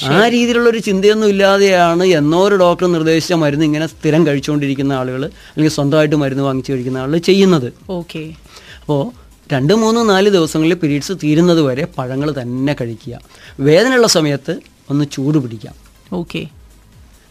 ആ 0.05 0.27
രീതിയിലുള്ള 0.27 0.69
ഒരു 0.69 0.77
ചിന്തയൊന്നും 0.77 1.27
ഇല്ലാതെയാണ് 1.27 2.03
എന്നോ 2.03 2.43
ഒരു 2.43 2.55
ഡോക്ടർ 2.55 2.91
നിർദ്ദേശിച്ച 2.91 3.33
മരുന്ന് 3.33 3.65
ഇങ്ങനെ 3.65 3.87
സ്ഥിരം 3.87 4.27
കഴിച്ചുകൊണ്ടിരിക്കുന്ന 4.27 4.93
ആളുകൾ 4.93 5.25
അല്ലെങ്കിൽ 5.25 5.71
സ്വന്തമായിട്ട് 5.71 6.15
മരുന്ന് 6.15 6.43
വാങ്ങിച്ചു 6.43 6.71
കഴിക്കുന്ന 6.71 6.97
ആളുകൾ 6.97 7.17
ചെയ്യുന്നത്. 7.17 7.73
ഓക്കെ. 7.89 8.33
അപ്പോൾ 8.81 9.20
രണ്ട് 9.51 9.73
മൂന്ന് 9.73 10.09
നാല് 10.09 10.29
ദിവസങ്ങളിൽ 10.29 10.73
പീരീഡ്സ് 10.73 11.13
തീരുന്നത് 11.23 11.61
വരെ 11.61 11.87
പഴങ്ങൾ 11.97 12.35
തന്നെ 12.41 12.75
കഴിക്കുക. 12.81 13.15
വേദനയുള്ള 13.59 14.07
സമയത്ത് 14.07 14.53
ഒന്ന് 14.89 15.05
ചൂട് 15.11 15.37
പിടിക്കാം. 15.37 15.75
ഓക്കെ. 16.13 16.47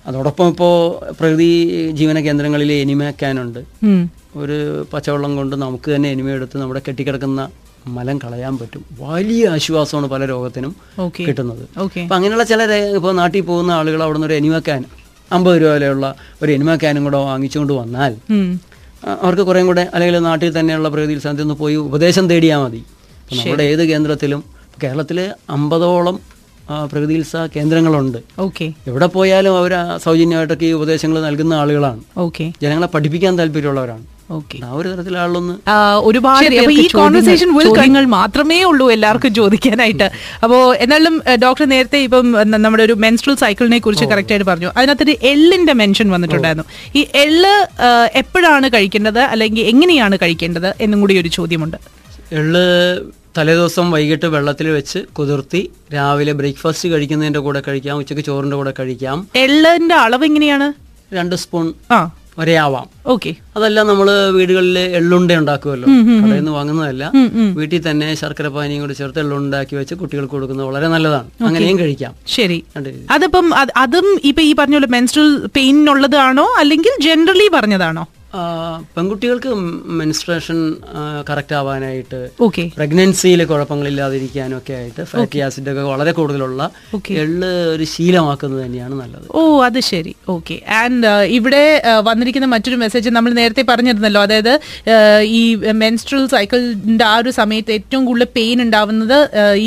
അതോടൊപ്പം 0.06 0.48
ഇപ്പോൾ 0.48 0.74
പ്രകൃതി 1.20 1.48
ജീവന 1.90 2.20
കേന്ദ്രങ്ങളിൽ 2.20 2.72
എനിമ 2.72 3.10
ക്യാനുണ്ട് 3.10 3.60
ഒരു 4.36 4.86
പച്ചവെള്ളം 4.92 5.36
കൊണ്ട് 5.36 5.56
നമുക്ക് 5.56 5.88
തന്നെ 5.94 6.08
എനിമ 6.10 6.30
എടുത്ത് 6.30 6.58
നമ്മുടെ 6.58 6.82
കെട്ടിക്കിടക്കുന്ന 6.88 7.50
മലം 7.86 8.18
കളയാൻ 8.18 8.58
പറ്റും. 8.58 8.84
വലിയ 9.00 9.48
ആശ്വാസമാണ് 9.48 10.06
പല 10.06 10.24
രോഗത്തിനും 10.24 10.76
കിട്ടുന്നത്. 11.28 11.62
അപ്പം 11.82 12.14
അങ്ങനെയുള്ള 12.14 12.44
ചില 12.44 12.62
ഇപ്പോൾ 12.96 13.14
നാട്ടിൽ 13.14 13.40
പോകുന്ന 13.40 13.70
ആളുകൾ 13.70 14.02
അവിടെ 14.02 14.16
നിന്ന് 14.16 14.26
ഒരു 14.26 14.34
എനിമ 14.34 14.58
ക്യാൻ 14.58 14.84
അമ്പത് 15.32 15.62
രൂപ 15.62 15.70
വിലയുള്ള 15.70 16.14
ഒരു 16.42 16.52
എനിമ 16.52 16.76
ക്യാനും 16.76 17.04
കൂടെ 17.04 17.16
വാങ്ങിച്ചുകൊണ്ട് 17.16 17.72
വന്നാൽ 17.72 18.12
അവർക്ക് 19.08 19.42
കുറേം 19.42 19.66
കൂടെ 19.66 19.88
അല്ലെങ്കിൽ 19.94 20.18
നാട്ടിൽ 20.18 20.60
തന്നെയുള്ള 20.60 20.88
പ്രകൃതി 20.88 21.18
സ്ഥാനത്ത് 21.18 21.42
നിന്ന് 21.42 21.54
പോയി 21.54 21.74
ഉപദേശം 21.74 22.28
തേടിയാൽ 22.30 22.58
മതി. 22.58 22.84
നമ്മുടെ 23.36 23.62
ഏത് 23.62 23.84
കേന്ദ്രത്തിലും 23.84 24.44
കേരളത്തിൽ 24.82 25.32
അമ്പതോളം 25.50 26.20
പ്രകൃതി 26.92 27.14
ഉത്സവ 27.14 27.46
കേന്ദ്രങ്ങളുണ്ട്. 27.46 28.18
ഓക്കെ. 28.38 28.72
എവിടെ 28.86 29.06
പോയാലും 29.06 29.58
അവർ 29.58 29.72
സൗജന്യമായിട്ടൊക്കെ 30.04 30.64
ഈ 30.64 30.72
ഉപദേശങ്ങൾ 30.72 31.22
നൽകുന്ന 31.22 31.54
ആളുകളാണ്. 31.54 32.00
ഓക്കെ. 32.16 32.52
ജനങ്ങളെ 32.62 32.86
പഠിപ്പിക്കാൻ 32.86 33.38
താല്പര്യമുള്ളവരാണ്. 33.38 34.19
ഒരു 34.78 35.16
ആളൊന്ന് 35.24 35.54
ഒരുപാട് 36.08 36.54
ഈ 36.72 36.86
ചോദ്യങ്ങൾ 36.86 38.04
മാത്രമേ 38.04 38.58
ഉള്ളൂ 38.62 38.86
എല്ലാവർക്കും 38.90 39.34
ചോദിക്കാനായിട്ട്. 39.34 40.10
അപ്പോ 40.42 40.58
എന്നാലും 40.74 41.14
ഡോക്ടർ 41.42 41.64
നേരത്തെ 41.68 41.98
ഇപ്പം 42.06 42.26
നമ്മുടെ 42.64 42.82
ഒരു 42.88 42.92
മെൻസ്ട്രൽ 42.92 43.34
സൈക്കിളിനെ 43.34 43.78
കുറിച്ച് 43.78 44.04
കറക്റ്റ് 44.04 44.32
ആയിട്ട് 44.32 44.48
പറഞ്ഞു. 44.50 44.70
അതിനകത്തൊരു 44.76 45.14
എള്ളിന്റെ 45.22 45.72
മെൻഷൻ 45.72 46.10
വന്നിട്ടുണ്ടായിരുന്നു. 46.10 46.66
ഈ 46.94 47.02
എള്ള് 47.14 47.54
എപ്പോഴാണ് 48.14 48.68
കഴിക്കേണ്ടത്? 48.74 49.18
അല്ലെങ്കിൽ 49.18 49.64
എങ്ങനെയാണ് 49.72 50.18
കഴിക്കേണ്ടത്? 50.22 50.68
എന്നും 50.80 51.00
കൂടി 51.00 51.16
ഒരു 51.20 51.28
ചോദ്യമുണ്ട്. 51.28 51.76
എള്ള് 52.32 52.64
തലേദിവസം 53.38 53.90
വൈകിട്ട് 53.90 54.26
വെള്ളത്തിൽ 54.26 54.68
വെച്ച് 54.68 54.98
കുതിർത്തി 55.18 55.70
രാവിലെ 55.94 56.32
ബ്രേക്ക്ഫാസ്റ്റ് 56.32 56.88
കഴിക്കുന്നതിന്റെ 56.88 57.40
കൂടെ 57.40 57.62
കഴിക്കാം 57.68 57.96
ഉച്ചയ്ക്ക് 57.96 58.24
ചോറിന്റെ 58.24 58.56
കൂടെ 58.56 58.72
കഴിക്കാം. 58.78 59.28
എള്ളിന്റെ 59.36 59.94
അളവ് 59.94 60.24
എങ്ങനെയാണ്? 60.24 60.68
രണ്ട് 61.14 61.36
സ്പൂൺ 61.36 61.66
ആ 62.40 62.42
വരെ 62.42 62.54
ആവാം 62.64 62.86
ഓക്കെ. 63.12 63.30
അതല്ല 63.56 63.78
നമ്മൾ 63.88 64.08
വീടുകളിൽ 64.36 64.76
എള്ളുണ്ട 64.98 65.32
ഉണ്ടാക്കുമല്ലോ 65.40 65.86
കടയിൽ 66.22 66.38
നിന്ന് 66.40 66.52
വാങ്ങുന്നതല്ല. 66.56 67.04
വീട്ടിൽ 67.58 67.80
തന്നെ 67.86 68.08
ശർക്കര 68.20 68.48
പാനിയും 68.54 68.80
കൂടി 68.82 68.94
ചേർത്ത് 69.00 69.20
എള്ളുണ്ടാക്കി 69.22 69.74
വെച്ച് 69.80 69.94
കുട്ടികൾക്ക് 70.00 70.32
കൊടുക്കുന്നത് 70.34 70.66
വളരെ 70.70 70.88
നല്ലതാണ്. 70.94 71.28
അങ്ങനെയും 71.48 71.78
കഴിക്കാം. 71.82 72.12
ശരി. 72.36 72.58
അതിപ്പം 73.16 73.48
അത് 73.82 73.98
ഇപ്പൊ 74.30 74.42
ഈ 74.50 74.52
പറഞ്ഞ 74.60 74.78
മെൻസ്ട്രൽ 74.96 75.28
പെയിനുള്ളതാണോ 75.56 76.46
അല്ലെങ്കിൽ 76.62 76.94
ജനറലി 77.06 77.48
പറഞ്ഞതാണോ? 77.56 78.04
പെൺകുട്ടികൾക്ക് 78.96 79.52
മെൻസ്ട്രേഷൻ 80.00 80.58
കറക്റ്റ് 81.28 81.54
ആവാനായിട്ട് 81.60 82.20
പ്രഗ്നൻസിയിലെ 82.80 82.98
പ്രഗ്നൻസിയിൽ 83.00 83.40
കുഴപ്പങ്ങളില്ലാതിരിക്കാനും 83.50 84.56
ഒക്കെ 84.58 84.72
ആയിട്ട് 84.78 85.02
ഫാറ്റി 85.10 85.38
ആസിഡ് 85.46 85.70
ഒക്കെ 85.72 85.84
വളരെ 85.92 86.12
കൂടുതലുള്ള 86.18 86.62
എള്ള് 87.22 87.50
ഒരു 87.74 87.84
ശീലമാക്കുന്നത് 87.92 88.60
തന്നെയാണ് 88.64 88.94
നല്ലത്. 89.00 89.26
ഓ 89.38 89.40
അത് 89.66 89.78
ശരി. 89.88 90.12
ഓക്കെ 90.34 90.56
ആൻഡ് 90.80 91.08
ഇവിടെ 91.38 91.62
വന്നിരിക്കുന്ന 92.08 92.48
മറ്റൊരു 92.54 92.78
മെസ്സേജ് 92.82 93.10
നമ്മൾ 93.16 93.32
നേരത്തെ 93.40 93.64
പറഞ്ഞിരുന്നല്ലോ. 93.70 94.22
അതായത് 94.26 94.54
ഈ 95.40 95.42
മെൻസ്ട്രൽ 95.82 96.24
സൈക്കിളിന്റെ 96.34 97.06
ആ 97.10 97.14
ഒരു 97.22 97.32
സമയത്ത് 97.40 97.72
ഏറ്റവും 97.78 98.04
കൂടുതൽ 98.10 98.30
പെയിൻ 98.38 98.62
ഉണ്ടാവുന്നത് 98.66 99.18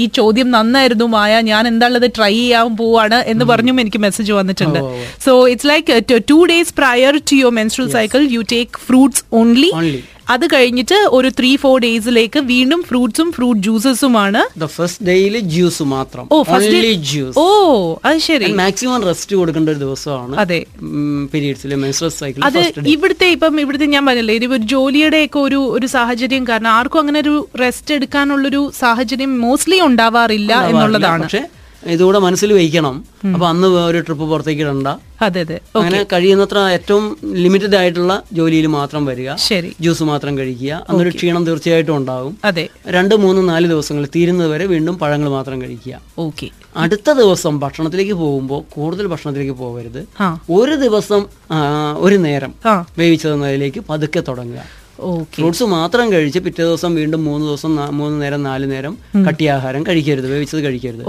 ഈ 0.02 0.04
ചോദ്യം 0.20 0.50
നന്നായിരുന്നു 0.58 1.08
മായ 1.18 1.42
ഞാൻ 1.52 1.64
എന്താണുള്ളത് 1.72 2.08
ട്രൈ 2.20 2.34
ചെയ്യാൻ 2.40 2.72
പോവാണ് 2.82 3.20
എന്ന് 3.34 3.48
പറഞ്ഞും 3.52 3.80
എനിക്ക് 3.86 4.02
മെസ്സേജ് 4.08 4.32
വന്നിട്ടുണ്ട്. 4.40 4.80
So 5.28 5.34
it's 5.54 5.72
like 5.74 6.20
two 6.32 6.40
days 6.54 6.74
prior 6.82 7.14
to 7.32 7.38
your 7.42 7.56
menstrual 7.62 7.90
cycle 7.98 8.24
you 8.38 8.44
take 8.54 8.80
fruits 8.88 9.24
only 9.34 9.72
അത് 10.30 10.46
കഴിഞ്ഞിട്ട് 10.54 10.98
ഒരു 11.18 11.30
ത്രീ 11.40 11.50
ഫോർ 11.56 11.74
ഡേയ്സിലേക്ക് 11.80 12.40
വീണ്ടും 12.52 12.84
ഫ്രൂട്ട്സും 12.84 13.28
ഫ്രൂട്ട് 13.32 13.62
ജ്യൂസസുമാണ് 13.62 14.42
ഫസ്റ്റ് 14.76 15.06
ഡേയിൽ 15.08 15.36
ജ്യൂസ് 15.54 15.84
മാത്രം. 15.94 16.26
ഓ 16.32 16.38
ഫസ്റ്റ് 16.44 16.92
ജ്യൂസ് 17.10 17.36
ഓ 17.40 17.46
അത് 18.06 18.20
ശരി. 18.28 18.48
മാക്സിമം 18.62 19.04
റെസ്റ്റ് 19.10 19.36
കൊടുക്കേണ്ട 19.36 19.70
ഒരു 19.70 19.80
ദിവസമാണ്. 19.80 20.36
അതെ. 20.38 20.60
പീരീഡ്സിലെ 21.34 21.76
മെൻസ്ട്രൽ 21.76 22.14
സൈക്കിൾ 22.20 22.46
അത് 22.50 22.60
ഇവിടുത്തെ 22.94 23.28
ഇപ്പം 23.32 23.60
ഇവിടുത്തെ 23.62 23.90
ഞാൻ 23.96 24.06
പറഞ്ഞില്ലേ 24.06 24.36
ഇത് 24.40 24.48
ഒരു 24.60 24.66
ജോലിയുടെ 24.76 25.20
ഒക്കെ 25.26 25.40
ഒരു 25.40 25.60
ഒരു 25.78 25.90
സാഹചര്യം 25.96 26.48
കാരണം 26.48 26.72
ആർക്കും 26.78 27.00
അങ്ങനെ 27.00 27.20
ഒരു 27.20 27.36
റെസ്റ്റ് 27.62 27.94
എടുക്കാനുള്ളൊരു 27.96 28.72
സാഹചര്യം 28.80 29.34
മോസ്റ്റ്ലി 29.42 29.80
ഉണ്ടാവാറില്ല. 29.82 30.54
എന്നുള്ളതാണ്. 30.68 31.24
പക്ഷെ 31.24 31.44
ഇതുകൂടെ 31.88 32.20
മനസ്സിൽ 32.20 32.54
വഹിക്കണം 32.54 32.96
അപ്പൊ 33.34 33.48
അന്ന് 33.48 33.68
ഒരു 33.68 34.00
ട്രിപ്പ് 34.00 34.24
പുറത്തേക്ക് 34.30 34.62
ഇടണ്ട. 34.62 34.88
അതെ 35.22 35.42
അതെ. 35.42 35.60
അങ്ങനെ 35.76 36.04
കഴിയുന്നത്ര 36.04 36.58
ഏറ്റവും 36.60 37.18
ലിമിറ്റഡ് 37.26 37.76
ആയിട്ടുള്ള 37.76 38.24
ജോലിയിൽ 38.34 38.66
മാത്രം 38.68 39.06
വരിക. 39.06 39.36
ശരി. 39.36 39.76
ജ്യൂസ് 39.82 40.04
മാത്രം 40.04 40.38
കഴിക്കുക. 40.38 40.86
അന്നൊരു 40.90 41.10
ക്ഷീണം 41.10 41.46
തീർച്ചയായിട്ടും 41.46 41.98
ഉണ്ടാവും. 41.98 42.38
അതെ. 42.46 42.70
രണ്ട് 42.88 43.16
മൂന്ന് 43.16 43.50
നാല് 43.50 43.68
ദിവസങ്ങൾ 43.68 44.08
തീരുന്നത് 44.16 44.50
വരെ 44.52 44.66
വീണ്ടും 44.66 45.00
പഴങ്ങൾ 45.00 45.30
മാത്രം 45.30 45.62
കഴിക്കുക. 45.62 46.02
ഓക്കെ. 46.18 46.50
അടുത്ത 46.78 47.12
ദിവസം 47.12 47.60
ഭക്ഷണത്തിലേക്ക് 47.60 48.14
പോകുമ്പോൾ 48.14 48.64
കൂടുതൽ 48.74 49.08
ഭക്ഷണത്തിലേക്ക് 49.08 49.54
പോകരുത്. 49.54 50.08
ഒരു 50.52 50.76
ദിവസം 50.76 51.26
ഒരു 51.98 52.16
നേരം 52.16 52.54
വേവിച്ചതെന്നതിലേക്ക് 52.98 53.00
വേവിച്ചതിലേക്ക് 53.00 53.80
പതുക്കെ 53.90 54.20
തുടങ്ങുക. 54.20 54.83
ഫ്രൂട്ട്സ് 55.36 55.66
മാത്രം 55.76 56.06
കഴിച്ച് 56.14 56.40
പിറ്റേ 56.46 56.64
ദിവസം 56.70 56.92
വീണ്ടും 57.00 57.22
മൂന്ന് 57.30 57.46
ദിവസം 57.50 57.72
മൂന്ന് 58.00 58.16
നേരം 58.24 58.42
നാല് 58.50 58.66
നേരം 58.74 58.94
കട്ടിയാഹാരം 59.28 59.82
കഴിക്കരുത് 59.90 60.28
വേവിച്ചത് 60.34 60.62
കഴിക്കരുത്. 60.68 61.04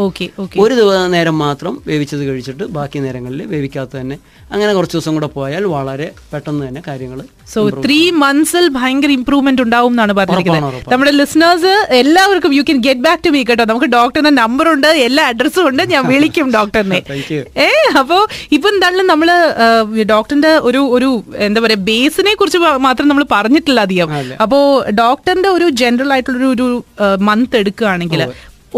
ഒരു 0.64 0.74
ദിവസം 0.80 1.10
നേരം 1.16 1.36
മാത്രം 1.44 1.74
വേവിച്ചത് 1.88 2.22
കഴിച്ചിട്ട് 2.28 2.64
ബാക്കി 2.78 2.98
നേരങ്ങളിൽ 3.06 3.42
വേവിക്കാത്ത 3.52 3.92
തന്നെ 4.00 4.16
അങ്ങനെ 4.54 4.72
കുറച്ച് 4.78 4.96
ദിവസം 4.96 5.14
കൂടെ 5.18 5.28
പോയാൽ 5.36 5.64
വളരെ 5.76 6.08
പെട്ടെന്ന് 6.32 6.62
തന്നെ 6.66 6.82
കാര്യങ്ങൾ 6.88 7.20
സോ 7.52 7.60
ത്രീ 7.86 7.98
മന്ത്സിൽ 8.22 8.66
ഭയങ്കര 8.78 9.10
ഇംപ്രൂവ്മെന്റ് 9.18 9.62
ഉണ്ടാവും 9.66 9.92
എന്നാണ് 9.94 10.12
പറഞ്ഞിരിക്കുന്നത്. 10.20 10.76
നമ്മുടെ 10.92 11.12
ലിസ്ണേഴ്സ് 11.20 11.72
എല്ലാവർക്കും 12.00 12.52
you 12.58 12.62
can 12.68 12.78
get 12.86 13.04
back 13.06 13.22
to 13.26 13.30
me 13.34 13.42
കേട്ടോ. 13.50 13.64
നമുക്ക് 13.72 13.88
ഡോക്ടറിന്റെ 13.96 14.32
നമ്പർ 14.42 14.68
ഉണ്ട് 14.74 14.88
എല്ലാ 15.08 15.24
അഡ്രസ്സും 15.32 15.66
ഉണ്ട്. 15.70 15.82
ഞാൻ 15.94 16.02
വിളിക്കും 16.12 16.46
ഡോക്ടറിനെ 16.58 17.00
ഏ 17.66 17.68
അപ്പോ 18.00 18.18
ഇപ്പൊ 18.56 18.68
എന്തായാലും 18.74 19.06
നമ്മൾ 19.12 19.28
ഡോക്ടറിന്റെ 20.12 20.52
ഒരു 20.68 20.80
ഒരു 20.96 21.08
എന്താ 21.46 21.60
പറയാ 21.64 21.80
ബേസിനെ 21.90 22.32
കുറിച്ച് 22.40 22.58
മാത്രം 22.86 23.06
നമ്മൾ 23.10 23.24
പറഞ്ഞിട്ടില്ല. 23.36 23.80
അധികം. 23.84 24.10
അപ്പോ 24.44 24.58
ഡോക്ടറിന്റെ 25.02 25.52
ഒരു 25.58 25.68
ജനറൽ 25.82 26.10
ആയിട്ടുള്ള 26.16 26.48
ഒരു 26.56 26.66
മന്ത് 27.28 27.56
എടുക്കുകയാണെങ്കിൽ 27.62 28.22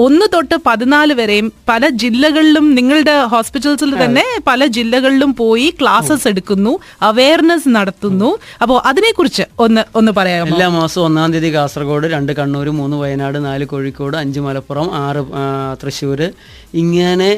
ഒന്ന് 0.04 0.26
തൊട്ട് 0.32 0.56
പതിനാല് 0.66 1.12
വരെയും 1.18 1.46
പല 1.68 1.88
ജില്ലകളിലും 2.02 2.64
നിങ്ങളുടെ 2.78 3.14
ഹോസ്പിറ്റൽസിൽ 3.34 3.92
തന്നെ 4.02 4.24
പല 4.48 4.66
ജില്ലകളിലും 4.76 5.30
പോയി 5.38 5.68
ക്ലാസ്സസ് 5.80 6.26
എടുക്കുന്നു 6.30 6.72
അവയർനെസ് 7.08 7.70
നടത്തുന്നു. 7.76 8.28
അപ്പോ 8.62 8.74
അതിനെക്കുറിച്ച് 8.90 9.44
ഒന്ന് 9.64 9.84
ഒന്ന് 9.98 10.12
പറയാമോ? 10.18 10.50
എല്ലാ 10.54 10.68
മാസവും 10.76 11.04
ഒന്നാം 11.06 11.32
തീയതി 11.32 11.50
കാസർഗോഡ് 11.54 12.06
രണ്ട് 12.16 12.32
കണ്ണൂർ 12.40 12.68
മൂന്ന് 12.80 12.98
വയനാട് 13.02 13.38
നാല് 13.48 13.66
കോഴിക്കോട് 13.72 14.16
അഞ്ച് 14.22 14.42
മലപ്പുറം 14.46 14.90
ആറ് 15.04 15.22
തൃശ്ശൂർ 15.82 16.22
ഇങ്ങനെ 16.82 17.30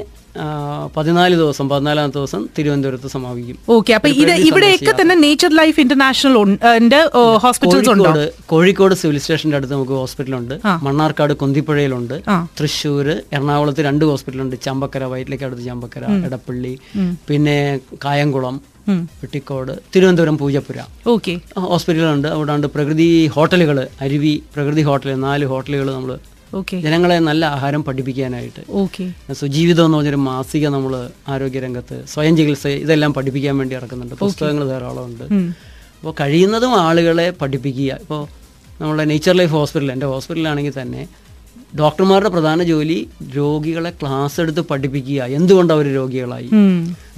പതിനാല് 0.97 1.35
ദിവസം 1.43 1.67
പതിനാലാം 1.73 2.13
ദിവസം 2.17 2.41
തിരുവനന്തപുരത്ത് 2.59 3.09
സമാപിക്കും. 3.15 3.57
ഓക്കെ 3.77 3.93
അപ്പൊ 3.99 4.09
ഇത് 4.23 4.33
ഇവിടെയൊക്കെ 4.49 4.95
തന്നെ 5.01 5.17
നേച്ചർ 5.25 5.51
ലൈഫ് 5.61 5.79
ഇന്റർനാഷണൽ 5.85 6.37
ഹോസ്പിറ്റൽസ് 7.45 7.91
ഉണ്ടോ? 7.95 8.13
കോഴിക്കോട് 8.53 8.95
സിവിൽ 9.03 9.19
സ്റ്റേഷന്റെ 9.25 9.59
അടുത്ത് 9.61 9.75
നമുക്ക് 9.77 9.95
ഹോസ്പിറ്റലുണ്ട്. 10.03 10.55
മണ്ണാർക്കാട് 10.87 11.35
കൊന്തിപ്പുഴയിലുണ്ട്. 11.43 12.17
തൃശ്ശൂർ 12.61 13.09
എറണാകുളത്ത് 13.37 13.85
രണ്ട് 13.89 14.05
ഹോസ്പിറ്റലുണ്ട്. 14.13 14.57
ചമ്പക്കര 14.69 15.05
വയറ്റിലേക്ക് 15.13 15.47
അടുത്ത് 15.51 15.65
ചമ്പക്കര 15.71 16.05
എടപ്പള്ളി 16.29 16.75
പിന്നെ 17.29 17.59
കായംകുളം 18.07 18.57
പെട്ടിക്കോട് 18.89 19.15
വെട്ടിക്കോട് 19.23 19.73
തിരുവനന്തപുരം 19.95 20.37
പൂജപ്പുര. 20.43 20.79
ഓക്കെ. 21.15 21.33
ഹോസ്പിറ്റലുണ്ട് 21.73 22.29
അവിടെ 22.35 22.69
പ്രകൃതി 22.77 23.09
ഹോട്ടലുകൾ 23.35 23.79
അരുവി 24.05 24.35
പ്രകൃതി 24.55 24.83
ഹോട്ടൽ 24.89 25.11
നാല് 25.27 25.47
ഹോട്ടലുകൾ 25.53 25.89
നമ്മൾ 25.95 26.13
ജനങ്ങളെ 26.83 27.19
നല്ല 27.19 27.45
ആഹാരം 27.47 27.85
പഠിപ്പിക്കാനായിട്ട്. 27.85 28.63
സുജീവിതം 29.33 29.85
എന്ന് 29.85 29.99
പറഞ്ഞൊരു 29.99 30.17
മാസിക 30.17 30.69
നമ്മൾ 30.69 31.11
ആരോഗ്യരംഗത്ത് 31.29 32.05
സ്വയം 32.09 32.37
ചികിത്സ 32.37 32.67
ഇതെല്ലാം 32.67 33.13
പഠിപ്പിക്കാൻ 33.15 33.59
വേണ്ടി 33.59 33.77
ഇറക്കുന്നുണ്ട്. 33.77 34.15
പുസ്തകങ്ങൾ 34.15 34.65
ധാരാളം 34.69 35.05
ഉണ്ട് 35.05 35.25
അപ്പോൾ 35.99 36.15
കഴിയുന്നതും 36.21 36.75
ആളുകളെ 36.81 37.31
പഠിപ്പിക്കുക. 37.31 37.93
ഇപ്പോൾ 38.01 38.23
നമ്മളെ 38.81 39.05
നേച്ചർ 39.05 39.35
ലൈഫ് 39.37 39.51
ഹോസ്പിറ്റൽ 39.51 39.93
എന്റെ 39.93 40.07
ഹോസ്പിറ്റലാണെങ്കിൽ 40.07 40.75
തന്നെ 40.83 41.09
ഡോക്ടർമാരുടെ 41.77 42.29
പ്രധാന 42.29 42.63
ജോലി 42.63 43.09
രോഗികളെ 43.37 43.91
ക്ലാസ് 43.91 44.41
എടുത്ത് 44.41 44.61
പഠിപ്പിക്കുക. 44.61 45.23
എന്തുകൊണ്ട് 45.23 45.73
അവർ 45.73 45.95
രോഗികളായി? 45.95 46.51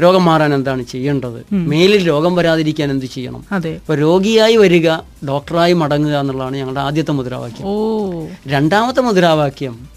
രോഗം 0.03 0.25
മാറാൻ 0.25 0.55
എന്താണ് 0.55 0.83
ചെയ്യേണ്ടത്? 0.83 1.55
മേലിൽ 1.55 2.09
രോഗം 2.09 2.37
വരാതിരിക്കാൻ 2.37 2.91
എന്ത് 2.91 3.07
ചെയ്യണം? 3.07 3.45
അപ്പൊ 3.77 3.95
രോഗിയായി 3.95 4.57
വരിക 4.57 4.97
ഡോക്ടറായി 5.29 5.73
മടങ്ങുക 5.73 6.19
എന്നുള്ളതാണ് 6.19 6.57
ഞങ്ങളുടെ 6.57 6.81
ആദ്യത്തെ 6.81 7.13
മുദ്രാവാക്യം. 7.13 7.67
ഓ. 7.67 8.27
രണ്ടാമത്തെ 8.47 9.01
മുദ്രാവാക്യം 9.01 9.89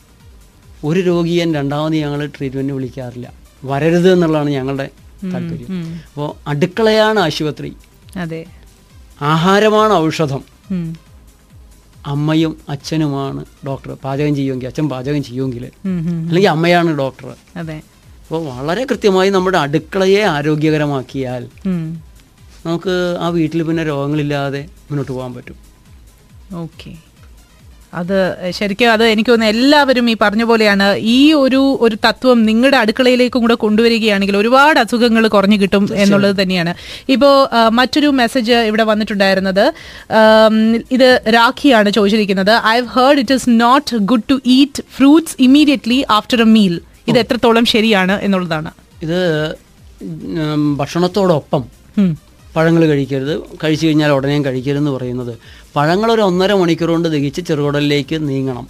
ഒരു 0.84 1.00
രോഗിയെ 1.00 1.54
രണ്ടാമത് 1.54 1.94
ഞങ്ങൾ 1.94 2.26
ട്രീറ്റ്മെന്റ് 2.26 2.74
വിളിക്കാറില്ല. 2.74 3.34
വരരുത് 3.66 4.14
എന്നുള്ളതാണ് 4.14 4.50
ഞങ്ങളുടെ 4.50 4.90
താല്പര്യം. 5.34 5.68
അപ്പോ 6.10 6.26
അപ്പോൾ 6.26 6.50
അടുക്കളയാണ് 6.50 7.20
ആശുപത്രി. 7.20 7.74
ആഹാരമാണ് 9.22 9.94
ഔഷധം. 9.94 10.44
അമ്മയും 12.06 12.58
അച്ഛനുമാണ് 12.70 13.46
ഡോക്ടർ 13.68 13.98
പാചകം 14.04 14.36
ചെയ്യുമെങ്കിൽ 14.36 14.68
അച്ഛൻ 14.68 14.90
പാചകം 14.90 15.24
ചെയ്യുമെങ്കിൽ. 15.24 15.66
അല്ലെങ്കിൽ 16.28 16.50
അമ്മയാണ് 16.50 16.98
ഡോക്ടർ 16.98 17.28
അതെ. 17.58 17.78
അപ്പോൾ 18.24 18.46
വളരെ 18.46 18.84
കൃത്യമായി 18.84 19.30
നമ്മുടെ 19.30 19.58
അടുക്കളയെ 19.58 20.22
ആരോഗ്യകരമാക്കിയാൽ 20.24 21.44
നമുക്ക് 22.66 23.18
ആ 23.20 23.28
വീട്ടിൽ 23.30 23.64
പിന്നെ 23.64 23.84
രോഗങ്ങളില്ലാതെ 23.84 24.62
മുന്നോട്ട് 24.90 25.12
പോകാൻ 25.12 25.34
പറ്റും. 25.34 25.58
ഓക്കെ. 26.54 26.92
അത് 28.00 28.18
ശരിക്കും 28.58 28.92
അത് 28.96 29.04
എനിക്ക് 29.14 29.32
തോന്നുന്നു 29.32 29.54
എല്ലാവരും 29.56 30.06
ഈ 30.12 30.16
പറഞ്ഞ 30.22 30.44
പോലെയാണ് 30.50 30.88
ഈ 31.16 31.20
ഒരു 31.42 31.62
ഒരു 31.86 31.96
തത്വം 32.06 32.38
നിങ്ങളുടെ 32.50 32.78
അടുക്കളയിലേക്കും 32.82 33.42
കൂടെ 33.46 33.56
കൊണ്ടുവരികയാണെങ്കിൽ 33.64 34.38
ഒരുപാട് 34.42 34.80
അസുഖങ്ങൾ 34.84 35.24
കുറഞ്ഞു 35.36 35.58
കിട്ടും 35.64 35.86
എന്നുള്ളത് 36.04 36.36
തന്നെയാണ്. 36.42 36.74
ഇപ്പോൾ 37.16 37.34
മറ്റൊരു 37.80 38.10
മെസ്സേജ് 38.22 38.58
ഇവിടെ 38.70 38.86
വന്നിട്ടുണ്ടായിരുന്നത് 38.92 39.66
ഇത് 40.98 41.10
രാഖിയാണ് 41.38 41.90
ചോദിച്ചിരിക്കുന്നത്. 41.98 42.54
I 42.74 42.76
have 42.80 42.92
heard 42.98 43.22
it 43.24 43.38
is 43.40 43.50
not 43.64 44.02
good 44.12 44.28
to 44.34 44.38
eat 44.58 44.84
fruits 44.98 45.36
immediately 45.48 46.00
after 46.18 46.42
a 46.48 46.50
meal 46.58 46.76
ഇത് 47.12 47.18
എത്രത്തോളം 47.24 47.66
ശരിയാണ് 47.76 48.18
എന്നുള്ളതാണ്. 48.28 48.72
ഇത് 49.06 49.20
ഭക്ഷണത്തോടൊപ്പം 50.82 51.64
പഴങ്ങൾ 52.56 52.84
കഴിക്കരുത് 52.90 53.36
കഴിച്ചു 53.62 53.86
കഴിഞ്ഞാൽ 53.86 54.12
ഉടനെയും 54.16 54.44
കഴിക്കരുതെന്ന് 54.48 54.92
പറയുന്നത്. 54.96 55.34
പഴങ്ങൾ 55.76 56.10
ഒരു 56.16 56.22
ഒന്നര 56.30 56.52
മണിക്കൂർ 56.62 56.90
കൊണ്ട് 56.94 57.08
ദഹിച്ച് 57.14 57.42
ചെറുകുടലിലേക്ക് 57.50 58.18
നീങ്ങണം. 58.30 58.66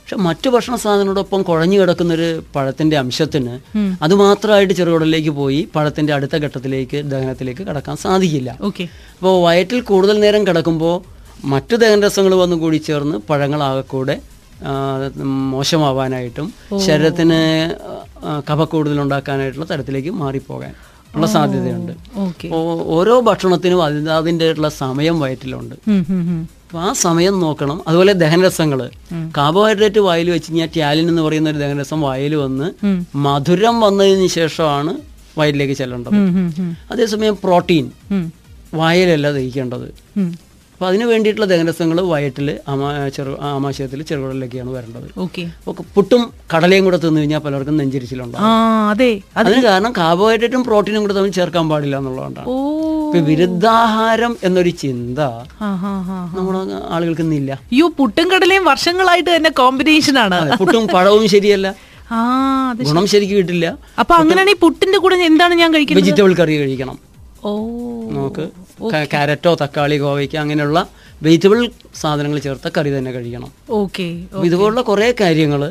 പക്ഷെ 0.00 0.16
മറ്റു 0.26 0.48
ഭക്ഷണ 0.54 0.74
സാധനങ്ങളോടൊപ്പം 0.82 1.40
കുഴഞ്ഞു 1.48 1.76
കിടക്കുന്ന 1.80 2.12
ഒരു 2.18 2.28
പഴത്തിന്റെ 2.54 2.96
അംശത്തിന് 3.02 3.54
അത് 4.04 4.14
മാത്രമായിട്ട് 4.22 4.74
ചെറുകുടലിലേക്ക് 4.80 5.32
പോയി 5.40 5.60
പഴത്തിന്റെ 5.74 6.12
അടുത്ത 6.16 6.36
ഘട്ടത്തിലേക്ക് 6.46 6.98
ദഹനത്തിലേക്ക് 7.12 7.64
കടക്കാൻ 7.68 7.96
സാധിക്കില്ല. 8.04 8.50
ഓക്കെ. 8.68 8.86
അപ്പോൾ 9.18 9.34
വയറ്റിൽ 9.46 9.80
കൂടുതൽ 9.90 10.18
നേരം 10.24 10.42
കിടക്കുമ്പോൾ 10.48 10.96
മറ്റു 11.52 11.74
ദഹനരസങ്ങൾ 11.82 12.34
വന്നു 12.44 12.56
കൂടി 12.64 12.78
ചേർന്ന് 12.88 13.16
പഴങ്ങളാകെക്കൂടെ 13.30 14.16
കൂടെ 14.16 14.34
മോശമാവാനായിട്ടും 15.54 16.46
ശരീരത്തിന് 16.84 17.40
കഫ 18.48 18.60
കൂടുതൽ 18.74 18.98
ഉണ്ടാക്കാനായിട്ടുള്ള 19.02 19.66
തരത്തിലേക്ക് 19.72 20.12
മാറിപ്പോകാൻ. 20.20 20.72
ഉള്ള 21.14 21.26
സാധ്യതയുണ്ട്. 21.26 21.92
ഓരോ 22.96 23.20
ഭക്ഷണത്തിനും 23.20 23.82
അതിന്റെ 23.82 24.12
അതിന്റെതായിട്ടുള്ള 24.12 24.68
സമയം 24.68 25.20
വയറ്റിലുണ്ട്. 25.20 25.74
അപ്പോൾ 26.66 26.78
ആ 26.78 26.92
സമയം 26.92 27.40
നോക്കണം. 27.40 27.80
അതുപോലെ 27.88 28.12
ദഹനരസങ്ങൾ 28.12 28.90
കാർബോഹൈഡ്രേറ്റ് 29.36 29.98
വായിൽ 29.98 30.30
വെച്ച് 30.30 30.50
കഴിഞ്ഞാൽ 30.50 30.68
ടാലിൻ 30.76 31.08
എന്ന് 31.08 31.22
പറയുന്ന 31.22 31.50
ഒരു 31.50 31.58
ദഹനരസം 31.58 32.00
വായിൽ 32.00 32.34
വന്ന് 32.34 32.68
മധുരം 33.16 33.80
വന്നതിന് 33.80 34.26
ശേഷമാണ് 34.26 34.94
വയറ്റിലേക്ക് 35.38 35.74
ചെല്ലേണ്ടത്. 35.74 36.16
അതേസമയം 36.90 37.38
പ്രോട്ടീൻ 37.44 37.86
വായലല്ല 38.74 39.32
ദഹിക്കേണ്ടത്. 39.32 39.88
അപ്പോൾ 40.76 40.86
അതിന് 40.86 41.04
വേണ്ടിയിട്ടുള്ള 41.04 41.46
ദേഹരസങ്ങൾ 41.46 42.00
വയറ്റിൽ 42.00 42.58
ആമാ 42.68 43.08
ചെറു 43.08 43.36
ആമാശയത്തിൽ 43.40 44.02
ചെറുകടലിലൊക്കെയാണ് 44.02 44.70
വരേണ്ടത്. 44.70 45.20
ഓക്കെ. 45.20 45.50
പുട്ടും 45.94 46.32
കടലയും 46.56 46.84
കൂടെ 46.84 46.96
തിന്നു 46.96 47.20
കഴിഞ്ഞാൽ 47.20 47.38
പലർക്കും 47.38 47.76
നെഞ്ചിരിച്ചിലുണ്ടാവും. 47.76 48.46
അതെ. 48.90 49.20
അത് 49.36 49.46
അതിന് 49.46 49.62
കാരണം 49.62 49.92
കാർബോഹൈഡ്രേറ്റും 49.96 50.64
പ്രോട്ടീനും 50.64 51.02
കൂടെ 51.02 51.12
തമ്മിൽ 51.12 51.30
ചേർക്കാൻ 51.30 51.68
പാടില്ല 51.68 51.98
എന്നുള്ളതുകൊണ്ടാണ്. 51.98 52.46
ഓ. 52.48 52.70
ഇപ്പൊ 53.06 53.18
വിരുദ്ധാഹാരം 53.18 54.36
എന്നൊരു 54.42 54.70
ചിന്ത. 54.70 55.18
നമ്മുടെ 56.36 56.58
ആളുകൾക്ക് 56.90 57.20
ഇന്നില്ല. 57.20 57.52
അയ്യോ 57.52 57.88
പുട്ടും 57.88 58.30
കടലയും 58.30 58.64
വർഷങ്ങളായിട്ട് 58.64 59.36
തന്നെ 59.36 59.50
കോമ്പിനേഷൻ 59.50 60.18
ആണ്. 60.18 60.56
പുട്ടും 60.56 60.88
പഴവും 60.88 61.28
ശരിയല്ല. 61.28 61.74
ഗുണം 62.82 63.06
ശരിക്കും 63.06 63.38
കിട്ടില്ല. 63.38 63.78
അപ്പൊ 64.00 64.14
അങ്ങനെയാണെങ്കിൽ 64.14 64.60
പുട്ടിന്റെ 64.60 64.98
കൂടെ 64.98 65.16
എന്താണ് 65.16 65.54
ഞാൻ 65.54 65.74
കഴിക്കുന്നത്? 65.74 66.04
വെജിറ്റബിൾ 66.04 66.34
കറി 66.34 66.56
കഴിക്കണം. 66.56 66.98
ഓ. 67.44 67.56
നമുക്ക് 68.10 68.40
ക- 68.40 68.65
കാരറ്റോ 69.14 69.52
തക്കാളി 69.64 69.96
കോവയ്ക്ക 70.04 70.36
അങ്ങനെയുള്ള 70.44 70.78
വെജിറ്റബിൾ 71.24 71.58
സാധനങ്ങൾ 72.00 72.38
ചേർത്ത 72.46 72.68
കറി 72.76 72.90
തന്നെ 72.94 73.10
കഴിക്കണം. 73.14 73.50
ഓക്കെ 73.78 74.06
ഇതുപോലുള്ള 74.46 74.82
കുറേ 74.88 75.06
കാര്യങ്ങൾ 75.20 75.62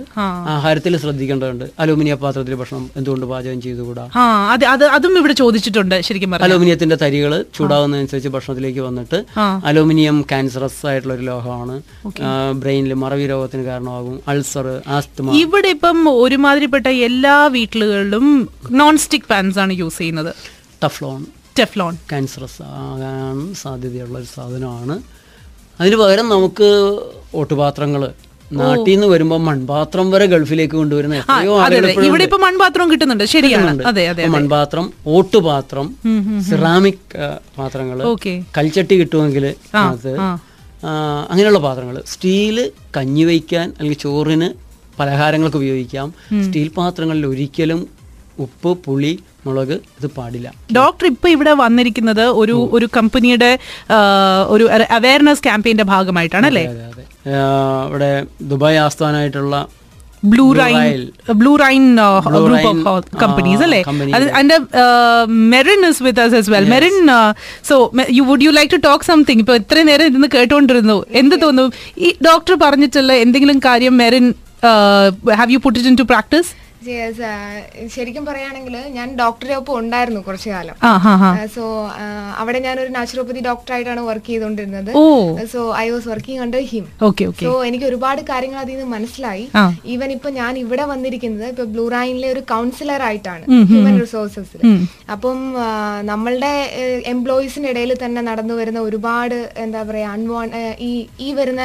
ആഹാരത്തിൽ 0.54 0.94
ശ്രദ്ധിക്കേണ്ടതുണ്ട്. 1.04 1.66
അലൂമിനിയ 1.84 2.14
പാത്രത്തിൽ 2.24 2.54
ഭക്ഷണം 2.62 2.86
എന്തുകൊണ്ട് 3.00 3.26
പാചകം 3.32 3.60
ചെയ്തുകൂടാ? 3.66 4.06
അത് 4.94 5.06
ഇവിടെ 5.22 5.36
ചോദിച്ചിട്ടുണ്ട് 5.42 5.96
ശരിക്കും 6.08 6.34
അലൂമിനിയത്തിന്റെ 6.48 6.98
തരികൾ 7.04 7.36
ചൂടാവുന്നതനുസരിച്ച് 7.58 8.32
ഭക്ഷണത്തിലേക്ക് 8.38 8.82
വന്നിട്ട്. 8.88 9.20
അലൂമിനിയം 9.72 10.18
ക്യാൻസറസ് 10.32 10.82
ആയിട്ടുള്ള 10.92 11.16
ഒരു 11.18 11.26
ലോഹമാണ് 11.32 11.78
ബ്രെയിനിൽ 12.64 12.94
മറവി 13.04 13.28
രോഗത്തിന് 13.34 13.66
കാരണമാകും 13.70 14.18
അൾസർ 14.34 14.68
ആസ്തമ. 14.98 15.38
ഇവിടെ 15.44 15.72
ഇപ്പം 15.78 15.98
ഒരുമാതിരിപ്പെട്ട 16.26 16.88
എല്ലാ 17.10 17.38
വീട്ടിലുകളിലും 17.58 18.28
നോൺ 18.82 18.98
സ്റ്റിക് 19.06 19.30
പാൻസ് 19.34 19.60
ആണ് 19.66 19.74
യൂസ് 19.84 20.00
ചെയ്യുന്നത്. 20.04 20.34
ടഫ്ലോൺ 20.84 21.22
ടെഫ്ലോൺ 21.60 21.96
ക്യാൻസറസ് 22.10 22.62
ആകാൻ 22.62 23.54
സാധ്യതയുള്ള 23.62 24.16
ഒരു 24.20 24.30
സാധനമാണ്. 24.36 24.96
അതിന് 25.80 25.96
പകരം 25.96 26.30
നമുക്ക് 26.30 26.70
ഓട്ടുപാത്രങ്ങൾ. 27.36 28.02
നാട്ടിൽ 28.54 28.92
നിന്ന് 28.92 29.08
വരുമ്പോൾ 29.08 29.40
മൺപാത്രം 29.40 30.12
വരെ 30.12 30.26
ഗൾഫിലേക്ക് 30.26 30.76
കൊണ്ടുവരുന്ന 30.76 31.16
എത്രയോ 31.16 31.54
ഇവിടെ 32.08 32.24
ഇപ്പൊ 32.24 32.38
മൺപാത്രം 32.38 32.92
കിട്ടുന്നുണ്ട്. 32.92 33.24
ശരിയാണ്. 33.24 34.28
മൺപാത്രം 34.36 34.94
ഓട്ടുപാത്രം. 35.08 35.96
സിറാമിക് 36.50 37.16
പാത്രങ്ങൾ 37.58 38.00
കൽച്ചട്ടി 38.58 38.96
കിട്ടുമെങ്കിൽ 39.00 39.46
അത് 39.76 40.12
അങ്ങനെയുള്ള 41.30 41.60
പാത്രങ്ങൾ 41.60 41.98
സ്റ്റീൽ 42.08 42.58
കഞ്ഞി 42.98 43.24
വയ്ക്കാൻ 43.24 43.68
അല്ലെങ്കിൽ 43.78 44.02
ചോറിന് 44.02 44.50
പലഹാരങ്ങൾക്ക് 45.00 45.58
ഉപയോഗിക്കാം. 45.58 46.14
സ്റ്റീൽ 46.46 46.68
പാത്രങ്ങളിൽ 46.80 47.26
ഒരിക്കലും 47.26 47.88
ഉപ്പ് 48.40 48.72
പുളി 48.86 49.14
മുളക് 49.46 49.74
ഇത് 50.00 50.08
പാടില്ല. 50.18 50.48
ഡോക്ടർ 50.80 51.06
ഇപ്പൊ 51.14 51.28
ഇവിടെ 51.36 51.54
വന്നിരിക്കുന്നത് 51.64 52.26
ഒരു 52.42 52.56
ഒരു 52.76 52.88
കമ്പനിയുടെ 52.98 53.52
ഒരു 54.56 54.66
അവയർനെസ് 55.00 55.44
ക്യാമ്പയിന്റെ 55.48 55.86
ഭാഗമായിട്ടാണ് 55.94 56.48
അല്ലേ? 56.52 56.66
ഇവിടെ 57.90 58.12
Dubai 58.52 58.80
ആസ്ഥാനമായിട്ടുള്ള 58.86 59.58
Blue 60.32 60.46
Rain 60.60 60.78
Blue 61.40 61.52
Rain 61.64 61.84
group 62.36 62.70
of 62.92 63.18
companies 63.24 63.64
അല്ലേ. 63.66 63.82
അതിന്റെ 64.38 64.58
Merin 65.54 65.82
is 65.90 66.04
with 66.06 66.22
us 66.26 66.34
as 66.40 66.48
well. 66.54 66.66
Merin 66.74 66.96
so 67.70 67.76
you 68.18 68.24
would 68.30 68.46
you 68.48 68.52
like 68.60 68.72
to 68.76 68.80
talk 68.88 69.08
something 69.12 69.42
ഇപ്പൊ 69.44 69.56
ഇത്ര 69.62 69.84
നേരം 69.90 70.08
ഇരുന്ന് 70.12 70.30
കേട്ടോണ്ടിരുന്നു. 70.38 70.98
എന്ത് 71.22 71.36
തോന്നും 71.46 71.68
ഈ 72.06 72.10
ഡോക്ടർ 72.30 72.56
പറഞ്ഞിട്ടുള്ള 72.66 73.14
എന്തെങ്കിലും 73.26 73.60
കാര്യം 73.68 73.96
Merin 74.04 74.28
have 75.40 75.52
you 75.56 75.60
put 75.66 75.88
into 76.02 76.08
practice 76.14 76.52
ശരിക്കും 77.96 78.24
പറയുകയാണെങ്കിൽ 78.30 78.76
ഞാൻ 78.98 79.08
ഡോക്ടറെ 79.22 79.54
ഒപ്പം 79.60 79.76
ഉണ്ടായിരുന്നു 79.82 80.22
കുറച്ചു 80.28 80.50
കാലം. 80.54 80.76
സോ 81.56 81.64
അവിടെ 82.42 82.60
ഞാൻ 82.68 82.76
ഒരു 82.84 82.92
നാച്ചുറോപ്പതി 82.96 83.42
ഡോക്ടറായിട്ടാണ് 83.50 84.02
വർക്ക് 84.10 84.30
ചെയ്തുകൊണ്ടിരുന്നത് 84.32 84.92
so 85.54 85.62
I 85.84 85.88
was 85.94 86.08
working 86.12 86.42
under 86.46 86.64
him 86.72 86.86
so 87.48 87.52
എനിക്ക് 87.70 87.86
ഒരുപാട് 87.92 88.22
കാര്യങ്ങൾ 88.32 88.60
അതിൽ 88.64 88.76
നിന്ന് 88.78 88.90
മനസ്സിലായി. 88.96 89.46
ഈവൻ 89.94 90.12
ഇപ്പൊ 90.18 90.30
ഞാൻ 90.40 90.54
ഇവിടെ 90.64 90.86
വന്നിരിക്കുന്നത് 90.94 91.48
ഇപ്പൊ 91.54 91.66
ബ്ലൂറൈനിലെ 91.74 92.30
ഒരു 92.36 92.44
കൗൺസിലർ 92.54 93.04
ആയിട്ടാണ് 93.10 93.46
ഹ്യൂമൻ 93.72 93.96
റിസോഴ്സസിൽ 94.04 94.62
അപ്പം 95.16 95.40
നമ്മളുടെ 96.12 96.54
എംപ്ലോയീസിന്റെ 97.14 97.72
ഇടയിൽ 97.74 97.94
തന്നെ 98.04 98.24
നടന്നു 98.30 98.56
വരുന്ന 98.62 98.80
ഒരുപാട് 98.90 99.38
എന്താ 99.66 99.82
പറയാ 99.90 100.10
അൺവാൺ 100.18 100.48
ഈ 100.90 100.92
ഈ 101.28 101.30
വരുന്ന 101.40 101.64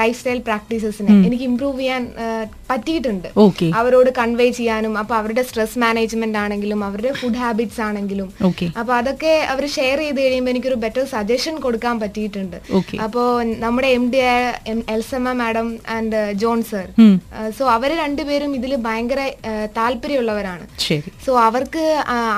ലൈഫ് 0.00 0.18
സ്റ്റൈൽ 0.20 0.40
പ്രാക്ടീസസിനെ 0.50 1.12
എനിക്ക് 1.26 1.46
ഇംപ്രൂവ് 1.50 1.78
ചെയ്യാൻ 1.82 2.02
പറ്റിയിട്ടുണ്ട്. 2.70 3.28
അവരോട് 3.80 4.10
കൺവേ 4.20 4.46
ചെയ്യാനും 4.62 4.94
അപ്പൊ 5.02 5.14
അവരുടെ 5.20 5.42
സ്ട്രെസ് 5.50 5.78
മാനേജ്മെന്റ് 5.84 6.38
ആണെങ്കിലും 6.44 6.80
അവരുടെ 6.88 7.12
ഫുഡ് 7.20 7.40
ഹാബിറ്റ്സ് 7.44 7.80
ആണെങ്കിലും. 7.88 8.28
അപ്പൊ 8.80 8.92
അതൊക്കെ 9.00 9.32
അവർ 9.52 9.64
ഷെയർ 9.76 9.98
ചെയ്ത് 10.04 10.20
കഴിയുമ്പോൾ 10.24 10.52
എനിക്കൊരു 10.54 10.78
ബെറ്റർ 10.84 11.04
സജഷൻ 11.14 11.54
കൊടുക്കാൻ 11.66 11.94
പറ്റിയിട്ടുണ്ട്. 12.02 12.58
അപ്പോ 13.06 13.22
നമ്മുടെ 13.64 13.88
എം 13.98 14.04
ഡി 14.12 14.20
ആയ 14.32 14.42
Elsamma 14.96 15.32
madam 15.40 15.68
and 15.96 16.20
John 16.42 16.58
sir 16.70 16.86
so 17.58 17.64
അവർ 17.76 17.90
രണ്ടുപേരും 18.02 18.52
ഇതിൽ 18.58 18.72
ഭയങ്കര 18.86 19.20
താല്പര്യമുള്ളവരാണ്. 19.78 20.64
സോ 21.26 21.32
അവർക്ക് 21.48 21.84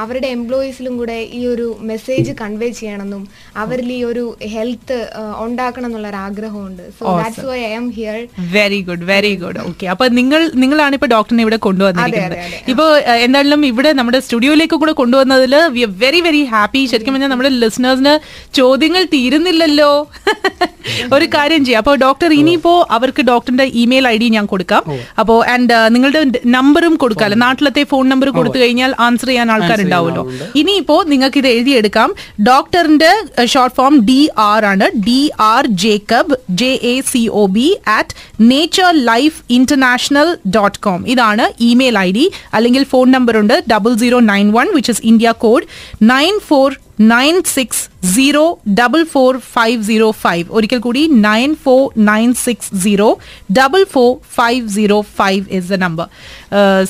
അവരുടെ 0.03 0.29
എംപ്ലോയീസിലും 0.37 0.95
കൂടെ 1.01 1.18
ഈ 1.39 1.43
ഒരു 1.55 1.66
മെസ്സേജ് 1.91 2.33
കൺവേ 2.43 2.70
ചെയ്യണമെന്നും 2.81 3.22
അവരിൽ 3.64 3.91
ഈ 3.99 4.01
ഒരു 4.11 4.25
ഹെൽത്ത് 4.55 4.99
ഉണ്ടാക്കണം 5.47 5.89
എന്നുള്ള 5.91 6.09
ഒരു 6.12 6.20
ആഗ്രഹമുണ്ട്. 6.27 6.85
So 6.99 7.05
that's 7.20 7.47
why 7.51 7.61
I'm 7.81 7.89
here. 7.99 8.18
Very 8.57 8.81
good 8.89 9.07
very 9.12 9.33
good 9.43 9.61
okay 9.68 9.87
അപ്പൊ 9.95 10.05
നിങ്ങൾ 10.20 10.41
നിങ്ങളാണ് 10.62 10.95
ഇപ്പൊ 10.99 11.09
ഡോക്ടറിനെ 11.14 11.43
ഇവിടെ 11.47 11.59
കൊണ്ടുവന്നിരിക്കുന്നത് 11.66 12.03
അതെ, 12.05 12.14
ഇപ്പൊ 12.73 12.87
എന്തായാലും 13.25 13.62
ഇവിടെ 13.71 13.93
നമ്മുടെ 14.01 14.21
സ്റ്റുഡിയോയിലേക്ക് 14.27 14.77
കൂടെ 14.83 14.95
കൊണ്ടുവന്നതിൽ 15.01 15.55
we 15.77 15.83
are 15.87 15.93
very 16.05 16.21
very 16.27 16.43
happy 16.53 16.83
ശരിക്കും 16.93 17.15
പറഞ്ഞാൽ 17.15 17.33
നമ്മുടെ 17.35 17.53
ലിസണേഴ്സിന് 17.62 18.15
ചോദ്യങ്ങൾ 18.61 19.03
തീരുന്നില്ലല്ലോ. 19.15 19.91
ഒരു 21.17 21.27
കാര്യം 21.35 21.62
ചെയ്യാം. 21.67 21.83
അപ്പോൾ 21.83 21.95
ഡോക്ടർ 22.05 22.31
ഇനിയിപ്പോ 22.41 22.73
അവർക്ക് 22.97 23.23
ഡോക്ടറിന്റെ 23.31 23.67
ഇമെയിൽ 23.83 24.05
ഐ 24.15 24.17
ഡി 24.23 24.27
ഞാൻ 24.37 24.47
കൊടുക്കാം. 24.53 24.83
അപ്പോൾ 25.21 25.39
ആൻഡ് 25.53 25.77
നിങ്ങളുടെ 25.95 26.21
നമ്പറും 26.57 26.95
കൊടുക്കാമല്ലോ 27.03 27.39
നാട്ടിലത്തെ 27.45 27.83
ഫോൺ 27.93 28.05
നമ്പർ 28.12 28.29
കൊടുത്തു 28.39 28.59
കഴിഞ്ഞാൽ 28.62 28.93
ആൻസർ 29.07 29.29
ചെയ്യാൻ 29.31 29.51
ആൾക്കാരുണ്ടാവുമല്ലോ. 29.55 30.25
ഇനിയിപ്പോ 30.62 30.97
നിങ്ങൾക്ക് 31.12 31.39
ഇത് 31.43 31.49
എഴുതിയെടുക്കാം 31.55 32.11
ഡോക്ടറിന്റെ 32.51 33.12
ഷോർട്ട് 33.55 33.77
ഫോം 33.79 33.95
ഡി 34.11 34.21
ആർ 34.51 34.65
ആണ്. 34.73 34.89
D 35.09 35.21
R 35.53 35.65
Jacob 35.85 36.37
J 36.62 36.71
A 36.93 36.95
C 37.12 37.23
O 37.43 37.45
B 37.57 37.69
at 37.99 38.15
nature 38.53 38.91
life 39.11 39.37
international 39.59 40.31
dot 40.57 40.79
com 40.87 41.01
ഇതാണ് 41.15 41.47
ഇമെയിൽ 41.71 41.94
ഐ 41.99 42.09
ഡി 42.11 42.25
അല്ലെങ്കിൽ 42.55 42.85
ഫോൺ 42.85 43.11
നമ്പർ 43.11 43.37
ഉണ്ട് 43.37 43.65
double 43.73 43.95
zero 43.97 44.21
nine 44.25 44.49
one 44.53 44.69
which 44.75 44.91
is 44.91 45.03
India 45.05 45.33
code 45.39 45.67
nine 46.03 46.39
four 46.49 46.69
nine 46.99 47.43
six 47.43 47.83
zero 48.15 48.59
double 48.81 49.05
four 49.05 49.37
five 49.39 49.83
zero 49.83 50.11
five. 50.11 50.47
ഒരിക്കൽ 50.51 50.79
കൂടി 50.79 51.07
nine 51.09 51.55
four 51.65 51.81
nine 51.97 52.35
six 52.35 52.69
zero 52.85 53.19
double 53.59 53.85
four 53.85 54.17
five 54.39 54.69
zero 54.69 55.01
five 55.01 55.45
is 55.51 55.69
the 55.73 55.79
number 55.87 56.07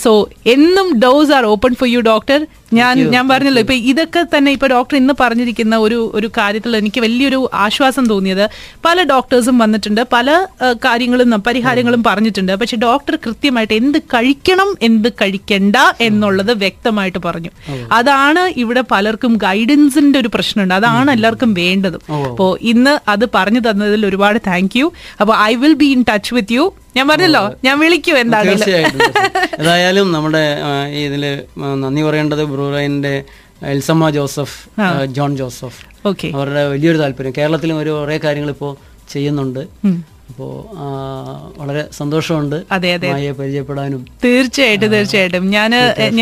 so 0.04 0.28
എന്നും 0.46 0.98
those 0.98 1.32
are 1.32 1.44
open 1.44 1.74
for 1.74 1.88
you 1.88 2.00
doctor 2.00 2.46
ഞാൻ 2.72 2.98
ഞാൻ 3.14 3.28
പറഞ്ഞല്ലോ 3.28 3.60
ഇപ്പൊ 3.64 3.74
ഇതൊക്കെ 3.90 4.22
തന്നെ 4.34 4.50
ഇപ്പൊ 4.52 4.66
ഡോക്ടർ 4.66 4.96
ഇന്ന് 4.96 5.14
പറഞ്ഞിരിക്കുന്ന 5.20 5.76
ഒരു 5.78 5.98
ഒരു 6.14 6.30
കാര്യത്തിൽ 6.38 6.76
എനിക്ക് 6.76 7.00
വലിയൊരു 7.00 7.50
ആശ്വാസം 7.52 8.04
തോന്നിയത്. 8.06 8.50
പല 8.86 9.02
ഡോക്ടേഴ്സും 9.02 9.58
വന്നിട്ടുണ്ട് 9.58 10.00
പല 10.14 10.46
കാര്യങ്ങളും 10.86 11.42
പരിഹാരങ്ങളും 11.48 12.02
പറഞ്ഞിട്ടുണ്ട്. 12.02 12.52
പക്ഷെ 12.52 12.76
ഡോക്ടർ 12.76 13.16
കൃത്യമായിട്ട് 13.26 13.74
എന്ത് 13.74 13.98
കഴിക്കണം 13.98 14.74
എന്ത് 14.82 15.08
കഴിക്കണ്ട 15.22 15.76
എന്നുള്ളത് 16.00 16.52
വ്യക്തമായിട്ട് 16.64 17.18
പറഞ്ഞു. 17.18 17.52
അതാണ് 17.92 18.44
ഇവിടെ 18.64 18.80
പലർക്കും 18.80 19.38
ഗൈഡൻസിന്റെ 19.94 20.18
ഒരു 20.22 20.30
പ്രശ്നമുണ്ട്. 20.34 20.74
അതാണ് 20.74 21.10
എല്ലാവർക്കും 21.16 21.50
വേണ്ടത്. 21.62 21.96
അപ്പോ 22.28 22.46
ഇന്ന് 22.72 22.94
അത് 23.12 23.24
പറഞ്ഞു 23.34 23.60
തന്നതിൽ 23.66 24.02
ഒരുപാട് 24.10 24.38
താങ്ക് 24.50 24.76
യു 24.78 24.86
അപ്പൊ 25.20 25.32
I 25.50 25.52
will 25.62 25.74
be 25.82 25.88
in 25.96 26.00
touch 26.10 26.32
with 26.36 26.54
you 26.56 26.64
ഞാൻ 26.96 27.04
പറഞ്ഞല്ലോ 27.10 27.42
ഞാൻ 27.66 27.76
വിളിക്കൂ 27.82 28.14
എന്തായാലും. 28.22 28.58
ഏതായാലും 29.60 30.06
നമ്മുടെ 30.16 30.44
ഇതിൽ 31.06 31.24
നന്ദി 31.84 32.02
പറയേണ്ടത് 32.08 32.42
ബ്രൂറൈന്റെ 32.54 33.14
Elsamma 33.74 34.10
Joseph 34.16 34.56
John 35.18 35.32
Joseph. 35.42 35.80
Okay 36.10 36.28
അവരുടെ 36.36 36.64
വലിയൊരു 36.72 36.98
താല്പര്യം. 37.02 37.34
കേരളത്തിലും 37.38 37.78
ഒരു 37.82 37.92
കുറേ 38.00 38.18
കാര്യങ്ങൾ 38.24 38.50
ഇപ്പോൾ 38.56 38.72
ചെയ്യുന്നുണ്ട്. 39.14 39.62
അപ്പോൾ 40.28 40.52
വളരെ 41.58 41.84
സന്തോഷമുണ്ട് 41.96 42.56
അതെ 42.72 42.90
അതെ. 42.94 43.08
പരിചയപ്പെടാനും. 43.40 44.00
തീർച്ചയായിട്ടും 44.24 44.88
തീർച്ചയായിട്ടും. 44.94 45.50
ഞാൻ 45.50 45.70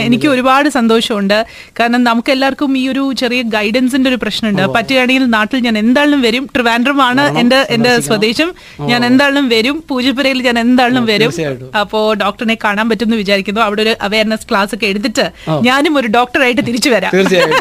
എനിക്ക് 0.06 0.28
ഒരുപാട് 0.28 0.68
സന്തോഷമുണ്ട്. 0.68 1.36
കാരണം 1.80 2.04
നമുക്ക് 2.04 2.30
എല്ലാവർക്കും 2.34 2.78
ഈ 2.78 2.88
ഒരു 2.88 3.12
ചെറിയ 3.18 3.42
ഗൈഡൻസിന്റെ 3.56 4.10
ഒരു 4.10 4.18
പ്രശ്നമുണ്ട്. 4.22 4.62
പറ്റുകയാണെങ്കിൽ 4.76 5.24
നാട്ടിൽ 5.36 5.60
ഞാൻ 5.66 5.78
എന്തായാലും 5.78 6.22
വരും. 6.22 6.44
ട്രിവാൻഡ്രമാണ് 6.54 7.38
എന്റെ 7.38 7.66
എന്റെ 7.76 8.00
സ്വദേശം. 8.08 8.50
ഞാൻ 8.90 9.04
എന്തായാലും 9.10 9.48
വരും. 9.48 9.84
പൂജപ്പുരയിൽ 9.88 10.42
ഞാൻ 10.42 10.58
എന്തായാലും 10.58 11.06
വരും. 11.06 11.32
അപ്പോ 11.80 12.14
ഡോക്ടറിനെ 12.14 12.56
കാണാൻ 12.64 12.88
പറ്റുമെന്ന് 12.88 13.16
വിചാരിക്കുന്നു. 13.16 13.60
അവിടെ 13.60 13.82
ഒരു 13.82 13.94
അവയർനെസ് 14.02 14.46
ക്ലാസ് 14.50 14.74
ഒക്കെ 14.74 14.86
എടുത്തിട്ട് 14.86 15.26
ഞാനും 15.68 15.96
ഒരു 15.98 16.08
ഡോക്ടറായിട്ട് 16.18 16.66
തിരിച്ചു 16.66 16.90
വരാം. 16.90 17.12
തീർച്ചയായിട്ടും. 17.14 17.60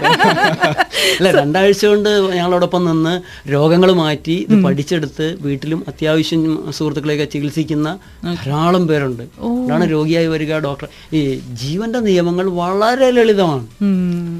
രണ്ടാഴ്ച 1.41 1.85
കൊണ്ട് 1.85 2.09
ഞങ്ങളോടൊപ്പം 2.35 2.85
നിന്ന് 2.85 3.13
രോഗങ്ങൾ 3.51 3.91
മാറ്റി 4.03 4.45
ഇത് 4.49 4.63
പഠിച്ചെടുത്ത് 4.63 5.25
വീട്ടിലും 5.41 5.83
അത്യാവശ്യം 5.87 6.30
സുഹൃത്തുക്കളെയൊക്കെ 6.71 7.25
ചികിത്സിക്കുന്ന 7.25 7.99
ധാരാളം 8.23 8.87
പേരുണ്ട്. 8.87 9.23
അതാണ് 9.23 9.91
രോഗിയായി 9.91 10.27
വരിക 10.27 10.57
ഡോക്ടർ 10.59 10.87
ഈ 11.13 11.39
ജീവന്റെ 11.53 11.99
നിയമങ്ങൾ 11.99 12.49
വളരെ 12.49 13.11
ലളിതമാണ്. 13.11 13.67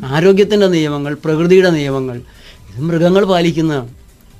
ആരോഗ്യത്തിന്റെ 0.06 0.68
നിയമങ്ങൾ 0.68 1.18
പ്രകൃതിയുടെ 1.26 1.70
നിയമങ്ങൾ 1.70 2.22
ഇത് 2.70 2.82
മൃഗങ്ങൾ 2.82 3.26
പാലിക്കുന്നതാണ്. 3.26 3.90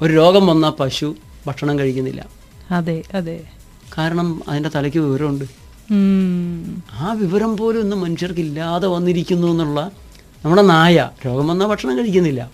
ഒരു 0.02 0.14
രോഗം 0.14 0.48
വന്ന 0.48 0.70
പശു 0.70 1.16
ഭക്ഷണം 1.48 1.80
കഴിക്കുന്നില്ല. 1.80 2.28
അതെ 2.72 3.04
അതെ. 3.14 3.42
കാരണം 3.98 4.42
അതിന്റെ 4.48 4.70
തലയ്ക്ക് 4.76 4.98
വിവരമുണ്ട്. 4.98 5.46
ആ 6.94 7.14
വിവരം 7.14 7.58
പോലും 7.58 7.82
ഇന്ന് 7.82 7.96
മനുഷ്യർക്ക് 7.96 8.40
ഇല്ലാതെ 8.40 8.88
വന്നിരിക്കുന്നു 8.88 9.48
എന്നുള്ള 9.48 9.92
നമ്മുടെ 10.46 10.62
നായ 10.62 11.10
രോഗം 11.26 11.48
വന്നാൽ 11.48 11.68
ഭക്ഷണം 11.68 11.98
കഴിക്കുന്നില്ല. 11.98 12.52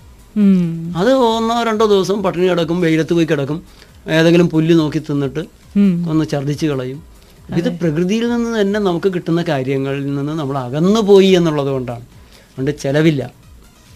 അത് 0.97 1.13
ഒന്നോ 1.13 1.63
രണ്ടോ 1.63 1.85
ദിവസം 1.85 2.23
പട്ടിണി 2.23 2.47
കിടക്കും 2.47 2.81
വെയിലത്ത് 2.81 3.13
പോയി 3.13 3.25
കിടക്കും. 3.25 3.63
ഏതെങ്കിലും 4.09 4.49
പുല്ല് 4.49 4.79
നോക്കി 4.79 4.99
തിന്നിട്ട്. 4.99 5.39
ഒന്ന് 6.09 6.25
ഛർദ്ദിച്ച് 6.31 6.65
കളയും. 6.65 7.03
ഇത് 7.55 7.69
പ്രകൃതിയിൽ 7.79 8.29
നിന്ന് 8.29 8.61
തന്നെ 8.61 8.79
നമുക്ക് 8.79 9.13
കിട്ടുന്ന 9.13 9.41
കാര്യങ്ങളിൽ 9.41 10.15
നിന്ന് 10.15 10.31
നമ്മൾ 10.31 10.57
അകന്നു 10.57 10.99
പോയി 10.99 11.27
എന്നുള്ളത് 11.27 11.67
കൊണ്ടാണ്. 11.67 11.99
അതുകൊണ്ട് 11.99 12.79
ചിലവില്ല. 12.81 13.31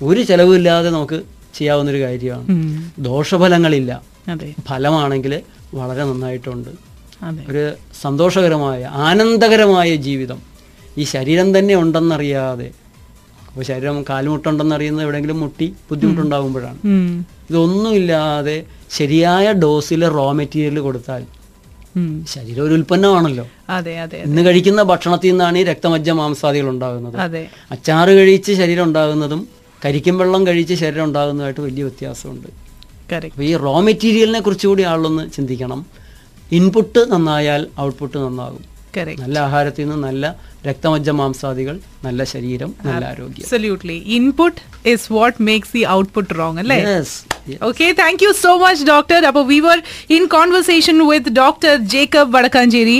ഒരു 0.04 0.22
ചിലവില്ലാതെ 0.22 0.90
നമുക്ക് 0.90 1.22
ചെയ്യാവുന്നൊരു 1.54 2.02
കാര്യമാണ്. 2.02 2.48
ദോഷഫലങ്ങളില്ല. 3.00 4.02
ഫലമാണെങ്കിൽ 4.68 5.42
വളരെ 5.74 6.04
നന്നായിട്ടുണ്ട്. 6.04 6.70
ഒരു 7.52 7.72
സന്തോഷകരമായ 8.02 8.86
ആനന്ദകരമായ 8.86 9.96
ജീവിതം. 9.96 10.40
ഈ 10.98 11.04
ശരീരം 11.04 11.60
തന്നെ 11.60 11.76
ഉണ്ടെന്നറിയാതെ. 11.76 12.72
അപ്പോൾ 13.48 13.64
ശരീരം 13.64 14.04
കാൽമുട്ടുണ്ടെന്നറിയുന്നത് 14.10 15.04
എവിടെയെങ്കിലും 15.04 15.40
മുട്ടി 15.40 15.74
ബുദ്ധിമുട്ടുണ്ടാകുമ്പോഴാണ്. 15.90 16.78
ഇതൊന്നുമില്ലാതെ 17.52 18.58
ശരിയായ 18.98 19.46
ഡോസിൽ 19.64 20.02
റോ 20.18 20.26
മെറ്റീരിയൽ 20.40 20.80
കൊടുത്താൽ 20.88 21.24
ശരീരം 22.34 22.62
ഒരു 22.66 22.74
ഉൽപ്പന്നമാണല്ലോ. 22.78 23.46
അതെ 23.78 23.94
അതെ 24.04 24.20
ഇന്ന് 24.28 24.42
കഴിക്കുന്ന 24.48 24.82
ഭക്ഷണത്തിൽ 24.92 25.32
നിന്നാണ് 25.32 25.58
ഈ 25.62 25.64
രക്തമജ്ജ 25.70 26.10
മാംസാദികൾ 26.20 26.68
ഉണ്ടാകുന്നത്. 26.74 27.18
അച്ചാറ് 27.74 28.12
കഴിച്ച് 28.20 28.52
ശരീരം 28.60 28.84
ഉണ്ടാകുന്നതും 28.90 29.42
കരിക്കും 29.86 30.16
വെള്ളം 30.22 30.42
കഴിച്ച് 30.48 30.76
ശരീരം 30.84 31.06
ഉണ്ടാകുന്നതുമായിട്ട് 31.10 31.62
വലിയ 31.68 31.84
വ്യത്യാസമുണ്ട്. 31.88 32.50
അപ്പൊ 33.14 33.28
അപ്പോൾ 33.28 33.46
ഈ 33.50 33.54
റോ 33.66 33.76
മെറ്റീരിയലിനെ 33.88 34.40
കുറിച്ചുകൂടി 34.46 34.84
ആളൊന്ന് 34.92 35.24
ചിന്തിക്കണം. 35.36 35.80
ഇൻപുട്ട് 36.58 37.02
നന്നായാൽ 37.14 37.62
ഔട്ട്പുട്ട് 37.86 38.18
നന്നാകും. 38.26 38.64
നല്ല 39.24 39.38
ആഹാരത്തിൽ 39.48 39.84
നിന്ന് 39.84 39.98
നല്ല 40.08 40.26
രക്തമജ്ജ 40.66 41.10
മാംസാദികൾ 41.20 41.76
നല്ല 42.08 42.24
ശരീരം 42.34 42.72
നല്ല 42.88 43.04
ആരോഗ്യം 43.12 43.46
Absolutely. 43.46 43.98
Input 44.18 44.56
is 44.86 45.02
what 45.18 45.36
makes 45.50 45.70
the 45.78 45.84
output 45.96 46.28
wrong, 46.38 46.56
അല്ലേ. 46.64 46.78
Okay, 47.70 47.90
thank 47.94 48.20
you 48.22 48.34
so 48.36 48.52
much, 48.64 48.80
Doctor. 48.92 49.20
അപ്പോൾ 49.30 49.44
we 49.52 49.58
were 49.68 49.80
in 50.10 50.24
conversation 50.30 50.98
with 51.12 51.26
Dr. 51.34 51.74
Jacob 51.94 52.28
Vadakanjeri. 52.36 52.98